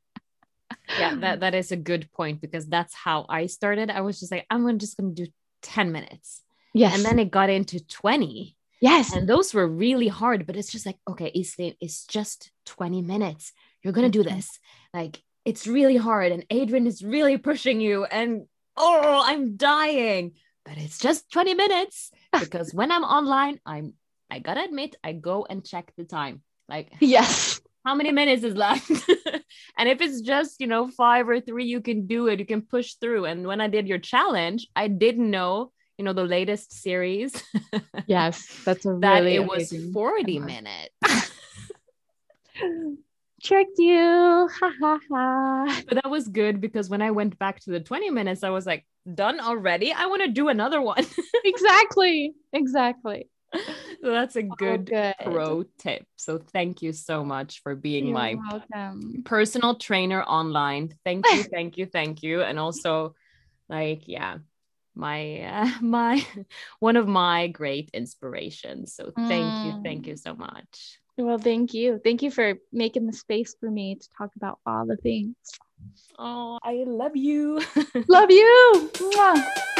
yeah, 1.00 1.16
that, 1.16 1.40
that 1.42 1.56
is 1.56 1.72
a 1.72 1.78
good 1.78 2.12
point 2.12 2.42
because 2.42 2.68
that's 2.68 2.94
how 2.94 3.26
I 3.30 3.48
started. 3.48 3.90
I 3.90 4.02
was 4.02 4.20
just 4.20 4.32
like, 4.32 4.46
I'm 4.50 4.62
going 4.62 4.80
just 4.80 4.98
going 4.98 5.14
to 5.16 5.26
do 5.26 5.32
10 5.64 5.92
minutes. 5.92 6.44
Yes. 6.74 6.96
And 6.96 7.06
then 7.06 7.20
it 7.20 7.32
got 7.32 7.50
into 7.50 7.86
20. 7.86 8.56
Yes. 8.80 9.14
And 9.14 9.28
those 9.28 9.54
were 9.54 9.68
really 9.68 10.08
hard, 10.08 10.46
but 10.46 10.56
it's 10.56 10.72
just 10.72 10.86
like, 10.86 10.98
okay, 11.10 11.32
Iselin, 11.36 11.76
it's 11.82 12.06
just 12.06 12.52
20 12.66 13.02
minutes. 13.02 13.54
You're 13.84 13.94
going 13.94 14.12
to 14.12 14.24
do 14.24 14.28
mm-hmm. 14.28 14.36
this. 14.36 14.60
Like, 14.94 15.22
it's 15.46 15.66
really 15.66 15.98
hard. 15.98 16.32
And 16.32 16.46
Adrienne 16.52 16.88
is 16.88 17.04
really 17.04 17.38
pushing 17.38 17.82
you. 17.82 18.06
And 18.06 18.46
oh, 18.76 19.24
I'm 19.26 19.56
dying 19.56 20.34
but 20.68 20.78
it's 20.78 21.00
just 21.00 21.32
20 21.32 21.54
minutes 21.54 22.12
because 22.40 22.74
when 22.74 22.92
I'm 22.92 23.04
online, 23.04 23.60
I'm 23.66 23.94
I 24.30 24.40
gotta 24.40 24.64
admit, 24.64 24.98
I 25.04 25.14
go 25.14 25.48
and 25.50 25.66
check 25.66 25.94
the 25.96 26.04
time. 26.04 26.42
Like, 26.68 26.92
yes, 27.00 27.62
how 27.88 27.96
many 27.96 28.12
minutes 28.12 28.44
is 28.44 28.54
left? 28.54 28.90
and 29.78 29.88
if 29.88 30.02
it's 30.02 30.20
just, 30.20 30.60
you 30.60 30.68
know, 30.68 30.90
five 30.90 31.30
or 31.30 31.40
three, 31.40 31.64
you 31.64 31.80
can 31.80 32.06
do 32.06 32.28
it, 32.28 32.38
you 32.38 32.46
can 32.46 32.62
push 32.62 32.96
through. 32.96 33.24
And 33.24 33.48
when 33.48 33.62
I 33.62 33.70
did 33.70 33.88
your 33.88 33.98
challenge, 33.98 34.68
I 34.76 34.90
didn't 34.90 35.32
know, 35.32 35.72
you 35.98 36.04
know, 36.04 36.12
the 36.12 36.26
latest 36.26 36.74
series. 36.74 37.42
yes, 38.06 38.46
that's 38.66 38.86
a 38.86 38.98
that 39.00 39.26
it 39.26 39.48
was 39.48 39.74
40 39.94 40.40
minutes 40.40 40.94
tricked 43.44 43.80
you. 43.80 44.50
Ha 44.60 44.72
ha 44.82 45.00
ha. 45.10 45.82
But 45.88 45.96
that 45.96 46.10
was 46.10 46.28
good 46.28 46.60
because 46.60 46.90
when 46.90 47.02
I 47.02 47.12
went 47.12 47.40
back 47.40 47.62
to 47.62 47.72
the 47.72 47.80
20 47.80 48.10
minutes, 48.10 48.44
I 48.44 48.50
was 48.50 48.66
like, 48.66 48.86
done 49.14 49.40
already? 49.40 49.94
I 49.94 50.08
want 50.08 50.24
to 50.24 50.28
do 50.28 50.50
another 50.50 50.82
one. 50.82 51.06
exactly. 51.46 52.34
Exactly. 52.52 53.30
So 54.00 54.12
that's 54.12 54.36
a 54.36 54.44
good, 54.44 54.92
oh, 54.94 55.14
good, 55.24 55.34
pro 55.34 55.64
tip. 55.80 56.06
So 56.18 56.38
thank 56.38 56.84
you 56.84 56.94
so 56.94 57.24
much 57.24 57.64
for 57.64 57.76
being 57.76 58.06
You're 58.06 58.14
my 58.14 58.36
welcome. 58.36 59.24
personal 59.26 59.76
trainer 59.76 60.22
online. 60.22 60.94
Thank 61.04 61.26
you, 61.34 61.44
thank 61.52 61.78
you, 61.78 61.88
thank 61.88 62.22
you. 62.22 62.44
And 62.44 62.60
also, 62.60 63.16
like, 63.68 64.08
yeah, 64.08 64.38
my 64.94 65.42
uh, 65.42 65.70
my 65.82 66.26
one 66.80 66.96
of 66.96 67.08
my 67.08 67.48
great 67.48 67.90
inspirations. 67.94 68.94
So 68.94 69.12
thank 69.16 69.46
mm. 69.46 69.66
you, 69.66 69.84
thank 69.84 70.04
mm. 70.04 70.08
you 70.08 70.18
so 70.18 70.36
much. 70.36 71.00
Well, 71.18 71.40
thank 71.40 71.74
you. 71.74 72.00
Thank 72.04 72.22
you 72.22 72.30
for 72.30 72.56
making 72.72 73.08
the 73.08 73.14
space 73.14 73.56
for 73.60 73.72
me 73.72 73.96
to 73.96 74.08
talk 74.16 74.30
about 74.36 74.60
all 74.68 74.86
the 74.86 74.98
things. 74.98 75.36
Oh, 76.20 76.60
I 76.62 76.84
love 76.86 77.16
you. 77.16 77.62
love 78.08 78.30
you. 78.30 78.92
Mwah. 78.94 79.76